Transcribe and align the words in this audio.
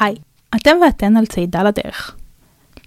היי, 0.00 0.14
אתם 0.56 0.76
ואתן 0.84 1.16
על 1.16 1.26
צעידה 1.26 1.62
לדרך. 1.62 2.16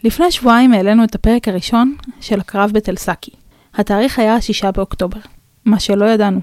לפני 0.04 0.32
שבועיים 0.32 0.74
העלינו 0.74 1.04
את 1.04 1.16
הפרק 1.16 1.48
הראשון 1.48 1.96
של 2.22 2.40
הקרב 2.40 2.72
בתל 2.74 2.96
סאקי. 2.96 3.32
התאריך 3.74 4.20
היה 4.20 4.36
השישה 4.36 4.72
באוקטובר. 4.72 5.20
מה 5.66 5.80
שלא 5.80 6.06
ידענו, 6.06 6.40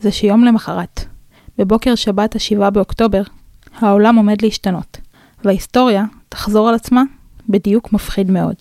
זה 0.00 0.12
שיום 0.12 0.44
למחרת, 0.44 1.04
בבוקר 1.58 1.94
שבת 1.94 2.34
השבעה 2.34 2.70
באוקטובר, 2.70 3.22
העולם 3.78 4.16
עומד 4.16 4.42
להשתנות, 4.42 4.98
וההיסטוריה 5.44 6.04
תחזור 6.28 6.68
על 6.68 6.74
עצמה 6.74 7.02
בדיוק 7.48 7.92
מפחיד 7.92 8.30
מאוד. 8.30 8.56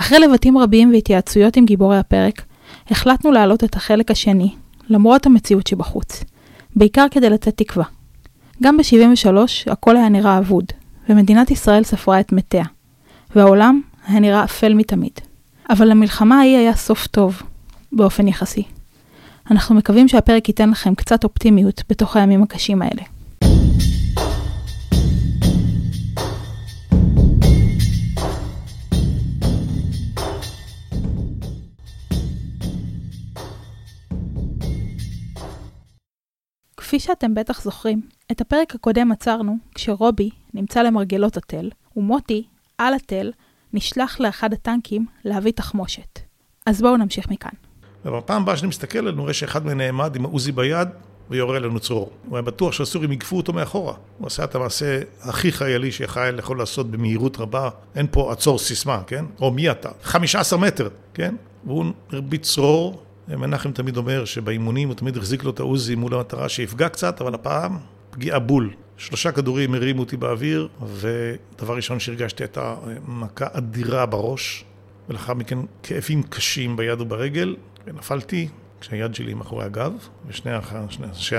אחרי 0.00 0.18
לבטים 0.18 0.58
רבים 0.58 0.92
והתייעצויות 0.92 1.56
עם 1.56 1.64
גיבורי 1.66 1.98
הפרק, 1.98 2.42
החלטנו 2.90 3.32
להעלות 3.32 3.64
את 3.64 3.76
החלק 3.76 4.10
השני, 4.10 4.54
למרות 4.88 5.26
המציאות 5.26 5.66
שבחוץ, 5.66 6.24
בעיקר 6.76 7.06
כדי 7.10 7.30
לתת 7.30 7.56
תקווה. 7.56 7.95
גם 8.62 8.76
ב-73 8.76 9.72
הכל 9.72 9.96
היה 9.96 10.08
נראה 10.08 10.38
אבוד, 10.38 10.64
ומדינת 11.08 11.50
ישראל 11.50 11.84
ספרה 11.84 12.20
את 12.20 12.32
מתיה, 12.32 12.64
והעולם 13.36 13.80
היה 14.06 14.20
נראה 14.20 14.44
אפל 14.44 14.74
מתמיד. 14.74 15.12
אבל 15.70 15.88
למלחמה 15.88 16.38
ההיא 16.38 16.56
היה 16.56 16.74
סוף 16.74 17.06
טוב, 17.06 17.42
באופן 17.92 18.28
יחסי. 18.28 18.62
אנחנו 19.50 19.74
מקווים 19.74 20.08
שהפרק 20.08 20.48
ייתן 20.48 20.70
לכם 20.70 20.94
קצת 20.94 21.24
אופטימיות 21.24 21.82
בתוך 21.88 22.16
הימים 22.16 22.42
הקשים 22.42 22.82
האלה. 22.82 23.02
כפי 36.76 37.00
שאתם 37.00 37.34
בטח 37.34 37.62
זוכרים, 37.62 38.15
את 38.32 38.40
הפרק 38.40 38.74
הקודם 38.74 39.12
עצרנו 39.12 39.56
כשרובי 39.74 40.30
נמצא 40.54 40.82
למרגלות 40.82 41.36
התל, 41.36 41.70
ומוטי, 41.96 42.44
על 42.78 42.94
התל, 42.94 43.32
נשלח 43.72 44.20
לאחד 44.20 44.52
הטנקים 44.52 45.06
להביא 45.24 45.52
תחמושת. 45.52 46.18
אז 46.66 46.82
בואו 46.82 46.96
נמשיך 46.96 47.30
מכאן. 47.30 47.50
ובפעם 48.04 48.42
הבאה 48.42 48.56
שאני 48.56 48.68
מסתכל, 48.68 49.08
אני 49.08 49.20
רואה 49.20 49.32
שאחד 49.32 49.66
מהם 49.66 49.78
נעמד 49.78 50.16
עם 50.16 50.24
העוזי 50.24 50.52
ביד 50.52 50.88
ויורה 51.30 51.58
לנו 51.58 51.80
צרור. 51.80 52.10
הוא 52.28 52.36
היה 52.36 52.42
בטוח 52.42 52.72
שהסורים 52.72 53.12
יגפו 53.12 53.36
אותו 53.36 53.52
מאחורה. 53.52 53.94
הוא 54.18 54.26
עשה 54.26 54.44
את 54.44 54.54
המעשה 54.54 55.00
הכי 55.20 55.52
חיילי 55.52 55.92
שחייל 55.92 56.38
יכול 56.38 56.58
לעשות 56.58 56.90
במהירות 56.90 57.36
רבה. 57.38 57.68
אין 57.94 58.06
פה 58.10 58.32
עצור 58.32 58.58
סיסמה, 58.58 59.02
כן? 59.06 59.24
או 59.40 59.50
מי 59.50 59.70
אתה? 59.70 59.90
15 60.02 60.58
מטר, 60.58 60.88
כן? 61.14 61.34
והוא 61.64 61.84
הרביץ 62.12 62.54
צרור. 62.54 63.02
מנחם 63.28 63.72
תמיד 63.72 63.96
אומר 63.96 64.24
שבאימונים 64.24 64.88
הוא 64.88 64.96
תמיד 64.96 65.16
החזיק 65.16 65.44
לו 65.44 65.50
את 65.50 65.60
העוזי 65.60 65.94
מול 65.94 66.14
המטרה 66.14 66.48
שיפגע 66.48 66.88
קצת, 66.88 67.20
אבל 67.20 67.34
הפעם 67.34 67.78
פגיעה 68.16 68.38
בול. 68.38 68.70
שלושה 68.96 69.32
כדורים 69.32 69.74
הרימו 69.74 70.00
אותי 70.00 70.16
באוויר, 70.16 70.68
ודבר 70.94 71.76
ראשון 71.76 72.00
שהרגשתי 72.00 72.42
הייתה 72.42 72.74
מכה 73.06 73.46
אדירה 73.52 74.06
בראש, 74.06 74.64
ולאחר 75.08 75.34
מכן 75.34 75.58
כאבים 75.82 76.22
קשים 76.22 76.76
ביד 76.76 77.00
וברגל, 77.00 77.56
ונפלתי 77.86 78.48
כשהיד 78.80 79.14
שלי 79.14 79.34
מאחורי 79.34 79.64
הגב, 79.64 79.92
ושני 80.26 80.50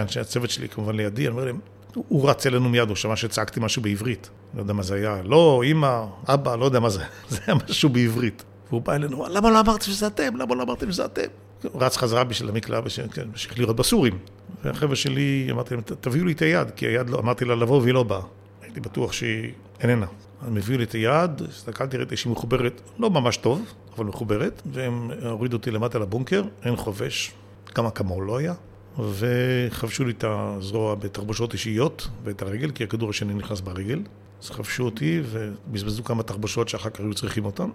אנשי 0.02 0.20
הצוות 0.20 0.50
שלי 0.50 0.70
כמובן 0.70 0.96
לידי, 0.96 1.22
אני 1.22 1.32
אומר 1.32 1.46
להם, 1.46 1.60
הוא 1.94 2.30
רץ 2.30 2.46
אלינו 2.46 2.70
מיד, 2.70 2.88
הוא 2.88 2.96
שמע 2.96 3.16
שצעקתי 3.16 3.60
משהו 3.60 3.82
בעברית. 3.82 4.30
לא 4.54 4.62
יודע 4.62 4.74
מה 4.74 4.84
זה 4.84 4.96
היה, 4.96 5.22
לא, 5.24 5.64
אמא, 5.66 6.06
אבא, 6.28 6.56
לא 6.56 6.66
יודע 6.66 6.80
מה 6.80 6.90
זה, 6.90 7.04
זה 7.30 7.40
היה 7.48 7.56
משהו 7.70 7.90
בעברית. 7.90 8.44
והוא 8.70 8.82
בא 8.82 8.96
אלינו, 8.96 9.26
למה 9.30 9.50
לא 9.50 9.60
אמרתם 9.60 9.86
שזה 9.86 10.08
אתם? 10.08 10.36
למה 10.36 10.56
לא 10.56 10.64
אמרתם 10.64 10.92
שזה 10.92 11.06
אתם? 11.06 11.28
רץ 11.76 11.98
חזרה 11.98 12.24
בשביל 12.24 12.50
המקלע, 12.50 12.82
כן, 13.14 13.32
בשביל 13.34 13.60
לראות 13.62 13.76
בסורים. 13.76 14.18
והחבר'ה 14.64 14.96
שלי, 14.96 15.48
אמרתי 15.52 15.74
להם, 15.74 15.84
תביאו 16.02 16.26
לי 16.26 16.32
את 16.32 16.42
היד, 16.42 16.72
כי 16.72 16.86
היד, 16.86 17.10
לא, 17.10 17.20
אמרתי 17.20 17.46
לה 17.46 17.56
לבוא 17.56 17.82
והיא 17.82 17.94
לא 17.94 18.04
באה. 18.04 18.22
הייתי 18.62 18.80
בטוח 18.80 19.12
שהיא 19.12 19.52
איננה. 19.80 20.06
הם 20.42 20.58
הביאו 20.58 20.78
לי 20.78 20.84
את 20.84 20.92
היד, 20.92 21.42
הסתכלתי, 21.50 21.98
ראיתי 21.98 22.18
שהיא 22.18 22.32
מחוברת 22.32 22.82
לא 23.00 23.10
ממש 23.10 23.38
טוב, 23.38 23.74
אבל 23.96 24.06
מחוברת, 24.06 24.62
והם 24.72 25.12
הורידו 25.24 25.58
אותי 25.58 25.72
למטה 25.72 26.00
לבונקר, 26.00 26.44
אין 26.64 26.76
חובש, 26.76 27.32
כמה 27.66 27.92
כמוהו 27.92 28.22
לא 28.22 28.38
היה, 28.38 28.54
וחבשו 29.00 30.06
לי 30.06 30.12
את 30.12 30.24
הזרוע 30.28 30.96
בתחבושות 30.96 31.54
אישיות 31.54 32.08
ואת 32.24 32.42
הרגל, 32.42 32.72
כי 32.72 32.84
הכדור 32.84 33.10
השני 33.10 33.34
נכנס 33.34 33.62
ברגל. 33.62 34.02
אז 34.44 34.50
חבשו 34.50 34.84
אותי 34.84 35.22
ובזבזו 35.26 36.04
כמה 36.04 36.24
תחבושות 36.24 36.70
שאחר 36.70 36.90
כך 36.90 37.00
היו 37.00 37.14
צריכים 37.14 37.46
אותן, 37.46 37.70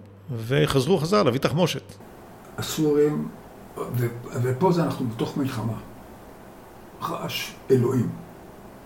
וחזרו 0.47 0.97
חזר 0.97 1.23
להביא 1.23 1.39
תחמושת. 1.39 1.83
הסורים, 2.57 3.27
ופה 4.41 4.71
זה 4.71 4.83
אנחנו 4.83 5.05
בתוך 5.07 5.37
מלחמה. 5.37 5.73
רעש 7.01 7.51
אלוהים. 7.71 8.09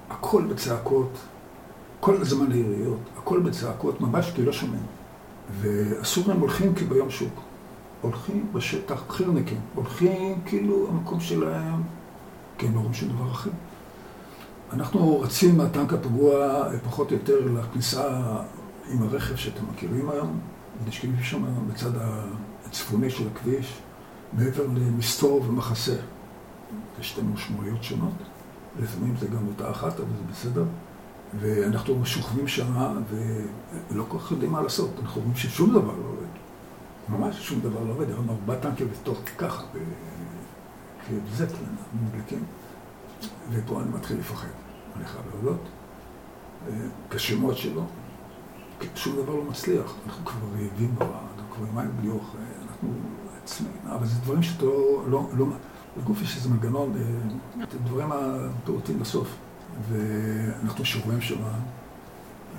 הכל 0.09 0.43
בצעקות, 0.43 1.17
כל 1.99 2.21
הזמן 2.21 2.51
ליריות, 2.51 2.99
הכל 3.17 3.39
בצעקות, 3.39 4.01
ממש 4.01 4.31
כי 4.35 4.43
לא 4.43 4.51
שומעים. 4.51 4.85
והסורים 5.61 6.39
הולכים 6.39 6.75
כביום 6.75 7.09
שוק. 7.09 7.33
הולכים 8.01 8.47
בשטח, 8.53 9.03
חירניקים. 9.09 9.61
הולכים 9.75 10.41
כאילו 10.45 10.87
המקום 10.89 11.19
שלהם, 11.19 11.83
כי 12.57 12.65
הם 12.65 12.75
לא 12.75 12.79
רואים 12.79 12.93
שום 12.93 13.09
דבר 13.09 13.31
אחר. 13.31 13.49
אנחנו 14.73 15.19
רצים 15.19 15.57
מהטנק 15.57 15.93
הפגוע 15.93 16.63
פחות 16.85 17.11
או 17.11 17.15
יותר 17.15 17.39
לכניסה 17.45 18.19
עם 18.91 19.03
הרכב 19.03 19.35
שאתם 19.35 19.63
מכירים 19.73 20.09
היום, 20.09 20.39
נשקים 20.87 21.15
שם 21.21 21.43
בצד 21.67 21.91
הצפוני 22.65 23.09
של 23.09 23.27
הכביש, 23.27 23.79
מעבר 24.33 24.65
למסתור 24.67 25.41
ומחסה. 25.47 25.95
יש 26.99 27.09
שתי 27.09 27.21
משמעויות 27.21 27.83
שונות, 27.83 28.13
לפעמים 28.79 29.15
זה 29.19 29.27
גם 29.27 29.47
אותה 29.47 29.71
אחת, 29.71 29.99
אבל 29.99 30.09
זה 30.17 30.23
בסדר. 30.31 30.65
ואנחנו 31.39 32.05
שוכבים 32.05 32.47
שם 32.47 33.01
ולא 33.91 34.05
כל 34.07 34.19
כך 34.19 34.31
יודעים 34.31 34.51
מה 34.51 34.61
לעשות, 34.61 34.89
אנחנו 35.01 35.21
רואים 35.21 35.35
ששום 35.35 35.69
דבר 35.69 35.95
לא 35.95 36.07
עובד. 36.07 36.27
ממש 37.09 37.47
שום 37.47 37.59
דבר 37.59 37.83
לא 37.83 37.91
עובד, 37.91 38.09
היום 38.09 38.29
ארבע 38.29 38.55
טנקים 38.55 38.87
בתוך 38.87 39.19
ככה, 39.37 39.63
כזפלן, 41.07 41.75
מודלקים. 42.01 42.43
ופה 43.51 43.81
אני 43.81 43.89
מתחיל 43.89 44.19
לפחד, 44.19 44.47
אני 44.95 45.05
חייב 45.05 45.25
להודות. 45.33 45.61
כשמות 47.09 47.57
שלו, 47.57 47.83
שום 48.95 49.15
דבר 49.15 49.35
לא 49.35 49.43
מצליח. 49.43 49.93
אנחנו 50.07 50.25
כבר 50.25 50.47
רעבים 50.51 50.95
נורא, 50.99 51.19
אנחנו 51.37 51.55
כבר 51.55 51.65
מים 51.73 51.91
בלי 51.99 52.09
אוכל, 52.09 52.37
אנחנו 52.61 52.89
עצמאים, 53.47 53.73
אבל 53.85 54.05
זה 54.05 54.15
דברים 54.23 54.43
שאתה 54.43 54.65
לא... 55.07 55.29
לא 55.37 55.45
לגוף 55.97 56.21
יש 56.21 56.35
איזה 56.35 56.49
מנגנון, 56.49 56.93
את 57.63 57.73
הדברים 57.73 58.09
הפעוטים 58.11 58.99
בסוף. 58.99 59.35
ואנחנו 59.89 60.85
שרואים 60.85 61.21
שם, 61.21 61.35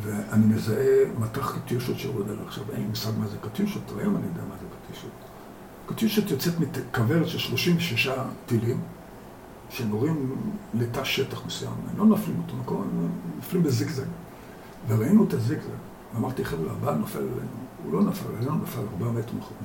ואני 0.02 0.46
מזהה 0.46 1.04
מטח 1.18 1.58
קטיושות 1.58 1.98
שיורד 1.98 2.30
עליו. 2.30 2.46
עכשיו, 2.46 2.64
אין 2.72 2.80
לי 2.80 2.86
מושג 2.86 3.10
מה 3.18 3.26
זה 3.26 3.36
קטיושות, 3.40 3.82
היום 3.98 4.16
אני 4.16 4.26
יודע 4.26 4.40
מה 4.48 4.54
זה 4.60 4.66
קטיושות. 4.84 5.10
קטיושות 5.86 6.30
יוצאת 6.30 6.52
מכוורת 6.60 7.28
של 7.28 7.38
36 7.38 8.08
טילים, 8.46 8.80
שנורים 9.70 10.36
לתא 10.74 11.04
שטח 11.04 11.46
מסוים. 11.46 11.72
הם 11.90 11.98
לא 11.98 12.06
נופלים 12.06 12.42
אותו 12.42 12.56
מקום, 12.56 12.82
הם 12.82 13.08
נופלים 13.36 13.62
בזיגזג. 13.62 14.06
וראינו 14.88 15.24
את 15.24 15.34
הזיגזג, 15.34 15.68
ואמרתי, 16.14 16.44
חבר'ה, 16.44 16.72
הבא 16.72 16.94
נופל 16.94 17.18
עלינו. 17.18 17.58
הוא 17.84 17.92
לא 17.92 18.02
נפל 18.02 18.28
עלינו, 18.36 18.56
נפל 18.56 18.80
4 19.02 19.10
מטר 19.10 19.32
מחוץ 19.38 19.56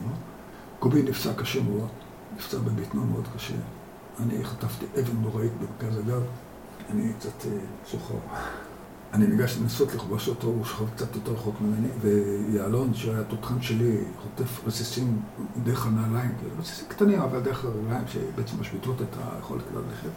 קובי 0.84 1.04
נפצע 1.04 1.34
קשה 1.34 1.62
מאוד, 1.62 1.90
נפצע 2.38 2.58
בבטנו 2.58 3.06
מאוד 3.06 3.28
קשה. 3.36 3.54
אני 4.20 4.46
חטפתי 4.46 4.86
אבן 5.00 5.18
נוראית 5.22 5.52
במרכז 5.58 5.98
הגב, 5.98 6.22
אני 6.90 7.14
קצת 7.20 7.48
שוחר. 7.86 8.16
אני 9.14 9.28
ניגש 9.28 9.58
לנסות 9.62 9.96
לכבוש 9.96 10.28
אותו, 10.28 10.48
הוא 10.48 10.66
שוכב 10.66 10.90
קצת 10.96 11.16
יותר 11.16 11.32
רחוק 11.32 11.56
ממני, 11.62 11.88
ויעלון, 12.02 12.94
שהיה 12.94 13.24
תותחן 13.24 13.62
שלי, 13.62 13.98
חוטף 14.22 14.68
רסיסים 14.68 15.22
דרך 15.64 15.88
הנעליים, 15.88 16.32
רסיסים 16.60 16.86
קטנים, 16.88 17.22
אבל 17.22 17.40
דרך 17.40 17.66
הרגליים, 17.66 18.08
שבעצם 18.08 18.60
משביתות 18.60 19.02
את 19.02 19.18
היכולת 19.36 19.64
ללכת. 19.76 20.10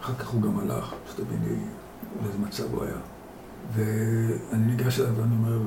אחר 0.00 0.14
כך 0.14 0.28
הוא 0.28 0.42
גם 0.42 0.58
הלך, 0.58 0.94
שתביני 1.10 1.56
לאיזה 2.22 2.38
מצב 2.38 2.74
הוא 2.74 2.84
היה. 2.84 2.98
ואני 3.72 4.66
ניגש 4.66 5.00
אליו 5.00 5.16
ואני 5.16 5.34
אומר, 5.34 5.58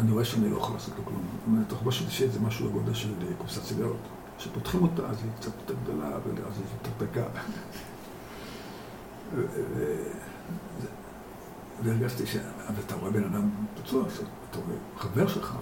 אני 0.00 0.12
רואה 0.12 0.24
שאני 0.24 0.50
לא 0.50 0.56
יכול 0.56 0.74
לעשות 0.74 0.94
לו 0.98 1.04
כלום. 1.04 1.22
זאת 1.38 1.46
אומרת, 1.46 1.68
תחבושת 1.68 2.06
אישית 2.06 2.32
זה 2.32 2.40
משהו 2.40 2.68
בגודל 2.68 2.94
של 2.94 3.14
קופסת 3.38 3.62
סיגרות. 3.62 3.96
כשפותחים 4.38 4.82
אותה, 4.82 5.02
אז 5.06 5.22
היא 5.22 5.30
קצת 5.36 5.52
יותר 5.60 5.74
גדולה, 5.82 6.08
ואז 6.08 6.58
היא 6.58 6.66
יותר 6.74 6.90
דקה. 7.06 7.24
והרגשתי 11.84 12.26
ש... 12.26 12.36
ואתה 12.76 12.94
רואה 12.94 13.10
בן 13.10 13.24
אדם 13.24 13.50
פצוע, 13.74 14.04
אתה 14.50 14.58
רואה 14.58 14.76
חבר 14.98 15.28
שלך 15.28 15.56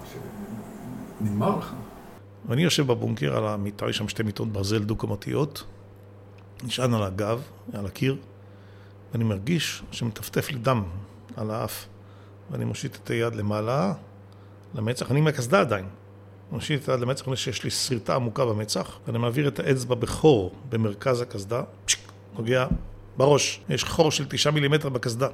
שנגמר 1.21 1.57
לך. 1.57 1.73
ואני 2.45 2.63
יושב 2.63 2.87
בבונקר 2.87 3.37
על 3.37 3.47
המיטה, 3.47 3.89
יש 3.89 3.97
שם 3.97 4.07
שתי 4.07 4.23
מיטות 4.23 4.51
ברזל 4.51 4.83
דו-קומתיות, 4.83 5.63
נשען 6.63 6.93
על 6.93 7.03
הגב, 7.03 7.41
על 7.73 7.85
הקיר, 7.85 8.17
ואני 9.11 9.23
מרגיש 9.23 9.83
שמטפטף 9.91 10.51
לי 10.51 10.57
דם 10.57 10.83
על 11.35 11.51
האף. 11.51 11.85
ואני 12.51 12.65
מושיט 12.65 12.95
את 12.95 13.09
היד 13.09 13.35
למעלה, 13.35 13.93
למצח, 14.75 15.11
אני 15.11 15.19
עם 15.19 15.27
הקסדה 15.27 15.61
עדיין. 15.61 15.85
מושיט 16.51 16.83
את 16.83 16.89
היד 16.89 16.99
למצח, 16.99 17.27
אני 17.27 17.35
שיש 17.35 17.63
לי 17.63 17.69
שריטה 17.69 18.15
עמוקה 18.15 18.45
במצח, 18.45 18.99
ואני 19.07 19.17
מעביר 19.17 19.47
את 19.47 19.59
האצבע 19.59 19.95
בחור 19.95 20.51
במרכז 20.69 21.21
הקסדה, 21.21 21.61
פשיק, 21.85 22.11
נוגע 22.35 22.67
בראש. 23.17 23.61
יש 23.69 23.83
חור 23.83 24.11
של 24.11 24.25
תשעה 24.29 24.53
מילימטר 24.53 24.89
בקסדה. 24.89 25.27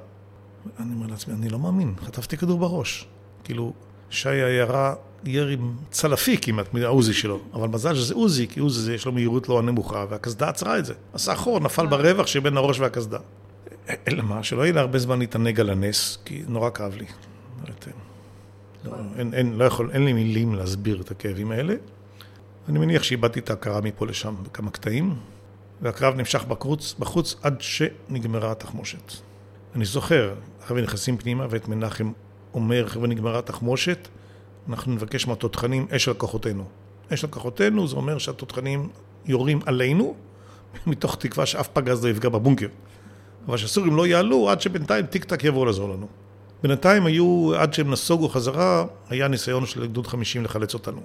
אני 0.80 0.94
אומר 0.94 1.08
לעצמי, 1.08 1.34
אני 1.34 1.50
לא 1.50 1.60
מאמין, 1.60 1.94
חטפתי 2.06 2.38
כדור 2.38 2.60
בראש. 2.60 3.08
כאילו, 3.44 3.74
שי 4.10 4.36
ירה 4.36 4.96
ירי 5.26 5.58
צלפי 5.92 6.38
כמעט 6.42 6.74
מהעוזי 6.74 7.14
שלו, 7.14 7.40
אבל 7.54 7.68
מזל 7.68 7.96
שזה 7.96 8.14
עוזי, 8.14 8.48
כי 8.48 8.60
עוזי 8.60 8.94
יש 8.94 9.06
לו 9.06 9.12
מהירות 9.12 9.50
לא 9.50 9.62
נמוכה, 9.62 10.06
והקסדה 10.10 10.50
עצרה 10.50 10.80
את 10.80 10.86
זה. 10.86 10.94
עשה 11.14 11.36
חור, 11.36 11.60
נפל 11.60 11.88
ברווח 11.88 12.28
שבין 12.28 12.58
הראש 12.58 12.80
והקסדה. 12.80 13.20
אלא 14.08 14.24
מה, 14.24 14.44
שלא 14.44 14.62
יהיה 14.62 14.74
לי 14.74 14.80
הרבה 14.80 15.00
זמן 15.00 15.20
להתענג 15.20 15.60
על 15.60 15.70
הנס, 15.70 16.18
כי 16.26 16.44
נורא 16.48 16.70
כאב 16.70 16.96
לי. 16.96 17.06
לא, 18.84 18.92
אין, 19.18 19.34
אין, 19.34 19.58
לא 19.58 19.66
יכול, 19.66 19.92
אין 19.92 20.06
לי 20.06 20.14
מילים 20.14 20.56
להסביר 20.56 21.02
את 21.02 21.12
הכאבים 21.12 21.52
האלה. 21.52 21.76
אני 22.70 22.80
מניח 22.80 23.04
שאיבדתי 23.04 23.40
את 23.40 23.50
ההכרה 23.50 23.82
מפה 23.82 24.06
לשם 24.06 24.36
בכמה 24.44 24.72
קטעים, 24.72 25.16
והקרב 25.82 26.16
נמשך 26.16 26.46
בחוץ, 26.46 26.96
בחוץ 27.00 27.36
עד 27.44 27.62
שנגמרה 27.62 28.52
התחמושת. 28.52 29.14
אני 29.76 29.86
זוכר, 29.86 30.34
חבר'ה 30.66 30.82
נכנסים 30.82 31.18
פנימה 31.18 31.48
ואת 31.50 31.68
מנחם 31.68 32.12
אומר, 32.54 32.88
חבר'ה 32.88 33.08
נגמרה 33.08 33.40
התחמושת, 33.40 34.08
אנחנו 34.70 34.94
נבקש 34.94 35.28
מהתותחנים 35.28 35.88
אש 35.96 36.08
על 36.08 36.14
כוחותינו. 36.14 36.64
אש 37.14 37.24
על 37.24 37.30
כוחותינו 37.30 37.88
זה 37.88 37.96
אומר 37.96 38.18
שהתותחנים 38.18 38.90
יורים 39.26 39.60
עלינו, 39.66 40.16
מתוך 40.88 41.16
תקווה 41.16 41.46
שאף 41.46 41.68
פגז 41.68 42.06
לא 42.06 42.10
יפגע 42.10 42.30
בבונקר. 42.30 42.68
אבל 43.48 43.58
שהסורים 43.58 43.96
לא 43.96 44.08
יעלו 44.08 44.50
עד 44.50 44.62
שבינתיים 44.62 45.06
טיק 45.06 45.24
טק 45.24 45.44
יבואו 45.44 45.66
לעזור 45.66 45.90
לנו. 45.90 46.08
בינתיים 46.64 47.06
היו, 47.06 47.52
עד 47.56 47.74
שהם 47.74 47.92
נסוגו 47.92 48.30
חזרה, 48.30 48.86
היה 49.10 49.28
ניסיון 49.28 49.66
של 49.66 49.88
גדוד 49.88 50.08
50 50.08 50.44
לחלץ 50.44 50.74
אותנו. 50.74 51.02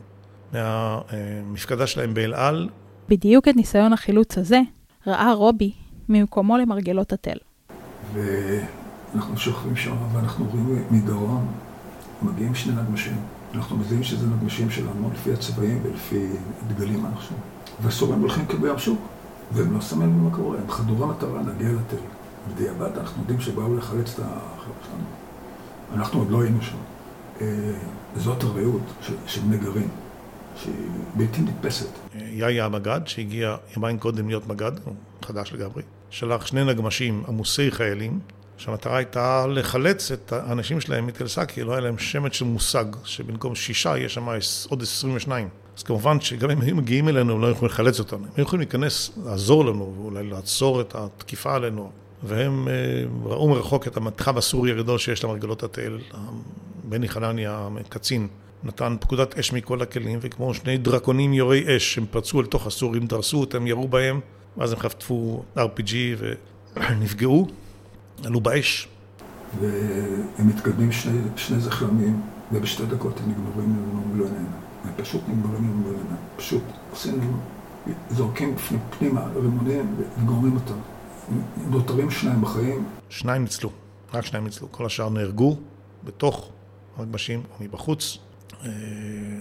מהמפקדה 0.52 1.86
שלהם 1.86 2.14
באל 2.14 2.34
על. 2.34 2.68
בדיוק 3.08 3.48
את 3.48 3.56
ניסיון 3.56 3.92
החילוץ 3.92 4.38
הזה 4.38 4.60
ראה 5.06 5.32
רובי 5.32 5.72
ממקומו 6.08 6.56
למרגלות 6.58 7.12
התל. 7.12 7.36
ואנחנו 8.14 9.36
שוכבים 9.36 9.76
שם 9.76 9.96
ואנחנו 10.12 10.46
רואים 10.50 10.84
מדרום, 10.90 11.52
מגיעים 12.22 12.54
שני 12.54 12.72
נגמשים. 12.82 13.16
אנחנו 13.54 13.76
מזהים 13.76 14.02
שזה 14.02 14.26
נגמשים 14.26 14.70
שלנו 14.70 15.10
לפי 15.14 15.32
הצבעים 15.32 15.80
ולפי 15.82 16.26
דגלים 16.68 17.06
אנחנו. 17.06 17.36
והסורים 17.82 18.20
הולכים 18.20 18.46
כבים 18.46 18.78
שוק, 18.78 19.00
והם 19.52 19.74
לא 19.74 19.80
שמים 19.80 20.24
מה 20.24 20.36
קורה, 20.36 20.58
הם 20.58 20.70
חדורי 20.70 21.06
מטרה 21.06 21.42
להגיע 21.46 21.68
לתל. 21.68 22.02
בדיעבד 22.54 22.98
אנחנו 22.98 23.22
יודעים 23.22 23.40
שבאו 23.40 23.76
לחלץ 23.76 24.14
את 24.14 24.18
החבר'ה 24.18 24.74
שלנו. 24.84 25.04
אנחנו 25.94 26.18
עוד 26.18 26.30
לא 26.30 26.42
היינו 26.42 26.62
שם. 26.62 26.76
אה, 27.40 27.46
זאת 28.16 28.42
הרעות 28.42 28.82
של 29.26 29.40
נגרים, 29.48 29.88
שהיא 30.56 30.74
בלתי 31.14 31.42
נתפסת. 31.42 31.88
יאיה 32.14 32.64
המג"ד, 32.64 33.00
שהגיע 33.06 33.56
יומיים 33.76 33.98
קודם 33.98 34.28
להיות 34.28 34.46
מג"ד, 34.46 34.72
הוא 34.84 34.94
חדש 35.22 35.52
לגמרי, 35.52 35.82
שלח 36.10 36.46
שני 36.46 36.64
נגמשים 36.64 37.22
עמוסי 37.28 37.70
חיילים, 37.70 38.20
שהמטרה 38.56 38.96
הייתה 38.96 39.46
לחלץ 39.46 40.12
את 40.12 40.32
האנשים 40.32 40.80
שלהם 40.80 41.06
מתל 41.06 41.28
סאקי, 41.28 41.62
לא 41.62 41.72
היה 41.72 41.80
להם 41.80 41.98
שמץ 41.98 42.32
של 42.32 42.44
מושג, 42.44 42.84
שבמקום 43.04 43.54
שישה 43.54 43.98
יש 43.98 44.14
שם 44.14 44.26
עוד 44.68 44.82
עשרים 44.82 45.16
ושניים. 45.16 45.48
אז 45.76 45.82
כמובן 45.82 46.20
שגם 46.20 46.50
אם 46.50 46.60
היו 46.60 46.76
מגיעים 46.76 47.08
אלינו, 47.08 47.32
הם 47.32 47.40
לא 47.40 47.46
יכולים 47.46 47.72
לחלץ 47.72 47.98
אותנו. 47.98 48.24
הם 48.36 48.42
יכולים 48.42 48.60
להיכנס, 48.60 49.10
לעזור 49.24 49.64
לנו, 49.64 49.94
ואולי 49.96 50.30
לעצור 50.30 50.80
את 50.80 50.94
התקיפה 50.94 51.54
עלינו. 51.54 51.90
והם 52.24 52.68
אה, 52.68 52.72
ראו 53.24 53.48
מרחוק 53.48 53.86
את 53.86 53.96
המתחם 53.96 54.36
הסורי 54.36 54.72
הגדול 54.72 54.98
שיש 54.98 55.24
למרגלות 55.24 55.62
התל. 55.62 55.98
בני 56.84 57.08
חנניה, 57.08 57.68
הקצין, 57.80 58.28
נתן 58.64 58.96
פקודת 59.00 59.38
אש 59.38 59.52
מכל 59.52 59.82
הכלים, 59.82 60.18
וכמו 60.22 60.54
שני 60.54 60.78
דרקונים 60.78 61.32
יורי 61.32 61.76
אש, 61.76 61.98
הם 61.98 62.06
פרצו 62.10 62.40
אל 62.40 62.46
תוך 62.46 62.66
הסורים, 62.66 63.06
דרסו 63.06 63.40
אותם, 63.40 63.66
ירו 63.66 63.88
בהם, 63.88 64.20
ואז 64.56 64.72
הם 64.72 64.78
חטפו 64.78 65.42
RPG 65.56 65.92
ונפגעו, 66.76 67.46
עלו 68.24 68.40
באש. 68.40 68.88
והם 69.60 70.48
מתקדמים 70.48 70.92
שני, 70.92 71.18
שני 71.36 71.60
זחלמים, 71.60 72.20
ובשתי 72.52 72.86
דקות 72.86 73.20
הם 73.20 73.30
נגמרים 73.30 73.76
לנו 73.76 74.02
מלוא 74.12 74.26
עיניים. 74.26 74.46
הם 74.84 74.90
פשוט 74.96 75.22
נגמרים 75.28 75.64
לנו 75.64 75.74
מלוא 75.74 75.92
עיניים. 75.92 76.16
פשוט 76.36 76.62
עושים, 76.90 77.40
זורקים 78.10 78.54
פנימה 78.98 79.26
רימונים 79.34 79.94
וגורמים 80.18 80.54
אותם. 80.54 80.93
נותרים 81.70 82.10
שניים 82.10 82.40
בחיים. 82.40 82.84
שניים 83.08 83.42
ניצלו, 83.42 83.70
רק 84.14 84.24
שניים 84.24 84.44
ניצלו. 84.44 84.72
כל 84.72 84.86
השאר 84.86 85.08
נהרגו 85.08 85.56
בתוך 86.04 86.50
הנגמשים 86.96 87.42
או 87.50 87.64
מבחוץ. 87.64 88.18
אה, 88.64 88.70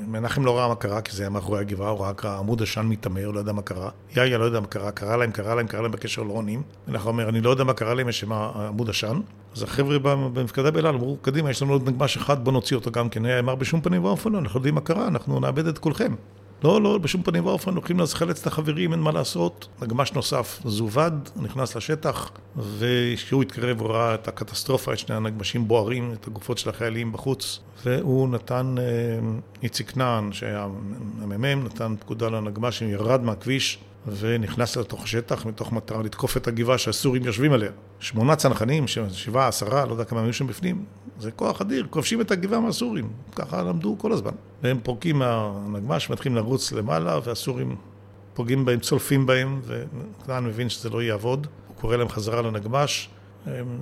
מנחם 0.08 0.46
לא 0.46 0.58
ראה 0.58 0.68
מה 0.68 0.76
קרה, 0.76 1.02
כי 1.02 1.16
זה 1.16 1.24
היה 1.24 1.30
מאחורי 1.30 1.60
הגבעה, 1.60 1.90
הוא 1.90 2.00
רק 2.00 2.26
עמוד 2.26 2.62
עשן 2.62 2.82
מתעמר, 2.82 3.32
לא 3.32 3.40
יודע 3.40 3.52
מה 3.52 3.62
קרה. 3.62 3.90
יאיה 4.16 4.38
לא 4.38 4.44
יודע 4.44 4.60
מה 4.60 4.68
קרה, 4.68 4.92
קרה 4.92 5.18
להם, 5.18 5.32
קרה 5.32 5.56
להם, 5.56 5.68
קרה 5.68 5.82
להם 5.82 5.92
בקשר 5.92 6.24
לא 6.24 6.34
עונים. 6.34 6.62
מנחם 6.88 7.08
אומר, 7.08 7.30
אני 7.30 7.42
לא 7.42 7.50
יודע 7.50 7.64
מה 7.64 7.74
קרה 7.74 7.94
להם, 7.94 8.10
יש 8.10 8.20
שם 8.20 8.34
עמוד 8.34 8.90
עשן. 8.90 9.20
אז 9.56 9.64
החבר'ה 9.64 10.00
במפקדה 10.00 10.72
באלעל 10.72 10.96
אמרו, 10.96 11.18
קדימה, 11.22 11.50
יש 11.50 11.62
לנו 11.62 11.74
עוד 11.74 11.90
נגמש 11.90 12.18
אחד, 12.18 12.44
בוא 12.44 12.52
נוציא 12.52 12.78
אותו 12.78 12.92
גם 12.92 13.10
כן. 13.10 13.26
היה 13.26 13.40
אמר 13.40 13.56
בשום 13.56 13.82
פנים 13.82 14.04
ואופן 14.04 14.36
אנחנו 14.36 14.58
יודעים 14.58 14.76
מה 14.76 14.82
קרה, 14.82 15.08
אנחנו 15.08 15.40
נאבד 15.40 15.68
את 15.68 15.78
כולכם. 15.78 16.16
לא, 16.64 16.82
לא, 16.82 16.98
בשום 16.98 17.24
פנים 17.24 17.46
ואופן, 17.46 17.72
הולכים 17.76 18.00
לחלץ 18.00 18.42
את 18.42 18.48
החברים, 18.48 18.92
אין 18.92 19.00
מה 19.00 19.12
לעשות. 19.12 19.68
נגמש 19.82 20.14
נוסף 20.14 20.60
זובד, 20.66 21.12
נכנס 21.36 21.76
לשטח, 21.76 22.32
וכשהוא 22.58 23.42
התקרב 23.42 23.82
הוא 23.82 23.90
ראה 23.90 24.14
את 24.14 24.28
הקטסטרופה, 24.28 24.94
את 24.94 25.00
שני 25.00 25.16
הנגמשים 25.16 25.68
בוערים, 25.68 26.14
את 26.14 26.28
הגופות 26.28 26.58
של 26.58 26.70
החיילים 26.70 27.12
בחוץ, 27.12 27.60
והוא 27.86 28.30
נתן, 28.30 28.76
אה, 28.80 28.84
איציק 29.64 29.92
כנען, 29.92 30.32
שהיה 30.32 30.64
המ"מ, 31.22 31.66
נתן 31.66 31.96
פקודה 32.00 32.30
לנגמשים, 32.30 32.90
ירד 32.90 33.24
מהכביש. 33.24 33.80
ונכנס 34.08 34.78
לתוך 34.78 35.04
השטח 35.04 35.46
מתוך 35.46 35.72
מטרה 35.72 36.04
לתקוף 36.04 36.38
את 36.38 36.48
הגבעה 36.48 36.78
שהסורים 36.78 37.26
יושבים 37.26 37.54
עליה. 37.54 37.72
שמונה 38.00 38.36
צנחנים, 38.36 38.86
שבעה, 38.88 39.48
עשרה, 39.48 39.86
לא 39.86 39.92
יודע 39.92 40.04
כמה 40.04 40.22
היו 40.22 40.34
שם 40.34 40.48
בפנים, 40.48 40.86
זה 41.20 41.32
כוח 41.32 41.62
אדיר, 41.62 41.88
כובשים 41.90 42.22
את 42.22 42.32
הגבעה 42.32 42.60
מהסורים, 42.60 43.10
ככה 43.36 43.64
למדו 43.64 43.96
כל 44.00 44.12
הזמן. 44.12 44.32
והם 44.64 44.80
פורקים 44.84 45.20
מהנגמ"ש, 45.20 46.10
מתחילים 46.10 46.36
לרוץ 46.36 46.72
למעלה, 46.72 47.20
והסורים 47.24 47.76
פוגעים 48.34 48.66
בהם, 48.66 48.80
צולפים 48.80 49.26
בהם, 49.26 49.62
וכנען 49.64 50.44
מבין 50.46 50.70
שזה 50.70 50.90
לא 50.90 51.04
יעבוד, 51.04 51.48
הוא 51.68 51.76
קורא 51.76 51.96
להם 51.96 52.10
חזרה 52.10 52.42
לנגמ"ש, 52.42 53.10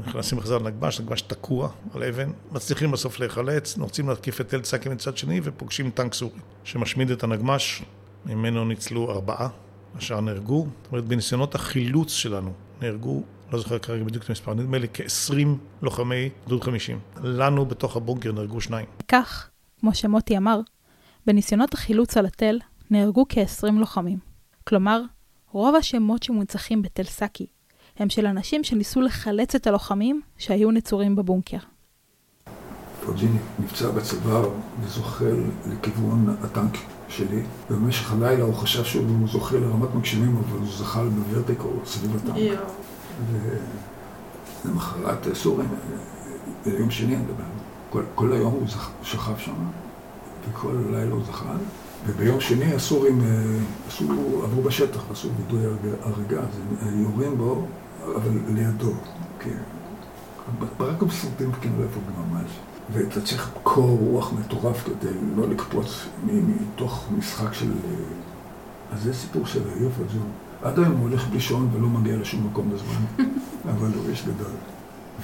נכנסים 0.07 0.37
בחזרה 0.37 0.59
לנגמ"ש, 0.59 1.01
נגמ"ש 1.01 1.21
תקוע 1.21 1.69
על 1.93 2.03
אבן, 2.03 2.31
מצליחים 2.51 2.91
בסוף 2.91 3.19
להיחלץ, 3.19 3.77
רוצים 3.77 4.09
להתקיף 4.09 4.41
את 4.41 4.49
תל 4.49 4.61
צקי 4.61 4.89
מצד 4.89 5.17
שני 5.17 5.39
ופוגשים 5.43 5.89
טנק 5.89 6.13
סורי 6.13 6.39
שמשמיד 6.63 7.11
את 7.11 7.23
הנגמ"ש, 7.23 7.81
ממנו 8.25 8.65
ניצלו 8.65 9.11
ארבעה. 9.11 9.49
השאר 9.95 10.21
נהרגו. 10.21 10.67
זאת 10.83 10.91
אומרת, 10.91 11.05
בניסיונות 11.05 11.55
החילוץ 11.55 12.11
שלנו 12.11 12.53
נהרגו, 12.81 13.23
לא 13.51 13.59
זוכר 13.59 13.79
כרגע 13.79 14.03
בדיוק 14.03 14.23
את 14.23 14.29
המספר, 14.29 14.53
נדמה 14.53 14.77
לי 14.77 14.87
כ-20 14.93 15.47
לוחמי 15.81 16.29
גדוד 16.45 16.63
50. 16.63 16.99
לנו 17.23 17.65
בתוך 17.65 17.97
הבונקר 17.97 18.31
נהרגו 18.31 18.61
שניים. 18.61 18.85
כך, 19.07 19.49
כמו 19.79 19.95
שמוטי 19.95 20.37
אמר, 20.37 20.59
בניסיונות 21.27 21.73
החילוץ 21.73 22.17
על 22.17 22.25
התל 22.25 22.59
נהרגו 22.91 23.25
כ-20 23.29 23.71
לוחמים. 23.71 24.19
כלומר, 24.67 25.01
רוב 25.51 25.75
השמות 25.75 26.23
שמונצחים 26.23 26.81
בתל 26.81 27.03
סאקי 27.03 27.47
הם 28.01 28.09
של 28.09 28.25
אנשים 28.25 28.63
שניסו 28.63 29.01
לחלץ 29.01 29.55
את 29.55 29.67
הלוחמים 29.67 30.21
שהיו 30.37 30.71
נצורים 30.71 31.15
בבונקר. 31.15 31.57
פוג'יני 33.05 33.37
נפצע 33.59 33.89
בצוואר 33.89 34.49
וזוחל 34.83 35.43
לכיוון 35.69 36.35
הטנק 36.41 36.77
שלי, 37.09 37.43
ובמשך 37.69 38.13
הלילה 38.13 38.43
הוא 38.43 38.53
חשב 38.53 38.83
שהוא 38.83 39.27
זוכה 39.27 39.55
לרמת 39.55 39.95
מגשימים, 39.95 40.37
אבל 40.37 40.57
הוא 40.57 40.67
זחל 40.67 41.07
בוורטיקו 41.07 41.69
סביב 41.85 42.15
הטנק. 42.15 42.59
ולמחרת 44.65 45.27
סורים, 45.33 45.69
ביום 46.65 46.91
שני 46.91 47.15
אני 47.15 47.23
מדבר, 47.23 47.43
כל, 47.89 48.03
כל 48.15 48.33
היום 48.33 48.53
הוא 48.53 48.67
זח, 48.67 48.91
שכב 49.03 49.37
שם, 49.37 49.55
וכל 50.49 50.75
לילה 50.91 51.11
הוא 51.11 51.23
זחל, 51.25 51.57
וביום 52.07 52.39
שני 52.39 52.73
הסורים 52.73 53.21
אה, 53.21 53.27
עשו, 53.87 54.05
עברו 54.43 54.61
בשטח, 54.61 55.03
עשו 55.11 55.29
וידוי 55.37 55.65
הריגה, 56.01 56.39
אז 56.39 56.59
הם 56.81 57.03
יורים 57.03 57.37
בו, 57.37 57.67
אבל 58.15 58.31
לידו, 58.47 58.93
כן. 59.39 59.57
רק 60.79 61.03
בסרטים 61.03 61.51
כאילו 61.51 61.83
איפה 61.83 61.99
ממש. 62.17 62.51
ואתה 62.93 63.21
צריך 63.21 63.51
קור 63.63 63.97
רוח 63.99 64.33
מטורף 64.33 64.83
כדי 64.85 65.13
לא 65.35 65.49
לקפוץ 65.49 66.05
מתוך 66.23 67.07
משחק 67.17 67.53
של... 67.53 67.71
אה, 67.71 67.95
אז 68.91 69.03
זה 69.03 69.13
סיפור 69.13 69.45
של 69.45 69.61
היופי 69.75 70.03
פג'ון. 70.03 70.29
עד 70.61 70.79
היום 70.79 70.91
הוא 70.91 71.09
הולך 71.09 71.27
בלי 71.27 71.39
שעון 71.39 71.69
ולא 71.73 71.87
מגיע 71.87 72.17
לשום 72.17 72.47
מקום 72.47 72.69
בזמן, 72.69 73.25
אבל 73.73 73.89
הוא 73.95 74.09
איש 74.09 74.21
גדול. 74.21 74.51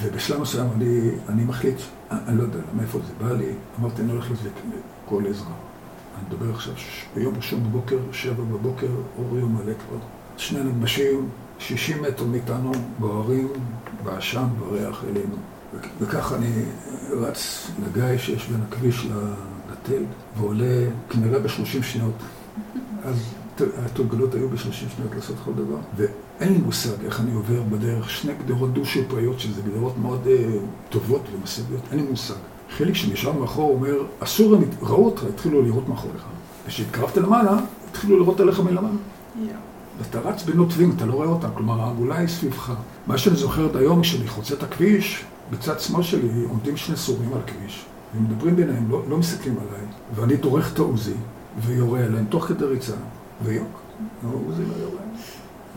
ובשלב 0.02 0.42
מסוים 0.42 0.68
אני, 0.76 1.10
אני 1.30 1.44
מחליט, 1.44 1.78
אני 2.12 2.38
לא 2.38 2.44
יודע 2.44 2.60
מאיפה 2.78 3.00
זה 3.08 3.26
בא 3.26 3.34
לי, 3.34 3.52
אמרתי, 3.80 4.02
אני 4.02 4.12
הולך 4.12 4.32
לזה 4.32 4.50
כל 5.06 5.24
עזרה. 5.30 5.54
אני 6.16 6.26
מדבר 6.30 6.54
עכשיו 6.54 6.74
ביום 7.16 7.36
ראשון 7.36 7.64
בבוקר, 7.64 7.98
שבע 8.12 8.44
בבוקר, 8.44 8.88
אור 9.18 9.38
יום 9.38 9.56
מלא 9.56 9.74
כבר. 9.74 9.98
שני 10.38 10.64
נגמשים, 10.64 11.30
60 11.60 12.02
מטר 12.02 12.26
מאיתנו, 12.26 12.72
בוערים, 13.00 13.48
בעשן, 14.04 14.48
בריח 14.60 15.04
אלינו. 15.10 15.36
וככה 16.02 16.36
אני 16.36 16.52
רץ 17.12 17.72
לגיא 17.86 18.18
שיש 18.18 18.48
בין 18.48 18.62
הכביש 18.70 19.08
לתל, 19.72 20.04
ועולה 20.38 20.86
כנראה 21.10 21.40
בשלושים 21.40 21.84
שניות. 21.84 22.14
אז 23.04 23.34
התורגלות 23.86 24.34
היו 24.34 24.50
ב-30 24.50 24.72
שניות 24.72 25.16
לעשות 25.16 25.36
כל 25.46 25.52
דבר, 25.54 25.78
ואין 25.96 26.54
לי 26.54 26.58
מושג 26.58 27.06
איך 27.06 27.20
אני 27.20 27.34
עובר 27.34 27.62
בדרך 27.62 28.10
שני 28.10 28.34
גדרות 28.46 28.74
דו-שיפריות, 28.74 29.40
שזה 29.40 29.62
גדרות 29.62 29.98
מאוד 29.98 30.28
אה, 30.28 30.58
טובות 30.90 31.22
ומסיביות, 31.34 31.82
אין 31.92 32.00
לי 32.00 32.06
מושג. 32.10 32.36
חיליק 32.78 32.96
שנשאר 32.96 33.32
מאחור 33.32 33.74
אומר, 33.74 34.06
הסורים 34.22 34.70
ראו 34.82 35.06
אותך, 35.06 35.24
התחילו 35.24 35.62
לראות 35.62 35.90
מאחוריך. 35.90 36.26
וכשהתקרבת 36.66 37.18
למעלה, 37.18 37.58
התחילו 37.90 38.18
לראות 38.20 38.40
עליך 38.40 38.60
מלמעלה. 38.60 38.88
ואתה 40.00 40.20
רץ 40.20 40.44
בין 40.44 40.92
אתה 40.96 41.06
לא 41.06 41.14
רואה 41.14 41.28
אותם, 41.28 41.48
כלומר 41.54 41.82
העגולה 41.82 42.18
היא 42.18 42.28
סביבך. 42.28 42.74
מה 43.08 43.18
שאני 43.18 43.36
זוכר 43.36 43.66
עד 43.70 43.76
היום, 43.76 44.02
כשאני 44.02 44.28
חוצה 44.28 44.54
את 44.54 44.64
הכביש, 44.64 45.26
בצד 45.52 45.80
שמאל 45.80 46.04
שלי 46.04 46.46
עומדים 46.50 46.78
שני 46.78 46.98
סורים 46.98 47.34
על 47.34 47.40
הכביש, 47.40 47.86
ומדברים 48.16 48.56
ביניהם, 48.56 48.92
לא, 48.92 49.04
לא 49.10 49.18
מסתכלים 49.18 49.56
עליי, 49.58 49.86
ואני 50.16 50.36
דורך 50.36 50.74
את 50.74 50.80
העוזי, 50.80 51.14
ויורה 51.66 52.00
עליהם 52.00 52.26
תוך 52.26 52.46
כדי 52.46 52.66
ריצה, 52.66 52.94
ויוק, 53.44 53.80
העוזי 54.24 54.62
לא 54.62 54.84
יורה. 54.84 55.02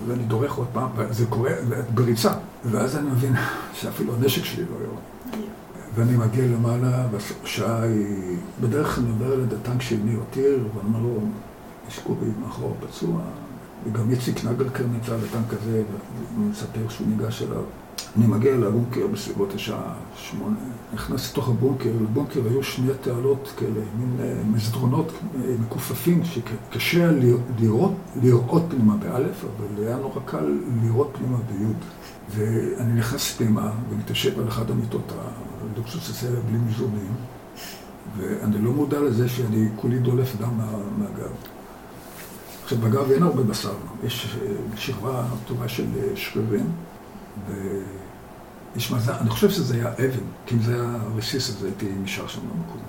ואני 0.07 0.23
דורך 0.23 0.55
עוד 0.55 0.67
פעם, 0.73 0.89
וזה 0.97 1.27
קורה 1.27 1.51
בריצה, 1.95 2.33
ואז 2.65 2.97
אני 2.97 3.11
מבין 3.11 3.35
שאפילו 3.75 4.15
הנשק 4.15 4.45
שלי 4.45 4.65
לא 4.65 4.85
יורה. 4.85 5.01
ואני 5.95 6.17
מגיע 6.17 6.45
למעלה, 6.47 7.07
והשעה 7.11 7.83
היא... 7.83 8.37
בדרך 8.61 8.95
כלל 8.95 9.05
אני 9.05 9.13
עובר 9.13 9.37
ליד 9.37 9.53
הטנק 9.53 9.83
של 9.83 9.97
ניר 10.05 10.19
אותיר, 10.19 10.59
ואני 10.75 10.89
אומר 10.89 11.01
לו, 11.01 11.21
יש 11.89 11.99
קובי 11.99 12.27
מאחור 12.45 12.77
פצוע, 12.81 13.21
וגם 13.85 14.11
איציק 14.11 14.45
נגלקר 14.45 14.85
נמצא 14.87 15.17
בטנק 15.17 15.53
הזה, 15.53 15.83
והוא 16.35 16.51
מספר 16.51 16.89
שהוא 16.89 17.07
ניגש 17.09 17.43
אליו. 17.43 17.63
אני 18.17 18.27
מגיע 18.27 18.57
לבונקר 18.57 19.07
בסביבות 19.07 19.55
השעה 19.55 19.95
שמונה, 20.17 20.57
נכנס 20.95 21.33
לתוך 21.33 21.49
הבונקר, 21.49 21.91
לבונקר 22.03 22.41
היו 22.51 22.63
שני 22.63 22.93
תעלות 23.01 23.53
כאלה, 23.57 23.81
מין 23.99 24.17
אה, 24.21 24.35
מסדרונות 24.55 25.13
אה, 25.35 25.55
מכופפים, 25.61 26.23
שקשה 26.25 27.11
לראות, 27.59 27.93
לראות 28.23 28.63
פנימה 28.69 28.97
באלף, 28.97 29.45
אבל 29.45 29.85
היה 29.85 29.97
נורא 29.97 30.21
קל 30.25 30.59
לראות 30.83 31.11
פנימה 31.19 31.37
ביוד. 31.37 31.77
ואני 32.31 32.93
נכנס 32.95 33.37
פנימה 33.37 33.73
ומתיישב 33.91 34.41
על 34.41 34.49
אחת 34.49 34.71
המיטות 34.71 35.13
הלוקסוס 35.75 36.11
הזה 36.11 36.41
בלי 36.41 36.59
מזרונים, 36.69 37.15
ואני 38.17 38.59
לא 38.63 38.71
מודע 38.71 39.01
לזה 39.01 39.29
שאני 39.29 39.69
כולי 39.77 39.99
דולף 39.99 40.37
דם 40.37 40.59
מהגב. 40.99 41.31
עכשיו, 42.73 42.91
בגב 42.91 43.11
אין 43.11 43.23
הרבה 43.23 43.43
בשר, 43.43 43.73
יש 44.05 44.37
אה, 44.43 44.77
שכבה 44.77 45.25
טובה 45.47 45.69
של 45.69 45.85
שרירים. 46.15 46.73
ויש 47.49 48.93
מזל, 48.93 49.13
אני 49.13 49.31
חושב 49.31 49.51
שזה 49.51 49.75
היה 49.75 49.93
אבן, 49.93 50.25
כי 50.47 50.55
אם 50.55 50.63
זה 50.63 50.75
היה 50.75 50.97
רסיס 51.17 51.51
אז 51.51 51.65
הייתי 51.65 51.89
נשאר 52.03 52.27
שם 52.27 52.41
במקום, 52.41 52.81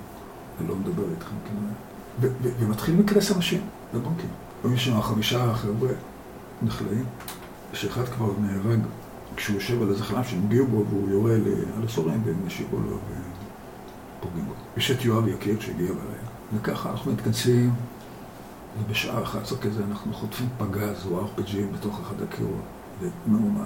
ולא 0.60 0.76
מדבר 0.76 1.02
איתכם 1.10 1.34
כנראה. 1.48 2.34
ומתחיל 2.60 2.94
מקרס 2.94 3.32
אנשים 3.32 3.60
בבונקים. 3.94 4.28
היו 4.64 4.78
שם 4.78 5.02
חמישה 5.02 5.54
חבר'ה 5.54 5.90
נחלאים, 6.62 7.04
שאחד 7.72 8.08
כבר 8.08 8.32
נהרג 8.40 8.80
כשהוא 9.36 9.54
יושב 9.54 9.82
על 9.82 9.90
איזה 9.90 10.04
חלם 10.04 10.24
שהם 10.24 10.40
הגיעו 10.46 10.66
בו 10.66 10.84
והוא 10.88 11.10
יורה 11.10 11.34
על 11.76 11.84
הסורים 11.84 12.22
והם 12.24 12.46
ישיבו 12.46 12.76
לו 12.80 12.98
ופוגעים 14.18 14.44
בו. 14.44 14.52
יש 14.76 14.90
את 14.90 15.04
יואב 15.04 15.28
יקיר 15.28 15.60
שהגיע 15.60 15.86
בלילה. 15.86 16.28
וככה 16.54 16.90
אנחנו 16.90 17.12
מתכנסים, 17.12 17.72
ובשעה 18.80 19.22
11 19.22 19.58
כזה 19.58 19.82
אנחנו 19.90 20.14
חוטפים 20.14 20.48
פגז 20.58 21.06
או 21.06 21.26
RPG 21.26 21.56
בתוך 21.74 22.00
אחד 22.00 22.22
הקירות, 22.22 22.62
ומהומה. 23.26 23.64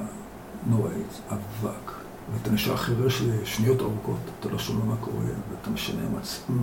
נוראית, 0.71 1.21
אבק, 1.31 1.93
ואתה 2.33 2.51
נשאר 2.51 2.77
חירש 2.77 3.23
לשניות 3.23 3.81
ארוכות, 3.81 4.19
אתה 4.41 4.49
לא 4.49 4.59
שומע 4.59 4.85
מה 4.85 4.97
קורה, 4.97 5.25
ואתה 5.51 5.71
משנה 5.71 6.03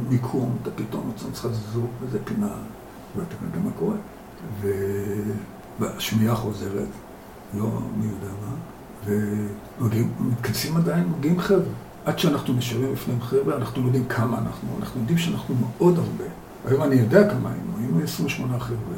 מיקום, 0.09 0.57
אתה 0.61 0.71
פתאום 0.71 1.07
מוצא 1.07 1.27
לך 1.27 1.47
זזור 1.53 1.87
איזה 2.05 2.19
פינה, 2.25 2.53
ואתה 3.15 3.35
יודע 3.41 3.59
מה 3.59 3.71
קורה. 3.79 3.95
והשמיעה 5.79 6.35
חוזרת, 6.35 6.87
לא 7.53 7.69
מי 7.97 8.05
יודע 8.05 8.33
מה, 8.41 8.55
ומתכנסים 9.79 10.77
עדיין, 10.77 11.09
מגיעים 11.17 11.39
חבר'ה. 11.39 11.73
עד 12.05 12.19
שאנחנו 12.19 12.53
נשארים 12.53 12.93
בפניהם 12.93 13.21
חבר'ה, 13.21 13.55
אנחנו 13.55 13.81
לא 13.81 13.85
יודעים 13.85 14.05
כמה 14.05 14.37
אנחנו, 14.37 14.69
אנחנו 14.79 14.99
יודעים 14.99 15.17
שאנחנו 15.17 15.55
מאוד 15.55 15.97
הרבה. 15.97 16.25
היום 16.65 16.83
אני 16.83 16.95
יודע 16.95 17.29
כמה 17.29 17.51
היינו, 17.51 17.77
היינו 17.77 18.03
28 18.03 18.59
חבר'ה. 18.59 18.97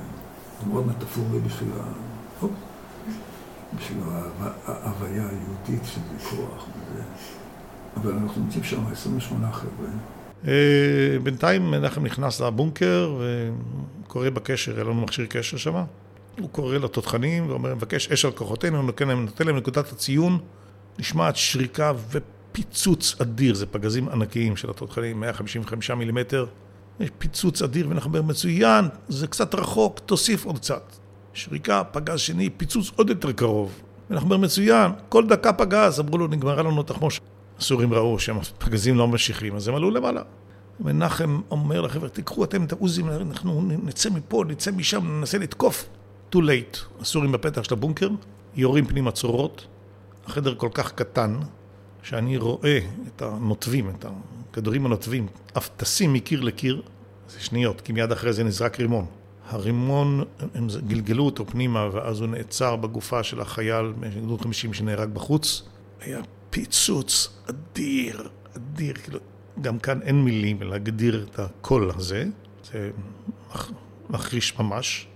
זה 0.61 0.69
מאוד 0.69 0.87
מטאפורי 0.87 1.39
בשביל 1.39 1.69
ה... 1.79 2.05
בשביל 3.77 3.97
ההוויה 4.65 5.29
היהודית 5.29 5.85
שזה 5.85 6.29
כוח 6.29 6.67
וזה. 6.67 7.03
אבל 7.97 8.11
אנחנו 8.11 8.41
נמצאים 8.41 8.63
שם 8.63 8.87
28 8.91 9.51
חבר'ה. 9.51 9.87
אה, 10.47 11.19
בינתיים 11.23 11.71
מנחם 11.71 12.05
נכנס 12.05 12.41
לבונקר 12.41 13.17
וקורא 14.03 14.29
בקשר, 14.29 14.75
היה 14.75 14.83
לנו 14.83 14.93
מכשיר 14.93 15.25
קשר 15.25 15.57
שם. 15.57 15.83
הוא 16.39 16.49
קורא 16.49 16.77
לתותחנים 16.77 17.49
ואומר, 17.49 17.75
מבקש 17.75 18.11
אש 18.11 18.25
על 18.25 18.31
כוחותינו, 18.31 18.81
נותן 18.83 19.07
להם, 19.07 19.25
נותן 19.25 19.47
להם 19.47 19.57
נקודת 19.57 19.91
הציון, 19.91 20.37
נשמעת 20.99 21.35
שריקה 21.35 21.91
ופיצוץ 22.09 23.21
אדיר, 23.21 23.55
זה 23.55 23.65
פגזים 23.65 24.09
ענקיים 24.09 24.55
של 24.55 24.69
התותחנים, 24.69 25.19
155 25.19 25.91
מילימטר, 25.91 26.45
יש 26.99 27.09
פיצוץ 27.17 27.61
אדיר 27.61 27.89
אומרים, 28.05 28.27
מצוין, 28.27 28.85
זה 29.07 29.27
קצת 29.27 29.55
רחוק, 29.55 29.99
תוסיף 29.99 30.45
עוד 30.45 30.59
קצת. 30.59 30.95
שריקה, 31.33 31.83
פגז 31.83 32.19
שני, 32.19 32.49
פיצוץ 32.49 32.91
עוד 32.95 33.09
יותר 33.09 33.31
קרוב. 33.31 33.81
אומרים, 34.11 34.41
מצוין, 34.41 34.91
כל 35.09 35.27
דקה 35.27 35.53
פגז, 35.53 35.99
אמרו 35.99 36.17
לו, 36.17 36.27
נגמרה 36.27 36.63
לנו 36.63 36.83
תחמושת. 36.83 37.21
הסורים 37.59 37.93
ראו 37.93 38.19
שהפגזים 38.19 38.97
לא 38.97 39.07
ממשיכים, 39.07 39.55
אז 39.55 39.67
הם 39.67 39.75
עלו 39.75 39.91
למעלה. 39.91 40.21
מנחם 40.79 41.41
אומר 41.51 41.81
לחבר'ה, 41.81 42.09
תיקחו 42.09 42.43
אתם 42.43 42.63
את 42.63 42.71
העוזים, 42.71 43.09
אנחנו 43.09 43.61
נצא 43.83 44.09
מפה, 44.09 44.43
נצא 44.47 44.71
משם, 44.71 45.19
ננסה 45.19 45.37
לתקוף. 45.37 45.89
too 46.35 46.37
late. 46.37 47.01
הסורים 47.01 47.31
בפתח 47.31 47.63
של 47.63 47.73
הבונקר, 47.73 48.09
יורים 48.55 48.85
פנימה 48.85 49.11
צורות. 49.11 49.67
החדר 50.25 50.55
כל 50.55 50.69
כך 50.73 50.91
קטן, 50.91 51.39
שאני 52.05 52.37
רואה 52.37 52.79
את 53.07 53.21
הנוטבים, 53.21 53.89
את 53.89 54.05
הכדורים 54.51 54.85
הנוטבים, 54.85 55.27
אף 55.57 55.69
טסים 55.77 56.13
מקיר 56.13 56.41
לקיר, 56.41 56.81
זה 57.29 57.39
שניות, 57.39 57.81
כי 57.81 57.93
מיד 57.93 58.11
אחרי 58.11 58.33
זה 58.33 58.43
נזרק 58.43 58.79
רימון. 58.79 59.05
הרימון, 59.47 60.23
הם 60.55 60.67
גלגלו 60.87 61.25
אותו 61.25 61.45
פנימה 61.45 61.89
ואז 61.93 62.19
הוא 62.19 62.27
נעצר 62.27 62.75
בגופה 62.75 63.23
של 63.23 63.41
החייל 63.41 63.85
מגדוד 63.97 64.41
50 64.41 64.73
שנהרג 64.73 65.09
בחוץ. 65.09 65.63
היה 66.01 66.21
פיצוץ 66.49 67.29
אדיר, 67.49 68.29
אדיר, 68.55 68.93
כאילו, 68.93 69.19
גם 69.61 69.79
כאן 69.79 70.01
אין 70.01 70.23
מילים 70.23 70.61
להגדיר 70.61 71.27
את 71.31 71.39
הקול 71.39 71.91
הזה, 71.95 72.25
זה 72.71 72.89
מחריש 74.09 74.59
ממש. 74.59 75.07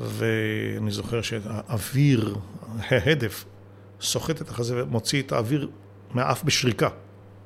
ואני 0.00 0.90
זוכר 0.90 1.22
שהאוויר, 1.22 2.36
ההדף, 2.78 3.44
סוחט 4.00 4.42
את 4.42 4.48
החזה 4.48 4.82
ומוציא 4.82 5.22
את 5.22 5.32
האוויר 5.32 5.68
מהאף 6.14 6.44
בשריקה. 6.44 6.88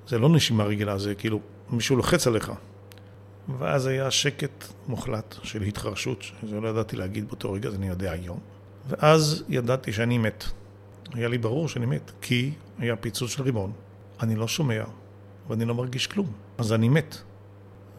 זה 0.09 0.19
לא 0.19 0.29
נשימה 0.29 0.65
רגילה, 0.65 0.99
זה 0.99 1.15
כאילו 1.15 1.41
מישהו 1.71 1.97
לוחץ 1.97 2.27
עליך. 2.27 2.53
ואז 3.59 3.87
היה 3.87 4.11
שקט 4.11 4.65
מוחלט 4.89 5.35
של 5.43 5.63
התחרשות, 5.63 6.23
שזה 6.23 6.61
לא 6.61 6.69
ידעתי 6.69 6.97
להגיד 6.97 7.29
באותו 7.29 7.53
רגע, 7.53 7.69
אז 7.69 7.75
אני 7.75 7.89
יודע 7.89 8.13
היום. 8.13 8.39
ואז 8.89 9.45
ידעתי 9.49 9.93
שאני 9.93 10.19
מת. 10.19 10.45
היה 11.15 11.29
לי 11.29 11.39
ברור 11.39 11.69
שאני 11.69 11.87
מת, 11.87 12.11
כי 12.21 12.53
היה 12.79 12.97
פיצוץ 12.97 13.31
של 13.31 13.43
רימון, 13.43 13.73
אני 14.21 14.37
לא 14.37 14.49
שומע, 14.49 14.85
ואני 15.49 15.65
לא 15.65 15.75
מרגיש 15.75 16.07
כלום, 16.07 16.33
אז 16.59 16.73
אני 16.73 16.89
מת. 16.89 17.17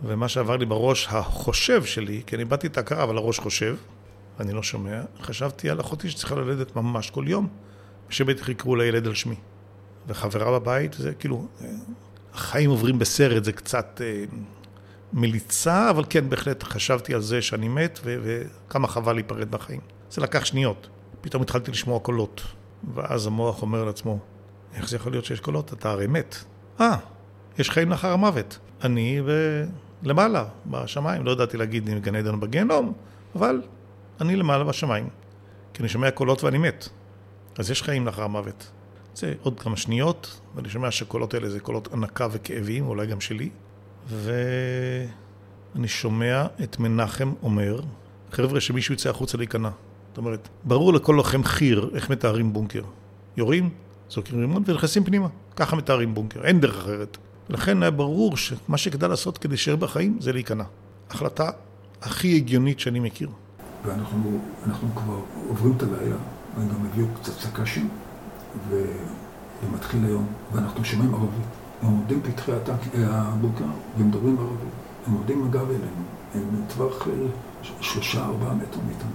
ומה 0.04 0.28
שעבר 0.28 0.58
לי 0.58 0.66
בראש 0.66 1.08
החושב 1.10 1.86
שלי, 1.86 2.22
כי 2.28 2.36
אני 2.36 2.44
איבדתי 2.44 2.68
את 2.68 2.78
ההכרה, 2.78 3.04
אבל 3.04 3.18
הראש 3.18 3.40
חושב, 3.40 3.76
ואני 4.40 4.54
לא 4.54 4.64
שומע, 4.64 5.02
חשבתי 5.22 5.70
על 5.70 5.80
אחותי 5.80 6.10
שצריכה 6.10 6.36
ללדת 6.36 6.76
ממש 6.76 7.10
כל 7.10 7.26
יום, 7.28 7.48
ושבטח 8.10 8.50
יקראו 8.50 8.76
לילד 8.76 9.08
על 9.08 9.14
שמי. 9.14 9.36
וחברה 10.08 10.60
בבית, 10.60 10.94
זה 10.94 11.14
כאילו, 11.14 11.48
החיים 12.34 12.70
עוברים 12.70 13.00
בסרט, 13.00 13.44
זה 13.44 13.52
קצת... 13.52 14.02
אה, 14.04 14.26
מליצה, 15.14 15.90
אבל 15.90 16.04
כן, 16.10 16.30
בהחלט 16.30 16.64
חשבתי 16.64 17.14
על 17.14 17.22
זה 17.22 17.42
שאני 17.42 17.68
מת, 17.68 18.00
ו- 18.04 18.18
וכמה 18.24 18.88
חבל 18.88 19.14
להיפרד 19.14 19.52
בחיים. 19.52 19.82
זה 20.12 20.22
לקח 20.22 20.46
שניות. 20.46 20.90
פתאום 21.22 21.42
התחלתי 21.42 21.72
לשמוע 21.72 22.00
קולות, 22.00 22.42
ואז 22.94 23.28
המוח 23.28 23.62
אומר 23.62 23.84
לעצמו, 23.84 24.20
איך 24.76 24.90
זה 24.90 24.96
יכול 24.96 25.12
להיות 25.12 25.26
שיש 25.26 25.40
קולות? 25.40 25.74
אתה 25.74 25.92
הרי 25.92 26.08
מת. 26.08 26.36
אה, 26.82 26.98
יש 27.60 27.70
חיים 27.70 27.90
לאחר 27.90 28.12
המוות. 28.12 28.60
אני 28.84 29.22
למעלה, 30.04 30.46
בשמיים, 30.66 31.26
לא 31.26 31.32
ידעתי 31.32 31.58
להגיד 31.58 31.90
אם 31.90 32.00
גן 32.00 32.16
עדן 32.16 32.34
או 32.34 32.40
בגיהנום, 32.40 32.94
אבל 33.36 33.62
אני 34.22 34.36
למעלה 34.36 34.64
בשמיים. 34.64 35.10
כי 35.74 35.84
אני 35.84 35.90
שומע 35.90 36.12
קולות 36.12 36.44
ואני 36.44 36.58
מת. 36.58 36.90
אז 37.58 37.72
יש 37.72 37.84
חיים 37.84 38.06
לאחר 38.06 38.24
המוות. 38.24 38.72
זה 39.16 39.34
עוד 39.42 39.60
כמה 39.60 39.78
שניות, 39.78 40.40
ואני 40.56 40.70
שומע 40.70 40.92
שהקולות 40.92 41.34
האלה 41.34 41.50
זה 41.50 41.60
קולות 41.60 41.94
הנקה 41.94 42.28
וכאבים, 42.32 42.88
אולי 42.88 43.08
גם 43.08 43.22
שלי. 43.22 43.50
ואני 44.08 45.88
שומע 45.88 46.46
את 46.64 46.80
מנחם 46.80 47.34
אומר, 47.44 47.82
חבר'ה, 48.32 48.62
שמישהו 48.62 48.94
יצא 48.94 49.10
החוצה 49.10 49.38
להיכנע. 49.38 49.70
זאת 50.10 50.18
אומרת, 50.18 50.50
ברור 50.64 50.94
לכל 50.94 51.14
לוחם 51.14 51.44
חי"ר 51.44 51.90
איך 51.96 52.10
מתארים 52.10 52.54
בונקר. 52.54 52.84
יורים, 53.38 53.70
זורקים 54.10 54.40
רימון 54.40 54.64
ונכנסים 54.66 55.04
פנימה. 55.04 55.28
ככה 55.56 55.76
מתארים 55.76 56.14
בונקר, 56.14 56.44
אין 56.44 56.60
דרך 56.60 56.78
אחרת. 56.78 57.18
לכן 57.50 57.84
היה 57.84 57.92
ברור 57.92 58.38
שמה 58.38 58.78
שכדאי 58.78 59.10
לעשות 59.10 59.38
כדי 59.38 59.50
להישאר 59.50 59.76
בחיים 59.76 60.18
זה 60.20 60.34
להיכנע. 60.34 60.64
החלטה 61.10 61.50
הכי 62.02 62.36
הגיונית 62.36 62.80
שאני 62.80 63.00
מכיר. 63.00 63.30
ואנחנו 63.86 64.96
כבר 64.96 65.20
עוברים 65.48 65.74
את 65.78 65.84
הלילה, 65.84 66.16
הם 66.58 66.70
גם 66.70 66.86
הביאו 66.86 67.08
קצת 67.22 67.34
סק"שים, 68.56 68.86
ומתחיל 69.64 70.06
היום, 70.06 70.26
ואנחנו 70.54 70.86
שומעים 70.86 71.14
ערבית. 71.14 71.48
הם 71.82 71.88
עומדים 71.88 72.22
פתחי 72.22 72.52
הבוקר 73.04 73.66
ומדברים 73.98 74.38
ערבית. 74.40 74.74
הם 75.08 75.14
עומדים 75.14 75.46
אגב 75.46 75.70
אלינו, 75.70 76.04
הם 76.36 76.42
בטווח 76.66 77.08
שלושה, 77.82 78.26
ארבעה 78.26 78.54
מטר 78.54 78.80
מאיתנו. 78.88 79.12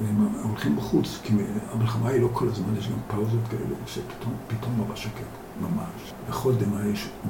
והם 0.00 0.28
הולכים 0.42 0.76
בחוץ, 0.76 1.18
כי 1.22 1.32
המלחמה 1.72 2.08
היא 2.08 2.22
לא 2.22 2.28
כל 2.32 2.48
הזמן, 2.48 2.76
יש 2.78 2.88
גם 2.88 2.98
פאוזות 3.08 3.40
כאלה, 3.50 3.74
שפתאום 3.86 4.80
ממש 4.88 5.02
שקט, 5.02 5.24
ממש. 5.60 6.12
בכל 6.28 6.52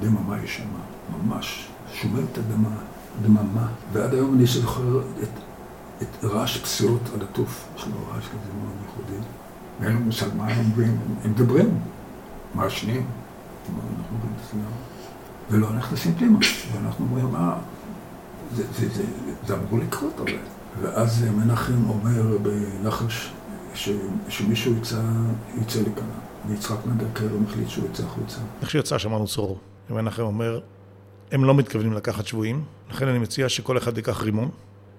דממה 0.00 0.38
יש, 0.38 0.56
שם, 0.56 0.68
ממש. 1.24 1.68
שומע 1.92 2.20
את 2.32 2.38
הדממה, 2.38 2.76
דממה. 3.22 3.66
ועד 3.92 4.14
היום 4.14 4.34
אני 4.34 4.46
זוכר 4.46 5.00
את, 5.22 5.28
את 6.02 6.24
רעש 6.24 6.58
פסיעות 6.58 7.02
על 7.14 7.22
התוף, 7.22 7.66
יש 7.76 7.86
לו 7.86 7.92
רעש 8.12 8.24
כזה 8.24 8.52
מאוד 8.62 8.74
ייחודי. 8.82 9.26
ואין 9.80 9.92
לנו 9.92 10.04
מושג 10.04 10.26
מה 10.36 10.46
הם 10.46 10.64
אומרים, 10.70 10.98
הם 11.24 11.30
מדברים, 11.30 11.80
מעשנים, 12.54 13.06
אנחנו 13.66 14.16
אומרים 14.16 14.34
זה 14.52 14.58
ולא 15.50 15.72
נכנסים 15.72 16.14
פנימה, 16.14 16.38
ואנחנו 16.72 17.04
אומרים, 17.04 17.32
מה, 17.32 17.58
זה, 18.54 18.64
זה, 18.78 18.88
זה, 18.88 19.02
זה 19.46 19.54
אמור 19.54 19.78
לקרות 19.78 20.20
הרי. 20.20 20.38
ואז 20.82 21.24
מנחם 21.36 21.88
אומר 21.88 22.38
בלחש 22.38 23.32
ש, 23.74 23.88
שמישהו 24.28 24.76
יצא, 24.76 25.02
יצא 25.62 25.80
לכאן. 25.80 26.06
ויצחק 26.48 26.86
מנדלקר 26.86 27.28
מחליט 27.42 27.68
שהוא 27.68 27.84
יצא 27.92 28.02
החוצה. 28.02 28.38
איך 28.60 28.70
שיצא 28.70 28.98
שמענו 28.98 29.26
צרור. 29.26 29.58
ומנחם 29.90 30.22
אומר, 30.22 30.60
הם 31.32 31.44
לא 31.44 31.54
מתכוונים 31.54 31.92
לקחת 31.92 32.26
שבויים, 32.26 32.64
לכן 32.90 33.08
אני 33.08 33.18
מציע 33.18 33.48
שכל 33.48 33.78
אחד 33.78 33.96
ייקח 33.96 34.22
רימון, 34.22 34.50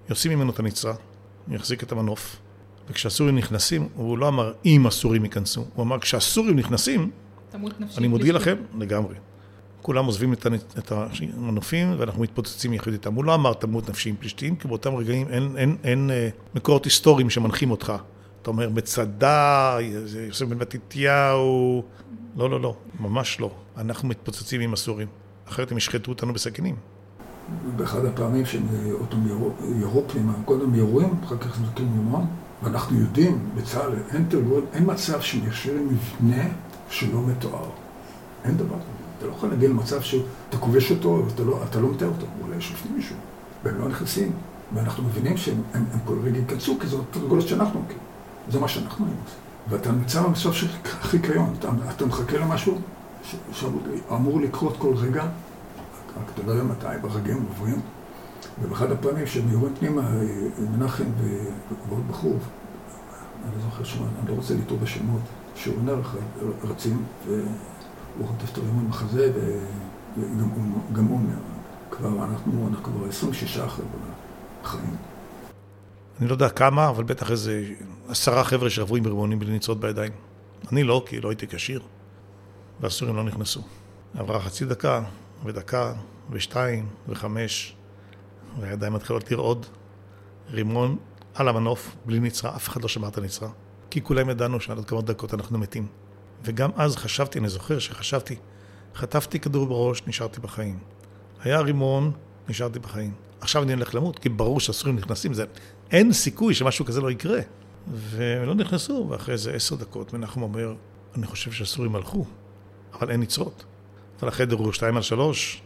יוציא 0.08 0.36
ממנו 0.36 0.50
את 0.50 0.58
הנצרה, 0.58 0.94
יחזיק 1.48 1.82
את 1.82 1.92
המנוף, 1.92 2.36
וכשהסורים 2.90 3.38
נכנסים, 3.38 3.88
הוא 3.94 4.18
לא 4.18 4.28
אמר 4.28 4.52
אם 4.64 4.86
הסורים 4.86 5.24
ייכנסו, 5.24 5.64
הוא 5.74 5.82
אמר 5.82 5.98
כשהסורים 5.98 6.56
נכנסים, 6.56 7.10
אני 7.98 8.08
מודיע 8.08 8.32
לכם, 8.32 8.56
לגמרי. 8.78 9.14
כולם 9.82 10.04
עוזבים 10.04 10.32
את 10.78 10.92
המנופים 10.92 11.94
ואנחנו 11.98 12.22
מתפוצצים 12.22 12.72
יחד 12.72 12.92
איתם. 12.92 13.14
הוא 13.14 13.24
לא 13.24 13.34
אמר 13.34 13.52
תמות 13.52 13.90
נפשי 13.90 14.10
עם 14.10 14.16
פלישתים, 14.16 14.56
כי 14.56 14.68
באותם 14.68 14.94
רגעים 14.94 15.28
אין, 15.28 15.42
אין, 15.42 15.56
אין, 15.56 15.76
אין 15.84 16.10
אה, 16.10 16.28
מקורות 16.54 16.84
היסטוריים 16.84 17.30
שמנחים 17.30 17.70
אותך. 17.70 17.92
אתה 18.42 18.50
אומר 18.50 18.70
מצדה, 18.70 19.78
יוסף 20.26 20.46
בן 20.46 20.58
מתתיהו, 20.58 21.82
לא, 22.36 22.50
לא, 22.50 22.60
לא, 22.60 22.76
ממש 23.00 23.40
לא. 23.40 23.50
אנחנו 23.76 24.08
מתפוצצים 24.08 24.60
עם 24.60 24.72
הסורים, 24.72 25.08
אחרת 25.48 25.70
הם 25.70 25.76
ישחטו 25.76 26.10
אותנו 26.10 26.32
בסכינים. 26.32 26.76
באחד 27.76 28.04
הפעמים 28.04 28.46
שהם 28.46 28.66
אה, 28.74 28.92
עוד 28.92 29.14
ירו 29.80 30.08
פנימה, 30.08 30.32
קודם 30.44 30.74
יורים, 30.74 31.14
אחר 31.24 31.36
כך 31.36 31.56
זורקים 31.56 31.92
יומון, 31.96 32.26
ואנחנו 32.62 32.98
יודעים 32.98 33.38
בצה"ל, 33.54 33.92
אין, 34.14 34.26
אין 34.72 34.84
מצב 34.86 35.20
שמיישרים 35.20 35.88
מבנה 35.88 36.44
שלא 36.90 37.20
מתואר. 37.26 37.70
אין 38.44 38.56
דבר 38.56 38.74
כזה. 38.74 38.96
אתה 39.18 39.26
לא 39.26 39.30
יכול 39.30 39.48
להגיע 39.48 39.68
למצב 39.68 40.00
שאתה 40.00 40.58
כובש 40.60 40.90
אותו 40.90 41.22
ואתה 41.28 41.42
לא, 41.42 41.60
לא 41.82 41.90
מתאר 41.90 42.08
אותו, 42.08 42.26
אולי 42.42 42.56
יש 42.56 42.72
לפני 42.72 42.96
מישהו, 42.96 43.16
והם 43.64 43.78
לא 43.78 43.88
נכנסים, 43.88 44.32
ואנחנו 44.74 45.04
מבינים 45.04 45.36
שהם 45.36 45.62
הם, 45.74 45.84
הם 45.92 45.98
כל 46.04 46.18
רגע 46.24 46.38
ייכנסו, 46.38 46.78
כי 46.80 46.86
זאת 46.86 47.04
תרגולת 47.10 47.48
שאנחנו 47.48 47.80
מכירים. 47.80 48.02
זה 48.50 48.60
מה 48.60 48.68
שאנחנו 48.68 49.06
היינו 49.06 49.20
עושים. 49.24 49.38
ואתה 49.68 49.92
נמצא 49.92 50.22
במצב 50.22 50.52
של 50.52 50.66
חיקיון, 50.84 51.54
אתה, 51.58 51.68
אתה 51.90 52.06
מחכה 52.06 52.38
למשהו 52.38 52.78
שאמור 53.52 54.40
לקרות 54.40 54.76
כל 54.78 54.94
רגע, 54.96 55.22
רק 55.22 56.30
אתה 56.34 56.42
לא 56.46 56.52
יודע 56.52 56.64
מתי, 56.64 56.86
ברגעים 57.02 57.46
עוברים. 57.48 57.80
ובאחד 58.62 58.90
הפעמים 58.90 59.26
שהם 59.26 59.50
יורים 59.50 59.74
פנימה, 59.74 60.10
מנחם 60.72 61.04
ועוד 61.88 62.08
בחור, 62.08 62.38
אני 63.44 63.54
לא 63.56 63.62
זוכר 63.62 63.84
שמה, 63.84 64.06
אני 64.20 64.28
לא 64.28 64.34
רוצה 64.34 64.54
לטעות 64.54 64.80
בשמות, 64.80 65.20
שהוא 65.54 65.82
נערך, 65.84 66.14
רצים, 66.64 67.04
הוא 68.18 68.26
חוטף 68.26 68.52
את 68.52 68.58
הרימון 68.58 68.88
בחזה, 68.88 69.32
וגם 70.16 71.04
הוא 71.04 71.18
אומר, 71.18 71.36
כבר 71.90 72.24
אנחנו, 72.24 72.68
אנחנו 72.68 72.84
כבר 72.84 73.08
26 73.08 73.58
חבר'ה 73.58 73.86
בחיים. 74.62 74.96
אני 76.20 76.28
לא 76.28 76.32
יודע 76.32 76.48
כמה, 76.48 76.88
אבל 76.88 77.04
בטח 77.04 77.30
איזה 77.30 77.64
עשרה 78.08 78.44
חבר'ה 78.44 78.70
שעברו 78.70 78.96
עם 78.96 79.04
רימונים 79.04 79.38
בלי 79.38 79.56
נצרות 79.56 79.80
בידיים. 79.80 80.12
אני 80.72 80.82
לא, 80.82 81.04
כי 81.06 81.20
לא 81.20 81.28
הייתי 81.28 81.46
כשיר, 81.46 81.80
והסורים 82.80 83.16
לא 83.16 83.24
נכנסו. 83.24 83.62
עברה 84.14 84.40
חצי 84.40 84.64
דקה, 84.64 85.02
ודקה, 85.44 85.92
ושתיים, 86.30 86.88
וחמש, 87.08 87.76
והידיים 88.60 88.92
מתחילות 88.92 89.30
לרעוד. 89.30 89.66
רימון 90.50 90.96
על 91.34 91.48
המנוף, 91.48 91.96
בלי 92.06 92.20
נצרה, 92.20 92.56
אף 92.56 92.68
אחד 92.68 92.82
לא 92.82 92.88
שמע 92.88 93.08
את 93.08 93.18
הנצרה. 93.18 93.48
כי 93.90 94.02
כולם 94.02 94.30
ידענו 94.30 94.60
שעד 94.60 94.76
עוד 94.76 94.86
כמה 94.86 95.00
דקות 95.00 95.34
אנחנו 95.34 95.58
מתים. 95.58 95.86
וגם 96.44 96.70
אז 96.76 96.96
חשבתי, 96.96 97.38
אני 97.38 97.48
זוכר 97.48 97.78
שחשבתי, 97.78 98.36
חטפתי 98.94 99.40
כדור 99.40 99.66
בראש, 99.66 100.02
נשארתי 100.06 100.40
בחיים. 100.40 100.78
היה 101.40 101.60
רימון, 101.60 102.12
נשארתי 102.48 102.78
בחיים. 102.78 103.12
עכשיו 103.40 103.62
אני 103.62 103.72
הולך 103.72 103.94
למות, 103.94 104.18
כי 104.18 104.28
ברור 104.28 104.60
שהסורים 104.60 104.96
נכנסים, 104.96 105.34
זה... 105.34 105.44
אין 105.90 106.12
סיכוי 106.12 106.54
שמשהו 106.54 106.84
כזה 106.84 107.00
לא 107.00 107.10
יקרה. 107.10 107.40
והם 107.92 108.46
לא 108.46 108.54
נכנסו, 108.54 109.06
ואחרי 109.10 109.32
איזה 109.32 109.52
עשר 109.52 109.76
דקות 109.76 110.12
מנחם 110.12 110.42
אומר, 110.42 110.74
אני 111.14 111.26
חושב 111.26 111.52
שהסורים 111.52 111.96
הלכו, 111.96 112.24
אבל 112.92 113.10
אין 113.10 113.20
נצרות. 113.20 113.64
אבל 114.20 114.28
החדר 114.28 114.56
הוא 114.56 114.72
שתיים 114.72 114.96
על 114.96 115.02
שלוש, 115.02 115.62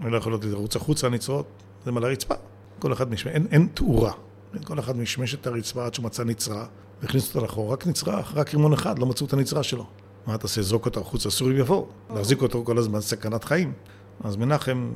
אני 0.00 0.10
לא 0.12 0.16
יכול 0.16 0.38
לרוץ 0.42 0.76
החוצה 0.76 1.08
נצרות, 1.08 1.46
זה 1.84 1.90
על 1.96 2.04
הרצפה. 2.04 2.34
כל 2.78 2.92
אחד 2.92 3.10
משמש, 3.10 3.32
אין, 3.32 3.46
אין 3.50 3.68
תאורה. 3.74 4.12
כל 4.64 4.78
אחד 4.78 4.96
משמש 4.96 5.34
את 5.34 5.46
הרצפה 5.46 5.86
עד 5.86 5.94
שהוא 5.94 6.04
מצא 6.04 6.24
נצרה, 6.24 6.66
והכניס 7.02 7.28
אותה 7.28 7.46
לחור, 7.46 7.72
רק 7.72 7.86
נצרה, 7.86 8.22
רק 8.34 8.54
רימון 8.54 8.72
אחד, 8.72 8.98
לא 8.98 9.06
מצאו 9.06 9.26
את 9.26 9.32
הנצרה 9.32 9.62
שלו. 9.62 9.86
מה 10.26 10.34
אתה 10.34 10.42
עושה? 10.42 10.62
זרוק 10.62 10.86
אותו 10.86 11.00
החוצה, 11.00 11.28
הסורים 11.28 11.56
יבואו. 11.56 11.86
להחזיק 12.14 12.42
אותו 12.42 12.64
כל 12.64 12.78
הזמן, 12.78 13.00
סכנת 13.00 13.44
חיים. 13.44 13.72
אז 14.24 14.36
מנחם 14.36 14.92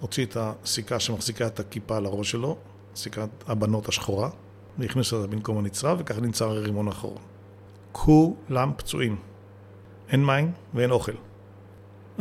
הוציא 0.00 0.24
את 0.24 0.36
הסיכה 0.40 1.00
שמחזיקה 1.00 1.46
את 1.46 1.60
הכיפה 1.60 1.96
על 1.96 2.06
הראש 2.06 2.30
שלו, 2.30 2.56
סיכת 2.96 3.28
הבנות 3.46 3.88
השחורה, 3.88 4.30
והכניס 4.78 5.12
אותה 5.12 5.26
במקום 5.26 5.58
הנצרה, 5.58 5.94
וככה 5.98 6.20
נמצא 6.20 6.44
הרימון 6.44 6.88
האחרון. 6.88 7.18
כולם 7.92 8.72
פצועים. 8.76 9.16
אין 10.08 10.24
מים 10.24 10.52
ואין 10.74 10.90
אוכל. 10.90 11.12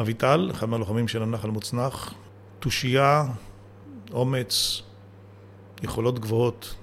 אביטל, 0.02 0.50
אחד 0.52 0.70
מהלוחמים 0.70 1.08
של 1.08 1.24
הנחל 1.24 1.50
מוצנח, 1.50 2.14
תושייה, 2.60 3.26
אומץ, 4.12 4.82
יכולות 5.84 6.20
גבוהות, 6.20 6.76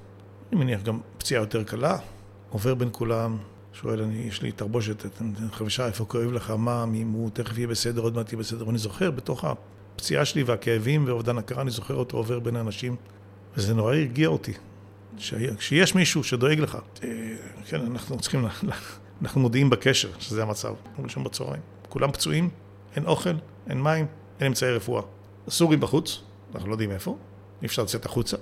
אני 0.52 0.60
מניח 0.60 0.82
גם 0.82 1.00
פציעה 1.18 1.42
יותר 1.42 1.64
קלה, 1.64 1.98
עובר 2.50 2.74
בין 2.74 2.88
כולם, 2.92 3.38
שואל, 3.72 4.02
אני, 4.02 4.14
יש 4.14 4.42
לי 4.42 4.52
תרבושת, 4.52 5.04
חמישה, 5.52 5.86
איפה 5.86 6.04
כואב 6.04 6.32
לך, 6.32 6.50
מה, 6.50 6.86
מי, 6.86 7.02
הוא 7.02 7.30
תכף 7.30 7.58
יהיה 7.58 7.68
בסדר, 7.68 8.02
עוד 8.02 8.14
מעט 8.14 8.32
יהיה 8.32 8.38
בסדר. 8.38 8.66
ואני 8.66 8.78
זוכר, 8.78 9.10
בתוך 9.10 9.44
הפציעה 9.44 10.24
שלי 10.24 10.42
והכאבים 10.42 11.04
ואובדן 11.06 11.38
הכרה, 11.38 11.62
אני 11.62 11.70
זוכר 11.70 11.94
אותו 11.94 12.16
עובר 12.16 12.38
בין 12.38 12.56
האנשים, 12.56 12.96
וזה 13.56 13.74
נורא 13.74 13.94
הרגיע 13.94 14.28
אותי. 14.28 14.52
שיש 15.58 15.94
מישהו 15.94 16.24
שדואג 16.24 16.60
לך. 16.60 16.78
אה, 17.04 17.08
כן, 17.66 17.80
אנחנו 17.80 18.20
צריכים, 18.20 18.46
אנחנו 19.22 19.40
מודיעים 19.40 19.70
בקשר 19.70 20.08
שזה 20.18 20.42
המצב. 20.42 20.74
אנחנו 20.86 21.08
שם 21.08 21.24
בצהריים. 21.24 21.62
כולם 21.88 22.12
פצועים, 22.12 22.50
אין 22.96 23.06
אוכל, 23.06 23.34
אין 23.66 23.82
מים, 23.82 24.06
אין 24.40 24.46
אמצעי 24.46 24.72
רפואה. 24.72 25.02
הסורים 25.46 25.80
בחוץ, 25.80 26.22
אנחנו 26.54 26.68
לא 26.68 26.74
יודעים 26.74 26.90
איפה, 26.90 27.16
אי 27.62 27.66
אפשר 27.66 27.82
לצאת 27.82 28.06
החוצה. 28.06 28.36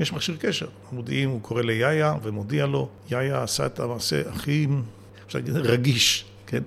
יש 0.00 0.12
מכשיר 0.12 0.36
קשר. 0.40 0.66
מודיעים, 0.92 1.30
הוא 1.30 1.42
קורא 1.42 1.62
ליאיה 1.62 2.14
ומודיע 2.22 2.66
לו, 2.66 2.88
יאיה 3.10 3.42
עשה 3.42 3.66
את 3.66 3.80
המעשה 3.80 4.30
הכי, 4.30 4.66
רגיש, 5.54 6.24
כן? 6.46 6.62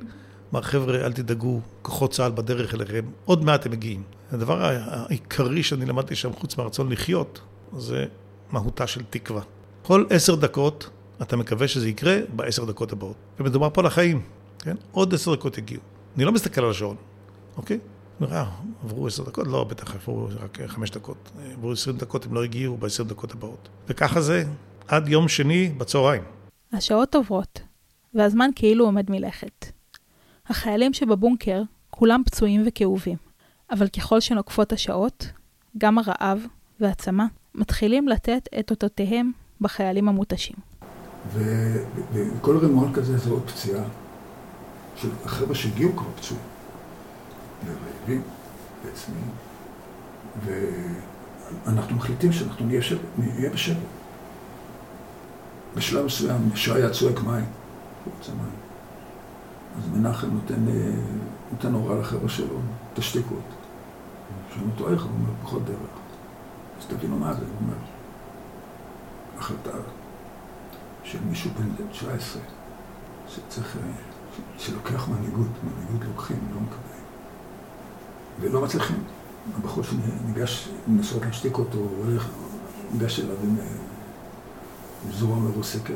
אמר, 0.54 0.62
חבר'ה, 0.62 1.06
אל 1.06 1.14
תדאגו, 1.14 1.62
כוחות 1.82 2.12
צה"ל 2.12 2.32
בדרך 2.32 2.74
אליכם, 2.74 3.06
עוד 3.26 3.44
מעט 3.44 3.66
הם 3.66 3.72
מגיעים. 3.72 4.04
הדבר 4.32 4.62
העיקרי 4.62 5.64
שאני 5.64 5.86
למדתי 5.86 6.16
שם, 6.16 6.34
חוץ 6.34 6.58
מהרצון 6.58 6.92
לחיות, 6.92 7.42
זה 7.78 8.06
מהותה 8.52 8.88
של 8.88 9.02
תקווה. 9.10 9.42
כל 9.82 10.06
עשר 10.10 10.36
דקות 10.36 10.90
אתה 11.22 11.38
מקווה 11.38 11.68
שזה 11.68 11.90
יקרה 11.90 12.18
בעשר 12.36 12.66
דקות 12.66 12.92
הבאות. 12.92 13.16
ומדובר 13.40 13.70
פה 13.70 13.82
על 13.82 13.88
החיים, 13.88 14.22
כן? 14.60 14.76
עוד 14.92 15.14
עשר 15.14 15.36
דקות 15.36 15.58
יגיעו. 15.58 15.82
אני 16.16 16.26
לא 16.26 16.32
מסתכל 16.32 16.64
על 16.64 16.70
השעון, 16.70 16.96
אוקיי? 17.58 17.80
אה, 18.24 18.46
עברו 18.84 19.08
עשר 19.08 19.24
דקות? 19.24 19.48
לא, 19.48 19.64
בטח 19.64 19.96
עברו 19.96 20.28
רק 20.40 20.60
חמש 20.68 20.92
דקות. 20.92 21.32
עברו 21.54 21.72
עשרים 21.72 21.98
דקות, 21.98 22.26
הם 22.26 22.34
לא 22.34 22.44
הגיעו 22.44 22.78
בעשר 22.78 23.04
דקות 23.04 23.32
הבאות. 23.32 23.70
וככה 23.88 24.22
זה 24.22 24.44
עד 24.88 25.08
יום 25.08 25.28
שני 25.28 25.70
בצהריים. 25.78 26.24
השעות 26.74 27.16
עוברות, 27.16 27.62
והזמן 28.14 28.50
כאילו 28.56 28.86
עומד 28.86 29.12
מלכת. 29.12 29.66
החיילים 30.48 30.94
שבבונקר, 30.94 31.62
כולם 31.90 32.22
פצועים 32.26 32.64
וכאובים. 32.66 33.18
אבל 33.72 33.88
ככל 33.88 34.20
שנוקפות 34.20 34.74
השעות, 34.74 35.28
גם 35.78 35.98
הרעב 35.98 36.40
והצמא 36.80 37.24
מתחילים 37.56 38.08
לתת 38.08 38.50
את 38.60 38.72
אותותיהם 38.72 39.32
בחיילים 39.62 40.10
המותשים. 40.10 40.56
וכל 41.34 42.58
רימון 42.58 42.94
כזה 42.94 43.18
זה 43.18 43.30
עוד 43.30 43.44
פציעה 43.50 43.84
של 44.96 45.10
החבר'ה 45.26 45.56
שהגיעו 45.56 45.96
כבר 45.96 46.12
פצועים. 46.16 46.51
ורעבים 47.66 48.22
וצמאים. 48.86 49.32
ואנחנו 50.46 51.96
מחליטים 51.96 52.32
שאנחנו 52.32 52.66
נהיה, 52.66 52.82
שב... 52.82 52.98
נהיה 53.18 53.50
בשבי. 53.50 53.86
בשלב 55.76 56.06
מסוים 56.06 56.50
שהיה 56.56 56.90
צועק 56.90 57.20
מים, 57.20 57.46
הוא 58.06 58.14
רוצה 58.18 58.32
מים. 58.32 58.62
אז 59.78 59.90
מנחם 59.94 60.28
נותן, 60.28 60.68
אה, 60.68 60.92
נותן 61.52 61.74
הוראה 61.74 62.00
לחבר'ה 62.00 62.30
שלו, 62.30 62.60
תשתיקו 62.94 63.36
אותו. 63.36 63.56
שואלים 64.50 64.70
אותו 64.72 64.90
איך? 64.90 65.02
הוא 65.02 65.12
אומר, 65.12 65.32
בכל 65.44 65.60
דרך. 65.60 66.02
אז 66.80 66.86
תבינו 66.86 67.18
מה 67.20 67.34
זה, 67.34 67.40
הוא 67.40 67.56
אומר, 67.62 67.78
החלטה 69.38 69.78
של 71.04 71.20
מישהו 71.30 71.52
בן 71.52 71.86
19, 71.92 72.42
שצריך, 73.28 73.78
אה, 73.78 73.92
שלוקח 74.58 75.08
מנהיגות, 75.08 75.48
מנהיגות 75.64 76.08
לוקחים, 76.08 76.38
לא 76.54 76.62
מקבלים. 76.62 76.91
ולא 78.40 78.62
מצליחים. 78.62 79.04
הבחור 79.58 79.84
שניגש, 79.84 80.70
לנסות 80.88 81.26
להשתיק 81.26 81.58
אותו, 81.58 81.78
הוא 81.78 82.06
הולך, 82.06 82.30
ניגש 82.94 83.20
אליו 83.20 83.36
עם 83.44 83.56
אה, 83.60 83.66
זרוע 85.12 85.40
מרוסקת, 85.40 85.94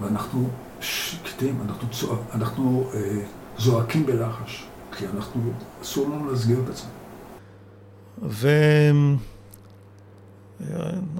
ואנחנו 0.00 0.48
שקטים, 0.80 1.60
אנחנו, 1.66 1.88
צוע, 1.90 2.16
אנחנו 2.34 2.90
אה, 2.94 3.20
זועקים 3.58 4.06
בלחש, 4.06 4.66
כי 4.96 5.04
אנחנו, 5.14 5.52
אסור 5.82 6.08
לנו 6.08 6.30
להסגיר 6.30 6.58
את 6.64 6.68
עצמנו. 6.68 6.92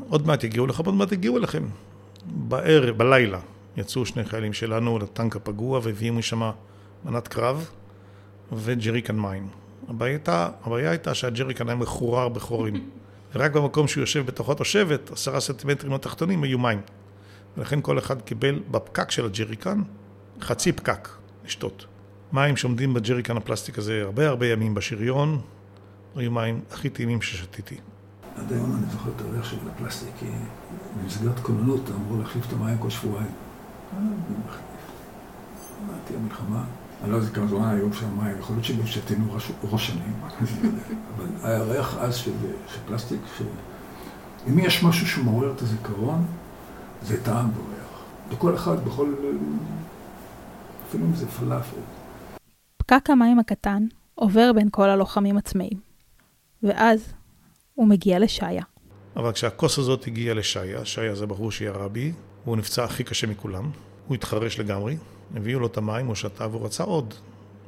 ועוד 0.09 0.27
מעט 0.27 0.44
יגיעו 0.44 0.66
לך, 0.66 0.81
עוד 0.81 0.94
מעט 0.94 1.12
יגיעו 1.12 1.38
אליכם. 1.38 1.64
בערב, 2.27 2.98
בלילה, 2.98 3.38
יצאו 3.77 4.07
שני 4.07 4.25
חיילים 4.25 4.53
שלנו 4.53 4.98
לטנק 4.98 5.37
הפגוע 5.37 5.81
והביאו 5.83 6.14
משם 6.14 6.51
מנת 7.05 7.29
קרב 7.29 7.70
וג'ריקן 8.53 9.16
מים. 9.16 9.62
הבעיה 9.88 10.12
הייתה, 10.12 10.49
הבעיה 10.64 10.90
הייתה 10.90 11.14
שהג'ריקן 11.14 11.68
היה 11.68 11.77
מחורר 11.77 12.29
בחורים. 12.29 12.75
ורק 13.35 13.51
במקום 13.51 13.88
שהוא 13.88 14.03
יושב 14.03 14.27
בתוכו 14.27 14.55
תושבת, 14.55 15.11
עשרה 15.11 15.40
סנטימטרים 15.40 15.92
התחתונים 15.92 16.42
היו 16.42 16.59
מים. 16.59 16.81
ולכן 17.57 17.81
כל 17.83 17.99
אחד 17.99 18.23
קיבל 18.23 18.61
בפקק 18.71 19.11
של 19.11 19.25
הג'ריקן 19.25 19.83
חצי 20.40 20.73
פקק 20.73 21.09
לשתות. 21.45 21.87
מים 22.33 22.57
שעומדים 22.57 22.95
בג'ריקן 22.95 23.37
הפלסטיק 23.37 23.79
הזה 23.79 24.03
הרבה 24.03 24.29
הרבה 24.29 24.47
ימים 24.47 24.75
בשריון, 24.75 25.40
היו 26.16 26.31
מים 26.31 26.61
הכי 26.71 26.90
טעימים 26.90 27.23
ששתיתי. 27.23 27.77
עד 28.37 28.53
היום 28.53 28.77
אני 28.77 28.87
זוכר 28.92 29.11
את 29.16 29.21
הריח 29.21 29.45
של 29.45 29.57
הפלסטיק, 29.75 30.09
כי 30.21 30.27
במסגרת 31.03 31.40
כוננות 31.40 31.90
אמרו 31.90 32.23
להחליף 32.23 32.47
את 32.47 32.53
המים 32.53 32.79
כל 32.79 32.90
שבועיים. 32.90 33.31
אמרתי, 35.85 36.14
המלחמה, 36.14 36.64
אני 37.03 37.11
לא 37.11 37.17
יודע 37.17 37.29
כמה 37.29 37.47
זמן 37.47 37.69
היום 37.69 37.93
של 37.93 38.05
המים, 38.05 38.38
יכול 38.38 38.57
להיות 38.57 38.65
שגם 38.65 38.87
שתינו 38.87 39.35
ראש 39.62 39.87
שנים, 39.87 40.15
אבל 41.17 41.27
היה 41.43 41.62
ריח 41.62 41.97
אז 41.99 42.17
של 42.17 42.31
פלסטיק, 42.87 43.21
אם 44.49 44.59
יש 44.59 44.83
משהו 44.83 45.07
שמעורר 45.07 45.53
את 45.57 45.62
הזיכרון, 45.62 46.27
זה 47.03 47.25
טעם 47.25 47.51
בריח. 47.51 48.05
לכל 48.33 48.55
אחד, 48.55 48.85
בכל... 48.85 49.15
אפילו 50.88 51.07
אם 51.07 51.15
זה 51.15 51.27
פלאפל. 51.27 51.77
פקק 52.77 53.11
המים 53.11 53.38
הקטן 53.38 53.87
עובר 54.15 54.53
בין 54.53 54.69
כל 54.71 54.91
הלוחמים 54.91 55.37
הצמאים. 55.37 55.81
ואז 56.62 57.12
הוא 57.75 57.88
מגיע 57.88 58.19
לשיה. 58.19 58.62
אבל 59.17 59.33
כשהכוס 59.33 59.79
הזאת 59.79 60.07
הגיעה 60.07 60.35
לשיה, 60.35 60.85
שיה 60.85 61.15
זה 61.15 61.27
בחור 61.27 61.53
שירה 61.53 61.88
בי, 61.88 62.12
והוא 62.45 62.57
נפצע 62.57 62.85
הכי 62.85 63.05
קשה 63.05 63.27
מכולם, 63.27 63.71
הוא 64.07 64.15
התחרש 64.15 64.61
לגמרי, 64.61 64.97
הביאו 65.37 65.61
לו 65.61 65.66
את 65.66 65.77
המים, 65.77 66.07
הוא 66.07 66.14
שתה 66.14 66.47
והוא 66.47 66.64
רצה 66.64 66.85
עוד. 66.85 67.14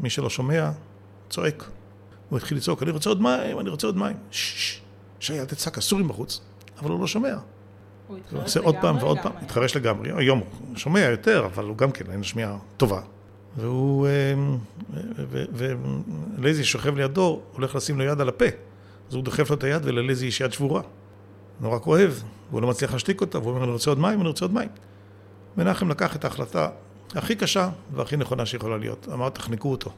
מי 0.01 0.11
שלא 0.11 0.31
שומע, 0.31 0.71
צועק. 1.31 1.65
הוא 2.29 2.37
התחיל 2.37 2.59
לצעוק, 2.59 2.83
אני 2.83 2.91
רוצה 2.91 3.11
עוד 3.11 3.23
מים, 3.23 3.61
אני 3.61 3.71
רוצה 3.71 3.87
עוד 3.87 3.97
מים. 3.97 4.17
ששש, 4.31 4.81
שי, 5.21 5.41
אל 5.41 5.45
תצעק, 5.45 5.79
אסורים 5.79 6.09
בחוץ. 6.09 6.41
אבל 6.79 6.91
הוא 6.91 7.01
לא 7.01 7.07
שומע. 7.07 7.35
הוא 8.09 8.19
עושה 8.45 8.61
עוד 8.61 8.77
פעם 8.81 8.97
ועוד 8.97 9.19
פעם, 9.23 9.33
התחרש 9.41 9.77
לגמרי. 9.77 10.11
היום 10.17 10.39
הוא 10.39 10.77
שומע 10.77 11.01
יותר, 11.01 11.47
אבל 11.47 11.65
הוא 11.65 11.77
גם 11.77 11.91
כן, 11.91 12.05
אין 12.11 12.23
שמיעה 12.23 12.57
טובה. 12.77 13.01
והוא, 13.57 14.07
אה, 14.07 14.35
ולייזי 15.53 16.65
שוכב 16.65 16.97
לידו, 16.97 17.41
הולך 17.53 17.75
לשים 17.75 17.99
לו 17.99 18.05
יד 18.05 18.21
על 18.21 18.29
הפה. 18.29 18.45
אז 19.09 19.15
הוא 19.15 19.23
דוחף 19.23 19.51
לו 19.51 19.57
את 19.57 19.65
היד 19.65 19.83
וללייזי 19.85 20.27
יש 20.27 20.41
יד 20.41 20.53
שבורה. 20.53 20.83
נורא 21.61 21.79
כואב, 21.79 22.23
והוא 22.51 22.63
לא 22.63 22.69
מצליח 22.69 22.93
להשתיק 22.93 23.21
אותה, 23.21 23.39
והוא 23.39 23.51
אומר, 23.51 23.65
אני 23.65 23.73
רוצה 23.73 23.91
עוד 23.91 23.99
מים, 23.99 24.21
אני 24.21 24.29
רוצה 24.29 24.45
עוד 24.45 24.55
מים. 24.55 24.69
מנחם 25.57 25.89
לקח 25.89 26.17
את 26.17 26.25
ההחלטה 26.25 26.69
הכי 27.15 27.37
קשה 27.37 27.69
והכי 27.95 28.17
נכונה 28.17 28.47
שיכולה 28.47 28.77
להיות. 28.77 29.09
אמר, 29.13 29.29
תחנקו 29.29 29.71
אותו. 29.71 29.91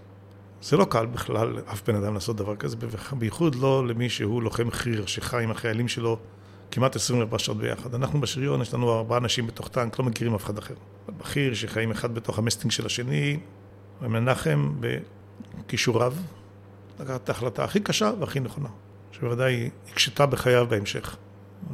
זה 0.63 0.77
לא 0.77 0.85
קל 0.85 1.07
בכלל, 1.07 1.59
אף 1.73 1.89
בן 1.89 1.95
אדם 1.95 2.15
לעשות 2.15 2.37
דבר 2.37 2.57
כזה, 2.57 2.77
בייחוד 3.13 3.55
לא 3.55 3.87
למי 3.87 4.09
שהוא 4.09 4.43
לוחם 4.43 4.71
חי"ר, 4.71 5.07
שחי 5.07 5.43
עם 5.43 5.51
החיילים 5.51 5.89
שלו 5.89 6.19
כמעט 6.71 6.97
24 6.97 7.39
שעות 7.39 7.59
ביחד. 7.59 7.95
אנחנו 7.95 8.21
בשריון, 8.21 8.63
יש 8.63 8.75
לנו 8.75 8.95
ארבעה 8.95 9.19
אנשים 9.19 9.47
בתוך 9.47 9.69
טנק, 9.69 9.99
לא 9.99 10.05
מכירים 10.05 10.35
אף 10.35 10.45
אחד 10.45 10.59
אחר. 10.59 10.75
בכיר 11.19 11.55
שחיים 11.55 11.91
אחד 11.91 12.15
בתוך 12.15 12.39
המסטינג 12.39 12.73
של 12.73 12.87
השני, 12.87 13.39
ומנחם 14.03 14.73
בכישוריו, 14.81 16.15
לקח 17.01 17.17
את 17.17 17.29
ההחלטה 17.29 17.65
הכי 17.65 17.81
קשה 17.81 18.13
והכי 18.21 18.41
נכונה, 18.41 18.69
שבוודאי 19.13 19.71
הקשתה 19.93 20.27
בחייו 20.27 20.67
בהמשך. 20.69 21.17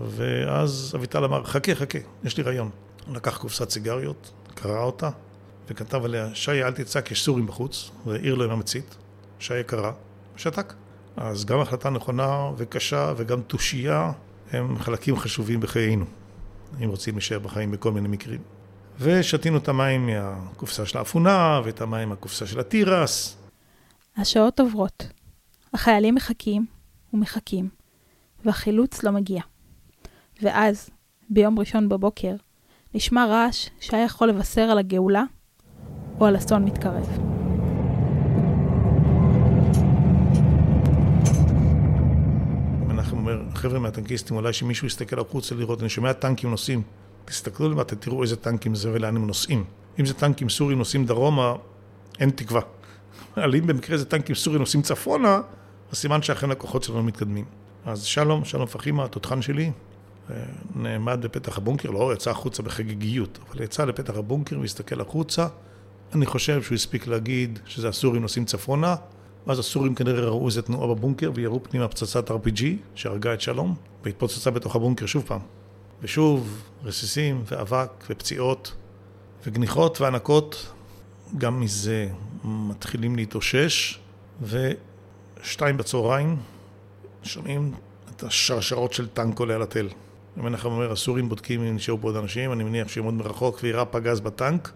ואז 0.06 0.92
אביטל 0.96 1.24
אמר, 1.24 1.44
חכה, 1.44 1.74
חכה, 1.74 1.98
יש 2.24 2.36
לי 2.36 2.42
רעיון. 2.42 2.70
הוא 3.06 3.16
לקח 3.16 3.38
קופסת 3.38 3.70
סיגריות, 3.70 4.32
קרא 4.54 4.82
אותה, 4.82 5.10
וכתב 5.68 6.04
עליה, 6.04 6.34
שי, 6.34 6.64
אל 6.64 6.72
תצעק, 6.72 7.10
יש 7.10 7.24
סורים 7.24 7.46
בחוץ, 7.46 7.90
והעיר 8.06 8.34
לו 8.34 8.44
עם 8.44 8.50
המצית. 8.50 8.96
שי 9.38 9.54
קרא, 9.66 9.92
ושתק. 10.36 10.74
אז 11.16 11.44
גם 11.44 11.60
החלטה 11.60 11.90
נכונה 11.90 12.50
וקשה 12.56 13.12
וגם 13.16 13.42
תושייה 13.42 14.12
הם 14.50 14.78
חלקים 14.78 15.16
חשובים 15.16 15.60
בחיינו, 15.60 16.04
אם 16.84 16.88
רוצים 16.88 17.14
להישאר 17.14 17.38
בחיים 17.38 17.70
בכל 17.70 17.92
מיני 17.92 18.08
מקרים. 18.08 18.40
ושתינו 18.98 19.56
את 19.56 19.68
המים 19.68 20.06
מהקופסה 20.06 20.86
של 20.86 20.98
האפונה, 20.98 21.60
ואת 21.64 21.80
המים 21.80 22.08
מהקופסה 22.08 22.46
של 22.46 22.60
התירס. 22.60 23.36
השעות 24.16 24.60
עוברות. 24.60 25.06
החיילים 25.74 26.14
מחכים 26.14 26.66
ומחכים, 27.12 27.68
והחילוץ 28.44 29.02
לא 29.02 29.10
מגיע. 29.10 29.42
ואז, 30.42 30.90
ביום 31.30 31.58
ראשון 31.58 31.88
בבוקר, 31.88 32.34
נשמע 32.94 33.26
רעש 33.26 33.68
שהיה 33.80 34.04
יכול 34.04 34.28
לבשר 34.28 34.62
על 34.62 34.78
הגאולה 34.78 35.22
או 36.22 36.26
על 36.26 36.36
אסון 36.36 36.64
מתקרב. 36.64 37.06
מנחם 42.86 43.16
אומר, 43.16 43.42
חבר'ה 43.54 43.78
מהטנקיסטים, 43.78 44.36
אולי 44.36 44.52
שמישהו 44.52 44.86
יסתכל 44.86 45.20
החוצה 45.20 45.54
לראות, 45.54 45.80
אני 45.80 45.88
שומע 45.88 46.12
טנקים 46.12 46.50
נוסעים. 46.50 46.82
תסתכלו 47.24 47.68
למטה, 47.70 47.96
תראו 47.96 48.22
איזה 48.22 48.36
טנקים 48.36 48.74
זה 48.74 48.90
ולאן 48.92 49.16
הם 49.16 49.26
נוסעים. 49.26 49.64
אם 50.00 50.06
זה 50.06 50.14
טנקים 50.14 50.48
סורים 50.48 50.78
נוסעים 50.78 51.06
דרומה, 51.06 51.54
אין 52.20 52.30
תקווה. 52.30 52.60
אבל 53.36 53.54
אם 53.54 53.66
במקרה 53.66 53.98
זה 53.98 54.04
טנקים 54.04 54.34
סורים 54.34 54.60
נוסעים 54.60 54.82
צפונה, 54.82 55.40
אז 55.92 55.98
סימן 55.98 56.22
שאכן 56.22 56.50
הכוחות 56.50 56.82
שלנו 56.82 57.02
מתקדמים. 57.02 57.44
אז 57.86 58.02
שלום, 58.02 58.44
שלום 58.44 58.66
פחימה, 58.66 59.04
התותחן 59.04 59.42
שלי, 59.42 59.70
אה, 60.30 60.36
נעמד 60.74 61.18
בפתח 61.22 61.58
הבונקר, 61.58 61.90
לא 61.90 62.12
יצא 62.14 62.30
החוצה 62.30 62.62
בחגיגיות, 62.62 63.38
אבל 63.50 63.62
יצא 63.62 63.84
לפתח 63.84 64.14
הבונקר 64.16 64.60
והסתכל 64.60 65.00
החוצה. 65.00 65.46
אני 66.14 66.26
חושב 66.26 66.62
שהוא 66.62 66.74
הספיק 66.74 67.06
להגיד 67.06 67.58
שזה 67.66 67.88
הסורים 67.88 68.22
נוסעים 68.22 68.44
צפונה, 68.44 68.96
ואז 69.46 69.58
הסורים 69.58 69.94
כנראה 69.94 70.20
ראו 70.20 70.46
איזה 70.46 70.62
תנועה 70.62 70.94
בבונקר 70.94 71.30
וירו 71.34 71.62
פנימה 71.62 71.88
פצצת 71.88 72.30
RPG 72.30 72.62
שהרגה 72.94 73.34
את 73.34 73.40
שלום, 73.40 73.74
והתפוצצה 74.04 74.50
בתוך 74.50 74.76
הבונקר 74.76 75.06
שוב 75.06 75.24
פעם. 75.26 75.40
ושוב, 76.02 76.62
רסיסים 76.84 77.42
ואבק 77.46 77.90
ופציעות 78.10 78.74
וגניחות 79.46 80.00
וענקות, 80.00 80.72
גם 81.38 81.60
מזה 81.60 82.08
מתחילים 82.44 83.16
להתאושש, 83.16 83.98
ושתיים 84.42 85.76
בצהריים 85.76 86.36
שומעים 87.22 87.72
את 88.10 88.22
השרשרות 88.22 88.92
של 88.92 89.08
טנק 89.08 89.38
עולה 89.38 89.54
על 89.54 89.62
התל. 89.62 89.88
מנחם 90.36 90.68
אומר, 90.68 90.92
הסורים 90.92 91.28
בודקים 91.28 91.62
אם 91.62 91.76
נשארו 91.76 92.00
פה 92.00 92.08
עוד 92.08 92.16
אנשים, 92.16 92.52
אני 92.52 92.64
מניח 92.64 92.88
שהם 92.88 93.04
עוד 93.04 93.14
מרחוק 93.14 93.58
וירה 93.62 93.84
פגז 93.84 94.20
בטנק, 94.20 94.72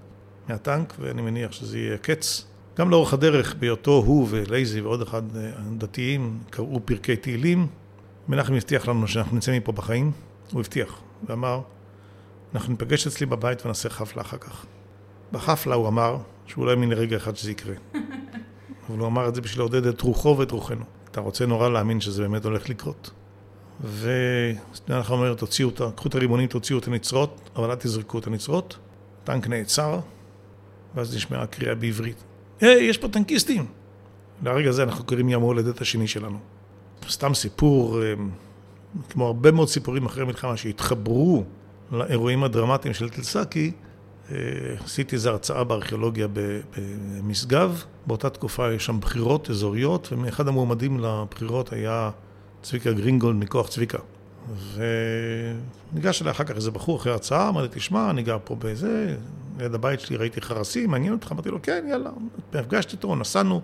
מהטנק, 0.48 0.94
ואני 1.00 1.22
מניח 1.22 1.52
שזה 1.52 1.78
יהיה 1.78 1.98
קץ. 1.98 2.46
גם 2.78 2.90
לאורך 2.90 3.12
הדרך, 3.12 3.54
בהיותו 3.58 4.02
הוא 4.06 4.26
ולייזי 4.30 4.80
ועוד 4.80 5.02
אחד 5.02 5.36
אה, 5.36 5.50
דתיים, 5.78 6.38
קראו 6.50 6.80
פרקי 6.84 7.16
תהילים. 7.16 7.66
מנחם 8.28 8.54
הבטיח 8.54 8.88
לנו 8.88 9.08
שאנחנו 9.08 9.36
נצא 9.36 9.56
מפה 9.56 9.72
בחיים, 9.72 10.12
הוא 10.52 10.60
הבטיח, 10.60 11.00
ואמר, 11.28 11.60
אנחנו 12.54 12.72
ניפגש 12.72 13.06
אצלי 13.06 13.26
בבית 13.26 13.64
ונעשה 13.66 13.88
חפלה 13.88 14.22
אחר 14.22 14.36
כך. 14.36 14.66
בחפלה 15.32 15.74
הוא 15.74 15.88
אמר 15.88 16.16
שהוא 16.46 16.66
לא 16.66 16.70
האמין 16.70 16.90
לרגע 16.90 17.16
אחד 17.16 17.36
שזה 17.36 17.50
יקרה. 17.50 17.74
אבל 18.88 18.98
הוא 18.98 19.06
אמר 19.06 19.28
את 19.28 19.34
זה 19.34 19.40
בשביל 19.40 19.60
לעודד 19.60 19.86
את 19.86 20.00
רוחו 20.00 20.36
ואת 20.38 20.50
רוחנו. 20.50 20.84
אתה 21.10 21.20
רוצה 21.20 21.46
נורא 21.46 21.68
להאמין 21.68 22.00
שזה 22.00 22.22
באמת 22.22 22.44
הולך 22.44 22.68
לקרות. 22.68 23.10
ואנחנו 23.80 25.14
אומר, 25.14 25.34
תוציאו 25.34 25.68
אותה, 25.68 25.90
קחו 25.96 26.08
את 26.08 26.14
הרימונים, 26.14 26.48
תוציאו 26.48 26.78
את 26.78 26.86
הנצרות, 26.86 27.50
אבל 27.56 27.70
אל 27.70 27.76
תזרקו 27.76 28.18
את 28.18 28.26
הנצרות. 28.26 28.78
טנק 29.24 29.46
נעצר, 29.46 30.00
ואז 30.96 31.16
נשמעה 31.16 31.46
קריאה 31.46 31.74
בעברית. 31.74 32.24
היי, 32.60 32.84
יש 32.84 32.98
פה 32.98 33.08
טנקיסטים! 33.08 33.66
לרגע 34.42 34.68
הזה 34.68 34.82
אנחנו 34.82 35.04
קוראים 35.04 35.28
יום 35.28 35.42
ההולדת 35.42 35.80
השני 35.80 36.08
שלנו. 36.08 36.38
סתם 37.08 37.34
סיפור, 37.34 38.02
אמ, 38.02 38.30
כמו 39.08 39.26
הרבה 39.26 39.50
מאוד 39.50 39.68
סיפורים 39.68 40.06
אחרי 40.06 40.22
המלחמה, 40.22 40.56
שהתחברו 40.56 41.44
לאירועים 41.92 42.44
הדרמטיים 42.44 42.94
של 42.94 43.08
טלסקי, 43.08 43.72
אה, 44.30 44.36
עשיתי 44.84 45.16
איזו 45.16 45.30
הרצאה 45.30 45.64
בארכיאולוגיה 45.64 46.26
במשגב. 46.28 47.84
באותה 48.06 48.30
תקופה 48.30 48.72
יש 48.72 48.86
שם 48.86 49.00
בחירות 49.00 49.50
אזוריות, 49.50 50.08
ומאחד 50.12 50.48
המועמדים 50.48 51.00
לבחירות 51.00 51.72
היה 51.72 52.10
צביקה 52.62 52.92
גרינגולד 52.92 53.36
מכוח 53.36 53.68
צביקה. 53.68 53.98
וניגש 55.92 56.22
אליי 56.22 56.30
אחר 56.30 56.44
כך 56.44 56.56
איזה 56.56 56.70
בחור 56.70 56.96
אחרי 56.96 57.12
הרצאה, 57.12 57.48
אמר 57.48 57.62
לי, 57.62 57.68
תשמע, 57.70 58.10
אני 58.10 58.22
גר 58.22 58.38
פה 58.44 58.56
בזה, 58.58 59.16
ליד 59.58 59.74
הבית 59.74 60.00
שלי 60.00 60.16
ראיתי 60.16 60.40
חרסים, 60.40 60.90
מעניין 60.90 61.12
אותך? 61.12 61.32
אמרתי 61.32 61.50
לו, 61.50 61.62
כן, 61.62 61.86
יאללה. 61.88 62.10
נפגשתי 62.54 62.96
איתו, 62.96 63.16
נסענו. 63.16 63.60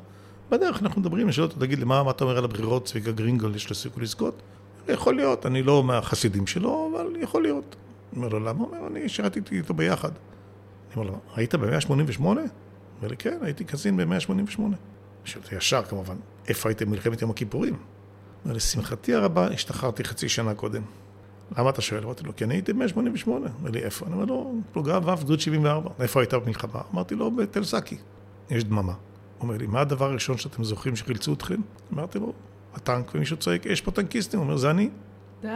בדרך 0.51 0.83
אנחנו 0.83 1.01
מדברים, 1.01 1.27
אני 1.27 1.33
שואל 1.33 1.47
אותו, 1.47 1.61
תגיד 1.61 1.79
לי, 1.79 1.85
מה, 1.85 2.03
מה 2.03 2.11
אתה 2.11 2.25
אומר 2.25 2.39
על 2.39 2.45
הבחירות, 2.45 2.85
צביקה 2.85 3.13
גרינגולד, 3.13 3.57
יש 3.57 3.69
לו 3.69 3.75
סיכוי 3.75 4.03
לזכות? 4.03 4.43
יכול 4.89 5.17
להיות, 5.17 5.47
אני 5.47 5.63
לא 5.63 5.83
מהחסידים 5.83 6.47
שלו, 6.47 6.91
אבל 6.93 7.17
יכול 7.21 7.43
להיות. 7.43 7.77
אומר 8.17 8.29
לו, 8.29 8.41
למה? 8.41 8.65
אומר, 8.65 8.87
אני 8.87 9.09
שירתי 9.09 9.41
איתו 9.53 9.75
ביחד. 9.75 10.09
אני 10.09 10.97
אומר 10.97 11.11
לו, 11.11 11.19
היית 11.37 11.55
ב-188? 11.55 12.21
אומר 12.21 12.39
לי, 13.03 13.17
כן, 13.17 13.39
הייתי 13.43 13.65
קזין 13.65 13.97
ב-188. 13.97 14.61
שאלתי 15.25 15.55
ישר 15.55 15.83
כמובן, 15.83 16.17
איפה 16.49 16.69
הייתם 16.69 16.87
במלחמת 16.87 17.23
יום 17.23 17.31
הכיפורים? 17.31 17.77
אומר, 18.45 18.57
לשמחתי 18.57 19.15
הרבה, 19.15 19.47
השתחררתי 19.47 20.05
חצי 20.05 20.29
שנה 20.29 20.55
קודם. 20.55 20.83
למה 21.59 21.71
אתה 21.71 21.83
שואל? 21.83 22.05
אמרתי 22.05 22.25
לו, 22.25 22.37
כי 22.37 22.45
אני 22.45 22.55
הייתי 22.55 22.73
ב-188. 22.73 23.27
אומר 23.27 23.71
לי, 23.73 23.83
איפה? 23.83 24.07
אני 24.07 24.15
אומר 24.15 24.25
לו, 24.25 24.55
פלוגה 24.73 24.99
ו', 25.03 25.17
גדוד 25.21 25.41
74. 25.41 25.91
איפה 26.01 26.21
היית 26.21 26.35
במלחמה? 26.35 26.81
אמרתי 26.95 27.15
לו, 27.15 27.31
בתל 27.31 27.65
סאקי. 27.65 27.97
יש 28.51 28.65
דממה. 28.65 28.83
הוא 28.83 28.95
אומר 29.41 29.57
לי, 29.57 29.67
מה 29.67 29.81
הדבר 29.81 30.11
הראשון 30.11 30.38
שאתם 30.38 30.65
זוכרים 30.65 30.97
שחילצו 30.97 31.33
אתכם? 31.33 31.61
אמרתי 31.95 32.19
לו, 32.19 32.33
הטנק, 32.75 33.15
ומישהו 33.15 33.37
צועק, 33.37 33.67
יש 33.67 33.81
פה 33.81 33.91
טנקיסטים. 33.91 34.41
הוא 34.41 34.47
אומר, 34.47 34.57
זה 34.57 34.71
אני. 34.71 34.88
די. 35.43 35.49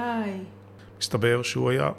מסתבר 1.01 1.43
שהוא 1.43 1.71
היה 1.71 1.91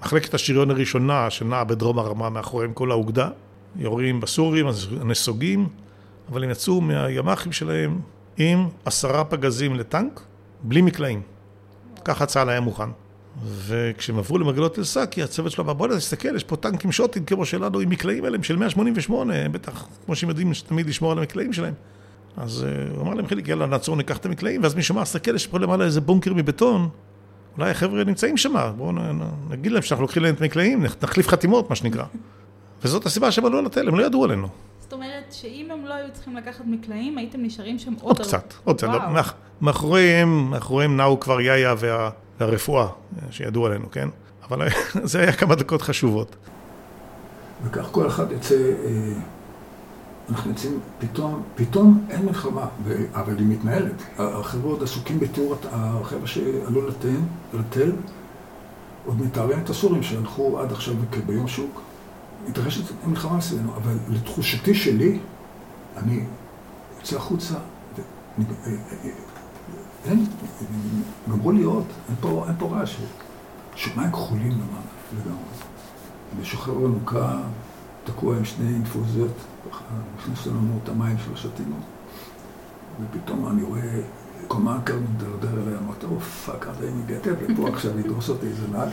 מחלקת 0.00 0.34
השריון 0.34 0.70
הראשונה 0.70 1.30
שנעה 1.30 1.64
בדרום 1.64 1.98
הרמה 1.98 2.30
מאחוריהם 2.30 2.72
כל 2.72 2.90
האוגדה. 2.90 3.28
יורים 3.76 4.20
בסורים, 4.20 4.66
הנסוגים, 5.00 5.68
אבל 6.28 6.44
הם 6.44 6.50
יצאו 6.50 6.80
מהימ"חים 6.80 7.52
שלהם 7.52 8.00
עם 8.36 8.68
עשרה 8.84 9.24
פגזים 9.24 9.74
לטנק, 9.74 10.20
בלי 10.62 10.82
מקלעים. 10.82 11.22
ככה 12.04 12.26
צה"ל 12.26 12.48
היה 12.48 12.60
מוכן. 12.60 12.88
וכשהם 13.44 14.18
עברו 14.18 14.38
למרגלות 14.38 14.78
אל-סאקי, 14.78 15.22
הצוות 15.22 15.52
שלו 15.52 15.64
אמר, 15.64 15.72
בוא 15.72 15.88
נסתכל, 15.88 16.36
יש 16.36 16.44
פה 16.44 16.56
טנקים 16.56 16.92
שוטים 16.92 17.24
כמו 17.24 17.46
שלנו 17.46 17.80
עם 17.80 17.88
מקלעים 17.88 18.24
האלה, 18.24 18.36
הם 18.36 18.42
של 18.42 18.56
188, 18.56 19.34
הם 19.34 19.52
בטח, 19.52 19.86
כמו 20.06 20.16
שהם 20.16 20.28
יודעים 20.28 20.52
תמיד 20.66 20.88
לשמור 20.88 21.12
על 21.12 21.18
המקלעים 21.18 21.52
שלהם. 21.52 21.74
אז 22.36 22.66
uh, 22.66 22.96
הוא 22.96 23.02
אמר 23.02 23.14
להם, 23.14 23.26
חיליק, 23.26 23.48
יאללה, 23.48 23.66
נעצור, 23.66 23.96
ניקח 23.96 24.16
את 24.16 24.26
המקלעים, 24.26 24.62
ואז 24.62 24.74
מישהו 24.74 24.94
אמר, 24.94 25.04
תסתכל, 25.04 25.34
יש 25.34 25.46
פה 25.46 25.58
למעלה 25.58 25.84
איזה 25.84 26.00
בונקר 26.00 26.34
מבטון, 26.34 26.88
אולי 27.58 27.70
החבר'ה 27.70 28.04
נמצאים 28.04 28.36
שם, 28.36 28.54
בואו 28.76 28.92
נגיד 29.50 29.72
להם 29.72 29.82
שאנחנו 29.82 30.02
לוקחים 30.02 30.22
להם 30.22 30.34
את 30.34 30.40
המקלעים, 30.40 30.82
נחליף 31.02 31.28
חתימות, 31.28 31.70
מה 31.70 31.76
שנקרא. 31.76 32.04
וזאת 32.82 33.06
הסיבה 33.06 33.32
שהם 33.32 33.46
עלו 33.46 33.62
לתל, 33.62 33.88
הם 33.88 33.94
לא 33.94 34.06
ידעו 34.06 34.24
עלינו. 34.24 34.48
זאת 34.80 34.92
אומרת 34.92 35.32
שאם 35.32 35.68
הם 35.70 35.86
לא 35.86 35.94
היו 35.94 36.12
צריכים 36.12 36.36
לקחת 36.36 36.64
מקלעים, 36.66 37.18
הייתם 37.18 37.42
נשארים 37.42 37.78
שם 37.78 37.92
עוד... 38.00 38.18
עוד 38.18 38.26
קצת, 38.26 38.54
עוד 38.64 38.76
קצת. 38.76 38.88
מאחוריהם, 39.60 40.50
מאחוריהם 40.50 40.96
נעו 40.96 41.20
כבר 41.20 41.40
יאיה 41.40 41.74
וה, 41.78 42.10
והרפואה, 42.40 42.86
שידעו 43.30 43.66
עלינו, 43.66 43.90
כן? 43.90 44.08
אבל 44.48 44.68
זה 45.10 45.20
היה 45.20 45.32
כמה 45.32 45.54
דקות 45.54 45.82
חשובות. 45.82 46.36
וכך 47.64 47.88
כל 47.90 48.06
אחד 48.06 48.32
יוצא, 48.32 48.54
אה, 48.54 49.12
אנחנו 50.28 50.50
יוצאים, 50.50 50.80
פתאום, 50.98 51.42
פתאום 51.54 52.06
אין 52.10 52.26
מלחמה, 52.26 52.66
אבל 53.14 53.38
היא 53.38 53.46
מתנהלת. 53.46 54.02
החבר'ה 54.18 54.70
עוד 54.70 54.82
עסוקים 54.82 55.20
בתיאור, 55.20 55.56
החבר'ה 55.72 56.26
שעלו 56.26 56.88
לתן, 56.88 57.16
לתל, 57.54 57.92
עוד 59.06 59.22
מתארים 59.22 59.60
את 59.64 59.70
הסורים 59.70 60.02
שהלכו 60.02 60.60
עד 60.60 60.72
עכשיו 60.72 60.94
ביום 61.26 61.48
שוק. 61.48 61.80
מתרחשת 62.48 62.82
מלחמה 63.06 63.38
אצלנו, 63.38 63.72
אבל 63.76 63.94
לתחושתי 64.08 64.74
שלי, 64.74 65.18
אני 65.96 66.20
יוצא 66.98 67.16
החוצה, 67.16 67.54
אין, 70.04 70.26
גמרו 71.28 71.52
עוד, 71.64 71.84
אין 72.08 72.16
פה, 72.20 72.44
אין 72.48 72.54
פה 72.58 72.66
רעש, 72.66 72.96
שמיים 73.74 74.12
כחולים 74.12 74.52
לגמרי. 75.12 75.40
ושוחרר 76.40 76.74
לנו 76.74 76.98
תקוע 78.04 78.36
עם 78.36 78.44
שני 78.44 78.68
אינפוזיות, 78.68 79.32
נכנס 80.16 80.46
לנו 80.46 80.78
את 80.84 80.88
המים 80.88 81.16
שלא 81.18 81.36
שתינו, 81.36 81.76
ופתאום 83.00 83.48
אני 83.48 83.62
רואה 83.62 84.00
קומנדקר 84.48 84.96
מדרדר 84.96 85.62
אליי, 85.62 85.78
אמרתי, 85.78 86.06
oh 86.06 86.20
fuck, 86.20 86.66
עד 86.66 86.82
היום 86.82 87.02
הגעתי 87.04 87.30
ופה 87.30 87.68
עכשיו 87.68 87.98
לדרוס 87.98 88.28
אותי 88.28 88.46
איזה 88.46 88.68
נהג, 88.72 88.88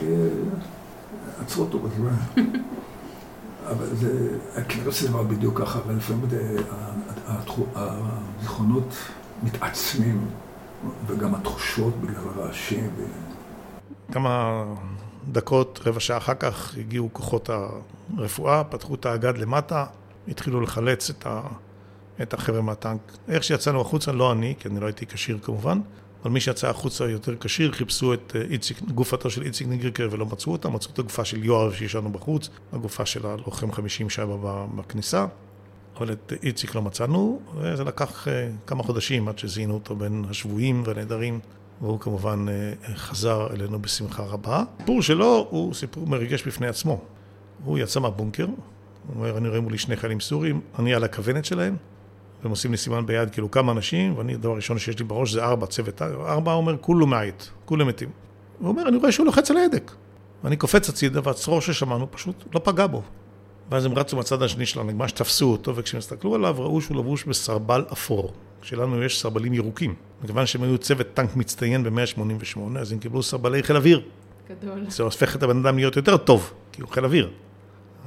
עצרו 1.40 1.64
אותו 1.64 1.78
בזמן. 1.78 2.16
אבל 3.70 3.86
זה, 3.94 4.38
כנראה 4.68 4.92
שזה 4.92 5.08
דבר 5.08 5.22
בדיוק 5.22 5.60
ככה, 5.60 5.78
אבל 5.78 5.96
לפעמים 5.96 6.26
הזיכרונות 7.74 8.94
מתעצמים, 9.42 10.26
וגם 11.06 11.34
התחושות 11.34 11.94
בגלל 12.00 12.16
הרעשים. 12.36 12.90
כמה 14.12 14.64
דקות, 15.32 15.80
רבע 15.86 16.00
שעה 16.00 16.16
אחר 16.16 16.34
כך, 16.34 16.74
הגיעו 16.78 17.08
כוחות 17.12 17.50
הרפואה, 18.18 18.64
פתחו 18.64 18.94
את 18.94 19.06
האגד 19.06 19.38
למטה, 19.38 19.86
התחילו 20.28 20.60
לחלץ 20.60 21.10
את, 21.10 21.26
ה, 21.26 21.40
את 22.22 22.34
החבר'ה 22.34 22.62
מהטנק. 22.62 23.00
איך 23.28 23.44
שיצאנו 23.44 23.80
החוצה, 23.80 24.12
לא 24.12 24.32
אני, 24.32 24.54
כי 24.58 24.68
אני 24.68 24.80
לא 24.80 24.86
הייתי 24.86 25.06
כשיר 25.06 25.38
כמובן, 25.42 25.80
אבל 26.22 26.30
מי 26.30 26.40
שיצא 26.40 26.68
החוצה 26.68 27.10
יותר 27.10 27.36
כשיר, 27.40 27.72
חיפשו 27.72 28.14
את 28.14 28.36
אה, 28.36 28.42
איציק, 28.42 28.82
גופתו 28.82 29.30
של 29.30 29.42
איציק 29.42 29.68
ניגריקר 29.68 30.08
ולא 30.10 30.26
מצאו 30.26 30.52
אותה, 30.52 30.68
מצאו 30.68 30.90
את 30.92 30.98
הגופה 30.98 31.24
של 31.24 31.44
יואב 31.44 31.72
שישנו 31.72 32.12
בחוץ, 32.12 32.48
הגופה 32.72 33.06
של 33.06 33.26
הלוחם 33.26 33.72
50 33.72 34.10
שהיה 34.10 34.28
בכניסה, 34.76 35.26
אבל 35.98 36.12
את 36.12 36.32
איציק 36.42 36.74
לא 36.74 36.82
מצאנו, 36.82 37.40
וזה 37.56 37.84
לקח 37.84 38.28
אה, 38.28 38.48
כמה 38.66 38.82
חודשים 38.82 39.28
עד 39.28 39.38
שזיהינו 39.38 39.74
אותו 39.74 39.96
בין 39.96 40.24
השבויים 40.30 40.82
והנעדרים, 40.86 41.40
והוא 41.80 42.00
כמובן 42.00 42.46
אה, 42.48 42.94
חזר 42.96 43.46
אלינו 43.52 43.82
בשמחה 43.82 44.22
רבה. 44.22 44.64
הסיפור 44.76 45.02
שלו 45.02 45.46
הוא 45.50 45.74
סיפור 45.74 46.06
מרגש 46.06 46.42
בפני 46.42 46.66
עצמו. 46.66 47.00
הוא 47.64 47.78
יצא 47.78 48.00
מהבונקר, 48.00 48.46
הוא 48.46 48.56
אומר, 49.16 49.38
אני 49.38 49.48
רואה 49.48 49.60
מולי 49.60 49.78
שני 49.78 49.96
חיילים 49.96 50.20
סורים, 50.20 50.60
אני 50.78 50.94
על 50.94 51.04
הכוונת 51.04 51.44
שלהם, 51.44 51.76
והם 52.42 52.50
עושים 52.50 52.70
לי 52.70 52.76
סימן 52.76 53.06
ביד, 53.06 53.30
כאילו 53.30 53.50
כמה 53.50 53.72
אנשים, 53.72 54.18
ואני, 54.18 54.34
הדבר 54.34 54.50
הראשון 54.50 54.78
שיש 54.78 54.98
לי 54.98 55.04
בראש 55.04 55.32
זה 55.32 55.44
ארבע, 55.44 55.66
צוות 55.66 56.02
ארבע, 56.02 56.52
אומר, 56.52 56.76
כולו 56.80 57.06
מעית, 57.06 57.50
כולם 57.64 57.86
מתים. 57.86 58.08
הוא 58.58 58.68
אומר, 58.68 58.88
אני 58.88 58.96
רואה 58.96 59.12
שהוא 59.12 59.26
לוחץ 59.26 59.50
על 59.50 59.56
ההדק. 59.56 59.92
ואני 60.44 60.56
קופץ 60.56 60.88
הצידה, 60.88 61.20
והצרור 61.24 61.60
ששמענו 61.60 62.10
פשוט 62.10 62.44
לא 62.54 62.60
פגע 62.64 62.86
בו. 62.86 63.02
ואז 63.70 63.84
הם 63.84 63.98
רצו 63.98 64.16
מהצד 64.16 64.42
השני 64.42 64.66
שלנו, 64.66 64.92
ממש 64.92 65.12
תפסו 65.12 65.52
אותו, 65.52 65.76
וכשהם 65.76 65.98
הסתכלו 65.98 66.34
עליו, 66.34 66.56
ראו 66.58 66.80
שהוא 66.80 66.96
לבוש 66.96 67.24
בסרבל 67.24 67.84
אפור. 67.92 68.32
כשלנו 68.62 69.02
יש 69.02 69.20
סרבלים 69.20 69.54
ירוקים. 69.54 69.94
מכיוון 70.22 70.46
שהם 70.46 70.62
היו 70.62 70.78
צוות 70.78 71.06
טנק 71.14 71.36
מצטיין 71.36 71.84
ב-188, 71.84 72.78
אז 72.78 72.92
הם 72.92 72.98
קיבלו 72.98 73.22
סרבלי 73.22 73.62
חיל 73.62 73.76
אוויר. 73.76 74.02
גדול. 74.48 74.84
זה 74.88 75.02
הופך 75.02 75.36
את 75.36 75.42
הבן 75.42 75.58
אדם 75.58 75.76
להיות 75.76 75.96
יותר 75.96 76.16
טוב, 76.16 76.52
כי 76.72 76.82
הוא 76.82 76.90
חיל 76.90 77.04
אוויר. 77.04 77.30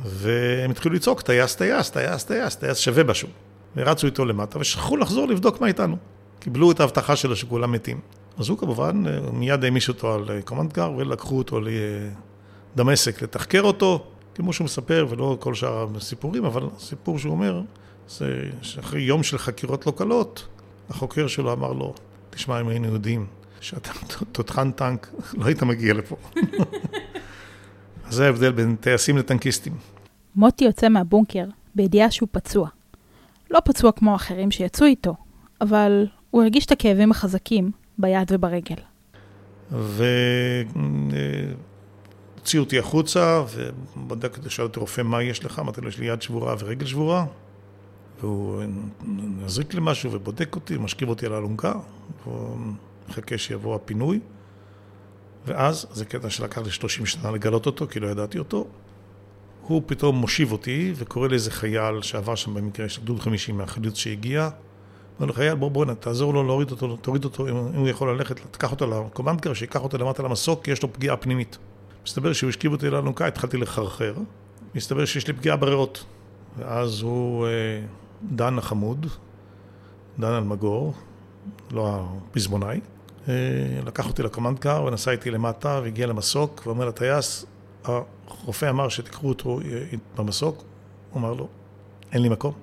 והם 0.05 0.71
התחילו 0.71 0.95
לצעוק, 0.95 1.21
טייס, 1.21 1.55
טייס, 1.55 1.89
טייס, 1.89 2.23
טייס, 2.23 2.55
טייס 2.55 2.77
שווה 2.77 3.03
בשום. 3.03 3.29
ורצו 3.75 4.07
איתו 4.07 4.25
למטה, 4.25 4.59
ושכחו 4.59 4.97
לחזור 4.97 5.27
לבדוק 5.27 5.61
מה 5.61 5.67
איתנו. 5.67 5.97
קיבלו 6.39 6.71
את 6.71 6.79
ההבטחה 6.79 7.15
שלו 7.15 7.35
שכולם 7.35 7.71
מתים. 7.71 7.99
אז 8.37 8.49
הוא 8.49 8.57
כמובן 8.57 9.03
מיד 9.33 9.63
העמיס 9.63 9.89
אותו 9.89 10.13
על 10.13 10.41
קומנדקר, 10.45 10.91
ולקחו 10.97 11.37
אותו 11.37 11.59
לדמשק 12.75 13.21
לתחקר 13.21 13.61
אותו, 13.61 14.07
כמו 14.37 14.53
שהוא 14.53 14.65
מספר, 14.65 15.07
ולא 15.09 15.37
כל 15.39 15.53
שאר 15.53 15.87
הסיפורים, 15.95 16.45
אבל 16.45 16.63
הסיפור 16.75 17.19
שהוא 17.19 17.31
אומר, 17.31 17.61
זה 18.09 18.49
שאחרי 18.61 19.01
יום 19.01 19.23
של 19.23 19.37
חקירות 19.37 19.85
לא 19.85 19.91
קלות, 19.91 20.47
החוקר 20.89 21.27
שלו 21.27 21.53
אמר 21.53 21.73
לו, 21.73 21.93
תשמע, 22.29 22.61
אם 22.61 22.67
היינו 22.67 22.87
יודעים 22.87 23.25
שאתה 23.61 23.89
תותחן 24.31 24.71
טנק, 24.71 25.13
לא 25.33 25.45
היית 25.45 25.63
מגיע 25.63 25.93
לפה. 25.93 26.15
אז 28.05 28.13
זה 28.15 28.25
ההבדל 28.25 28.51
בין 28.51 28.75
טייסים 28.75 29.17
לטנקיסטים. 29.17 29.73
מוטי 30.35 30.65
יוצא 30.65 30.89
מהבונקר 30.89 31.45
בידיעה 31.75 32.11
שהוא 32.11 32.29
פצוע. 32.31 32.69
לא 33.51 33.59
פצוע 33.65 33.91
כמו 33.91 34.15
אחרים 34.15 34.51
שיצאו 34.51 34.85
איתו, 34.85 35.15
אבל 35.61 36.07
הוא 36.31 36.41
הרגיש 36.41 36.65
את 36.65 36.71
הכאבים 36.71 37.11
החזקים 37.11 37.71
ביד 37.97 38.31
וברגל. 38.31 38.75
והוציאו 42.47 42.63
אותי 42.63 42.79
החוצה, 42.79 43.43
ובדק, 43.97 44.37
שאל 44.47 44.65
אותי 44.65 44.79
רופא, 44.79 45.01
מה 45.01 45.23
יש 45.23 45.45
לך? 45.45 45.59
אמרתי 45.59 45.81
לו, 45.81 45.87
יש 45.87 45.99
לי 45.99 46.05
יד 46.05 46.21
שבורה 46.21 46.55
ורגל 46.59 46.85
שבורה. 46.85 47.25
והוא 48.19 48.63
מזריק 49.05 49.73
לי 49.73 49.79
משהו 49.83 50.11
ובודק 50.11 50.55
אותי, 50.55 50.77
משכיב 50.77 51.09
אותי 51.09 51.25
על 51.25 51.33
האלונקה, 51.33 51.73
והוא 52.23 52.57
מחכה 53.09 53.37
שיבוא 53.37 53.75
הפינוי. 53.75 54.19
ואז, 55.45 55.87
זה 55.91 56.05
קטע 56.05 56.29
שלקח 56.29 56.57
לי 56.57 56.71
30 56.71 57.05
שנה 57.05 57.31
לגלות 57.31 57.65
אותו, 57.65 57.87
כי 57.87 57.99
לא 57.99 58.07
ידעתי 58.07 58.39
אותו. 58.39 58.67
הוא 59.61 59.81
פתאום 59.85 60.15
מושיב 60.15 60.51
אותי 60.51 60.93
וקורא 60.95 61.27
לאיזה 61.27 61.51
חייל 61.51 62.01
שעבר 62.01 62.35
שם 62.35 62.53
במקרה 62.53 62.89
של 62.89 63.01
גדוד 63.01 63.19
50 63.19 63.57
מהחילוץ 63.57 63.95
שהגיע. 63.95 64.49
אומר 65.15 65.27
לו, 65.27 65.33
חייל, 65.33 65.55
בוא 65.55 65.71
בוא 65.71 65.85
תעזור 65.93 66.33
לו 66.33 66.43
להוריד 66.43 66.71
אותו, 66.71 66.95
תוריד 66.95 67.25
אותו, 67.25 67.47
אם 67.47 67.55
הוא 67.55 67.87
יכול 67.87 68.11
ללכת, 68.11 68.39
תקח 68.51 68.71
אותו 68.71 68.87
לקומנדקר, 68.87 69.53
שיקח 69.53 69.83
אותו 69.83 69.97
למטה 69.97 70.23
למסוק, 70.23 70.63
כי 70.63 70.71
יש 70.71 70.83
לו 70.83 70.93
פגיעה 70.93 71.17
פנימית. 71.17 71.57
מסתבר 72.07 72.33
שהוא 72.33 72.49
השכיב 72.49 72.71
אותי 72.71 72.89
לאלונקה, 72.89 73.27
התחלתי 73.27 73.57
לחרחר. 73.57 74.13
מסתבר 74.75 75.05
שיש 75.05 75.27
לי 75.27 75.33
פגיעה 75.33 75.55
בריאות. 75.55 76.05
ואז 76.57 77.01
הוא, 77.01 77.47
אה, 77.47 77.51
דן 78.23 78.57
החמוד, 78.57 79.05
דן 80.19 80.33
אלמגור, 80.33 80.93
לא 81.71 81.99
הפזמונאי, 81.99 82.79
אה, 83.27 83.33
לקח 83.85 84.07
אותי 84.07 84.23
לקומנדקר 84.23 84.83
ונסע 84.83 85.11
איתי 85.11 85.31
למטה 85.31 85.79
והגיע 85.83 86.07
למסוק 86.07 86.61
ואומר 86.65 86.85
לטייס, 86.85 87.45
הרופא 87.83 88.69
אמר 88.69 88.89
שתיקחו 88.89 89.29
אותו 89.29 89.59
אה, 89.59 89.83
במסוק, 90.17 90.63
הוא 91.11 91.19
אמר 91.19 91.33
לו, 91.33 91.47
אין 92.11 92.21
לי 92.21 92.29
מקום. 92.29 92.53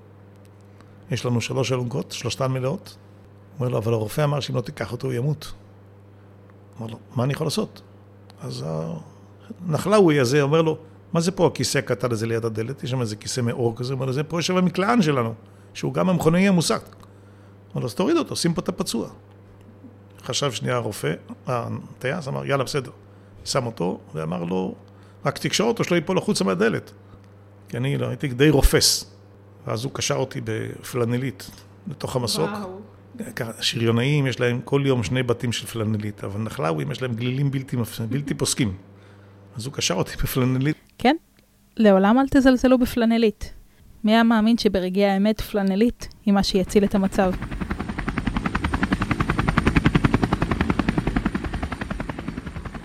יש 1.11 1.25
לנו 1.25 1.41
שלוש 1.41 1.71
אלונקות, 1.71 2.11
שלושתן 2.11 2.51
מלאות. 2.51 2.97
הוא 2.97 3.59
אומר 3.59 3.69
לו, 3.69 3.77
אבל 3.77 3.93
הרופא 3.93 4.23
אמר 4.23 4.39
שאם 4.39 4.55
לא 4.55 4.61
תיקח 4.61 4.91
אותו 4.91 5.07
הוא 5.07 5.13
ימות. 5.13 5.53
אמר 6.79 6.87
לו, 6.87 6.97
מה 7.15 7.23
אני 7.23 7.33
יכול 7.33 7.47
לעשות? 7.47 7.81
אז 8.41 8.65
הנחלאווי 9.67 10.19
הזה 10.19 10.41
אומר 10.41 10.61
לו, 10.61 10.77
מה 11.13 11.21
זה 11.21 11.31
פה 11.31 11.47
הכיסא 11.47 11.77
הקטן 11.77 12.11
הזה 12.11 12.27
ליד 12.27 12.45
הדלת? 12.45 12.83
יש 12.83 12.89
שם 12.89 13.01
איזה 13.01 13.15
כיסא 13.15 13.41
מאור 13.41 13.75
כזה, 13.75 13.93
הוא 13.93 13.97
אומר 13.97 14.05
לו, 14.05 14.13
זה 14.13 14.23
פה 14.23 14.37
יושב 14.37 14.57
המקלען 14.57 15.01
שלנו, 15.01 15.33
שהוא 15.73 15.93
גם 15.93 16.09
המכונאי 16.09 16.47
המוסק. 16.47 16.81
אמר 17.73 17.81
לו, 17.81 17.85
אז 17.85 17.93
תוריד 17.93 18.17
אותו, 18.17 18.35
שים 18.35 18.53
פה 18.53 18.61
את 18.61 18.69
הפצוע. 18.69 19.09
חשב 20.23 20.51
שנייה 20.51 20.75
הרופא, 20.75 21.13
הטייס 21.47 22.27
אמר, 22.27 22.45
יאללה, 22.45 22.63
בסדר. 22.63 22.91
שם 23.45 23.65
אותו, 23.65 23.99
ואמר 24.13 24.43
לו, 24.43 24.75
רק 25.25 25.37
תקשור 25.37 25.67
אותו 25.67 25.83
שלא 25.83 25.95
ייפול 25.95 26.17
החוצה 26.17 26.43
מהדלת. 26.43 26.91
כי 27.69 27.77
אני 27.77 27.97
לא, 27.97 28.07
הייתי 28.07 28.27
די 28.27 28.49
רופס. 28.49 29.11
ואז 29.67 29.83
הוא 29.83 29.91
קשר 29.93 30.15
אותי 30.15 30.41
בפלנלית 30.43 31.51
לתוך 31.87 32.15
המסוק. 32.15 32.49
וואו. 32.49 32.79
שריונאים, 33.61 34.27
יש 34.27 34.39
להם 34.39 34.61
כל 34.65 34.81
יום 34.85 35.03
שני 35.03 35.23
בתים 35.23 35.51
של 35.51 35.65
פלנלית, 35.67 36.23
אבל 36.23 36.41
נחלאווים 36.41 36.91
יש 36.91 37.01
להם 37.01 37.13
גלילים 37.13 37.51
בלתי, 37.51 37.77
בלתי 38.09 38.33
פוסקים. 38.33 38.73
אז 39.55 39.65
הוא 39.65 39.73
קשר 39.73 39.93
אותי 39.93 40.17
בפלנלית. 40.23 40.77
כן, 40.97 41.15
לעולם 41.77 42.19
אל 42.19 42.25
תזלזלו 42.31 42.77
בפלנלית. 42.77 43.53
מי 44.03 44.11
היה 44.11 44.23
מאמין 44.23 44.57
שברגעי 44.57 45.05
האמת 45.05 45.41
פלנלית 45.41 46.07
היא 46.25 46.33
מה 46.33 46.43
שיציל 46.43 46.83
את 46.83 46.95
המצב? 46.95 47.31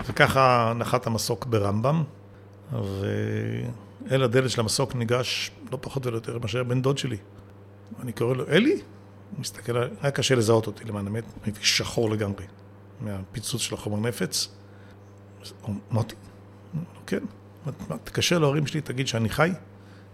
וככה 0.07 0.73
נחת 0.75 1.07
המסוק 1.07 1.45
ברמב"ם, 1.45 2.03
ואל 2.71 4.23
הדלת 4.23 4.49
של 4.49 4.61
המסוק 4.61 4.95
ניגש 4.95 5.51
לא 5.71 5.77
פחות 5.81 6.05
ולא 6.05 6.15
יותר 6.15 6.39
מאשר 6.39 6.63
בן 6.63 6.81
דוד 6.81 6.97
שלי. 6.97 7.17
אני 8.03 8.11
קורא 8.11 8.35
לו, 8.35 8.47
אלי? 8.47 8.71
הוא 8.71 9.39
מסתכל, 9.39 9.77
היה 10.01 10.11
קשה 10.11 10.35
לזהות 10.35 10.67
אותי 10.67 10.83
למען 10.83 11.07
האמת, 11.07 11.23
הייתי 11.43 11.59
שחור 11.63 12.09
לגמרי 12.09 12.45
מהפיצוץ 13.01 13.61
של 13.61 13.75
החומר 13.75 14.07
נפץ. 14.07 14.47
אמרתי, 15.91 16.15
כן, 17.07 17.19
תקשר 18.03 18.39
להורים 18.39 18.67
שלי, 18.67 18.81
תגיד 18.81 19.07
שאני 19.07 19.29
חי, 19.29 19.51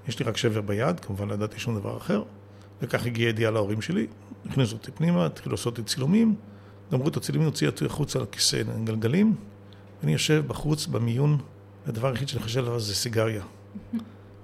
יש 0.08 0.20
לי 0.20 0.26
רק 0.26 0.38
שבר 0.38 0.62
ביד, 0.62 1.00
כמובן 1.00 1.28
לא 1.28 1.34
ידעתי 1.34 1.60
שום 1.60 1.80
דבר 1.80 1.98
אחר, 1.98 2.24
וכך 2.82 3.06
הגיעה 3.06 3.30
ידיעה 3.30 3.52
להורים 3.52 3.82
שלי, 3.82 4.08
הכניסו 4.50 4.76
אותי 4.76 4.92
פנימה, 4.92 5.26
התחילו 5.26 5.52
לעשות 5.52 5.78
לי 5.78 5.84
צילומים, 5.84 6.36
גמרו 6.92 7.08
את 7.08 7.18
הצילומים, 7.18 7.48
הוציאו 7.48 7.72
אותי 7.72 7.86
החוצה 7.86 8.20
לכיסא 8.20 8.62
גלגלים, 8.84 9.36
ואני 10.02 10.14
יושב 10.14 10.44
בחוץ 10.48 10.86
במיון, 10.86 11.38
והדבר 11.86 12.08
היחיד 12.08 12.28
שאני 12.28 12.44
חושב 12.44 12.60
עליו 12.60 12.80
זה 12.80 12.96
סיגריה. 12.96 13.44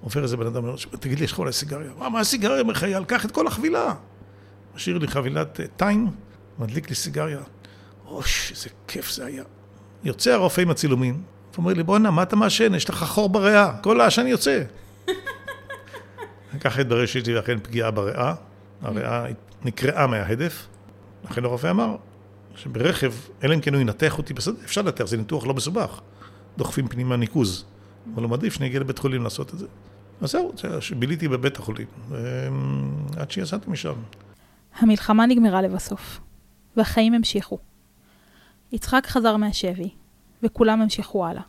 עובר 0.02 0.24
איזה 0.24 0.38
בן 0.38 0.48
אדם, 0.48 0.64
תגיד 1.00 1.20
לי, 1.20 1.26
יש 1.26 1.32
לך 1.32 1.40
אולי 1.40 1.54
סיגריה? 1.54 1.92
מה, 1.98 2.10
מה 2.10 2.20
הסיגריה? 2.20 2.62
אומר 2.62 2.74
קח 3.08 3.26
את 3.26 3.32
כל 3.32 3.48
החבילה. 3.48 3.94
משאיר 4.76 4.98
לי 4.98 5.08
חבילת 5.08 5.60
אה, 5.60 5.66
טיים, 5.68 6.08
מדליק 6.60 6.90
לי 6.90 6.96
סיגריה. 6.96 7.40
אוש, 8.06 8.52
איזה 8.52 8.70
כיף 8.88 9.12
זה 9.12 9.26
היה. 9.26 9.44
יוצא 10.04 10.32
הרופא 10.32 10.62
עם 10.62 10.70
הצילומים, 10.70 11.24
ואומר 11.54 11.74
לי, 11.74 11.84
בואנה, 11.84 12.12
מה 12.12 12.24
אתה 12.24 12.36
מעשן? 12.36 12.76
יש 12.76 12.90
לך 12.90 13.04
חור 13.04 13.30
בריאה, 13.30 13.78
כל 13.82 14.02
העשן 14.02 14.28
יוצא. 14.28 14.64
ככה 16.60 16.82
התברר 16.82 17.06
שיש 17.06 17.26
לי 17.26 17.40
אכן 17.40 17.60
פגיעה 17.60 17.92
בריאה, 17.92 18.34
הריאה 18.82 19.26
נקרעה 19.66 20.08
מההדף. 20.08 20.68
לכן 21.30 21.46
הרופא 21.46 21.70
אמר 21.70 21.96
שברכב, 22.56 23.14
אלא 23.44 23.56
אם 23.56 23.62
כן 23.62 23.74
הוא 23.74 23.82
ינתח 23.82 24.18
אותי, 24.18 24.34
בסדר, 24.34 24.56
אפשר 24.66 24.82
לנתח, 24.82 25.06
זה 25.06 25.18
ניתוח 25.18 25.46
לא 25.46 25.54
מסובך. 25.54 26.02
דוחפים 26.58 26.88
פנימה 26.88 27.16
ניקוז. 27.16 27.66
אבל 28.14 28.24
הוא 28.24 28.30
מעדיף 28.30 28.54
שאני 28.54 28.68
אגיע 28.68 28.80
לבית 28.80 29.00
חולים 29.00 29.24
לעשות 29.24 29.54
את 29.54 29.60
זה. 29.60 29.66
אז 30.22 30.32
זהו, 30.32 30.54
ביליתי 31.00 31.28
בבית 31.28 31.58
החולים, 31.58 31.88
עד 33.18 33.32
שיצאתי 33.32 33.70
משם. 33.70 33.94
המלחמה 34.80 35.26
נגמרה 35.26 35.62
לבסוף, 35.62 36.20
והחיים 36.78 37.14
המשיכו. 37.14 37.58
יצחק 38.72 39.04
חזר 39.08 39.38
מהשבי, 39.38 39.90
וכולם 40.44 40.82
המשיכו 40.82 41.26
הלאה. 41.26 41.42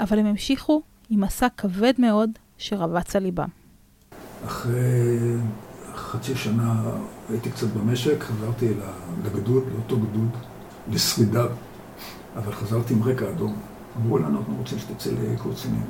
אבל 0.00 0.18
הם 0.18 0.26
המשיכו 0.26 0.82
עם 1.10 1.20
מסע 1.20 1.46
כבד 1.56 1.92
מאוד 1.98 2.30
שרבץ 2.58 3.16
על 3.16 3.22
ליבם. 3.22 3.48
אחרי 4.44 5.18
חצי 5.94 6.36
שנה 6.36 6.82
הייתי 7.28 7.50
קצת 7.50 7.66
במשק, 7.66 8.22
חזרתי 8.22 8.68
לגדוד, 9.24 9.64
לאותו 9.72 9.96
גדוד, 9.96 10.30
לשרידה, 10.92 11.46
אבל 12.36 12.52
חזרתי 12.52 12.94
עם 12.94 13.02
רקע 13.02 13.30
אדום. 13.30 13.56
אמרו 13.96 14.18
לנו, 14.18 14.38
אנחנו 14.38 14.56
רוצים 14.56 14.78
שתצא 14.78 15.10
לקורצינים. 15.22 15.82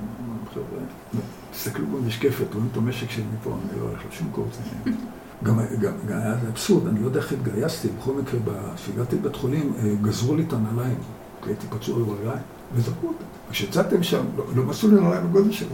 תסתכלו 1.53 1.87
במשקפת, 1.87 2.55
רואים 2.55 2.69
את 2.73 2.77
המשק 2.77 3.11
שלי 3.11 3.25
מפה, 3.35 3.51
אני 3.51 3.81
לא 3.81 3.87
הולך 3.87 4.01
לשום 4.11 4.29
קורצינים. 4.33 4.99
גם, 5.43 5.59
גם, 5.81 5.93
גם 6.07 6.19
היה 6.19 6.35
אבסורד, 6.49 6.87
אני 6.87 7.01
לא 7.01 7.07
יודע 7.07 7.21
איך 7.21 7.33
התגייסתי, 7.33 7.89
בכל 7.99 8.13
מקרה, 8.13 8.75
כשהגעתי 8.75 9.17
לבית 9.17 9.37
חולים, 9.37 9.73
אה, 9.79 9.95
גזרו 10.03 10.35
לי 10.35 10.43
את 10.43 10.53
הנעליים, 10.53 10.99
הייתי 11.47 11.67
פצוע 11.71 11.99
ברגליים, 11.99 12.43
וזרקו 12.75 13.07
אותם. 13.07 13.25
כשיצאתי 13.51 13.97
משם, 13.97 14.25
לא, 14.37 14.45
לא 14.57 14.63
מצאו 14.65 14.89
לי 14.89 15.01
נעליים 15.01 15.27
בגודל 15.27 15.53
שלי. 15.53 15.69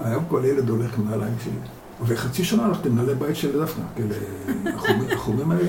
היום 0.00 0.24
כל 0.28 0.42
ילד 0.44 0.68
הולך 0.68 0.98
עם 0.98 1.10
נעליים 1.10 1.34
שלי. 1.44 1.58
וחצי 2.06 2.44
שנה 2.44 2.66
הלכתי 2.66 2.88
מנהלי 2.88 3.14
בית 3.14 3.36
של 3.36 3.62
דפנה, 3.62 3.84
כאלה 3.96 4.14
החומים 5.12 5.50
האלה, 5.50 5.68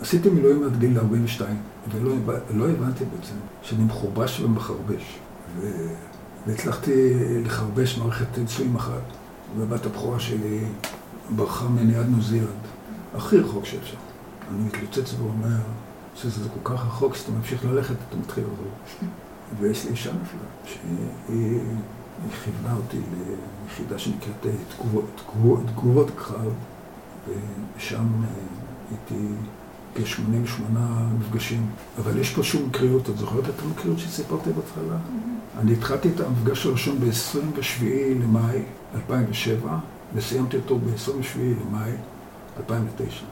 ועשיתי 0.00 0.30
מילואים 0.30 0.64
עד 0.64 0.78
גיל 0.78 0.98
42, 0.98 1.56
ולא 1.92 2.12
לא 2.54 2.68
הבנתי 2.68 3.04
בעצם 3.04 3.34
שאני 3.62 3.84
מחורבש 3.84 4.40
ומחרבש. 4.40 5.18
והצלחתי 6.46 7.14
לחרבש 7.44 7.98
מערכת 7.98 8.38
נישואים 8.38 8.76
אחת. 8.76 9.02
ובת 9.56 9.86
הבכורה 9.86 10.20
שלי 10.20 10.60
ברחה 11.36 11.68
ממני 11.68 11.96
עד 11.96 12.06
ניו 12.08 12.44
הכי 13.14 13.38
רחוק 13.38 13.64
שאפשר. 13.64 13.96
אני 14.50 14.64
מתלוצץ 14.64 15.14
ואומר 15.18 15.58
שזה 16.22 16.48
כל 16.48 16.74
כך 16.74 16.86
רחוק, 16.86 17.14
שאתה 17.14 17.32
ממשיך 17.32 17.64
ללכת, 17.64 17.94
אתה 18.08 18.16
מתחיל 18.16 18.44
לעבור. 18.44 18.72
ויש 19.60 19.84
לי 19.84 19.90
אישה 19.90 20.10
נפלאה, 20.22 20.50
שהיא 20.64 21.60
כיוונה 22.44 22.76
אותי 22.76 22.98
ליחידה 23.64 23.98
שנקראת 23.98 24.46
תגובות, 24.76 25.04
תגובות 25.66 26.10
קרב, 26.16 26.52
ושם 27.76 28.06
אה, 28.24 28.28
הייתי 28.90 29.34
כ-88 29.94 30.78
מפגשים. 31.18 31.66
אבל 31.98 32.18
יש 32.18 32.34
פה 32.34 32.42
שום 32.42 32.68
מקריות, 32.68 33.10
את 33.10 33.18
זוכרת 33.18 33.44
את 33.48 33.62
המקריות 33.64 33.98
שסיפרתי 33.98 34.50
בהתחלה? 34.52 34.98
אני 35.58 35.72
התחלתי 35.72 36.08
את 36.08 36.20
המפגש 36.20 36.66
הראשון 36.66 36.98
ב-27 37.00 37.84
למאי 38.22 38.62
2007, 38.94 39.78
וסיימתי 40.14 40.56
אותו 40.56 40.78
ב-27 40.78 41.38
למאי 41.38 41.92
2009. 42.58 43.24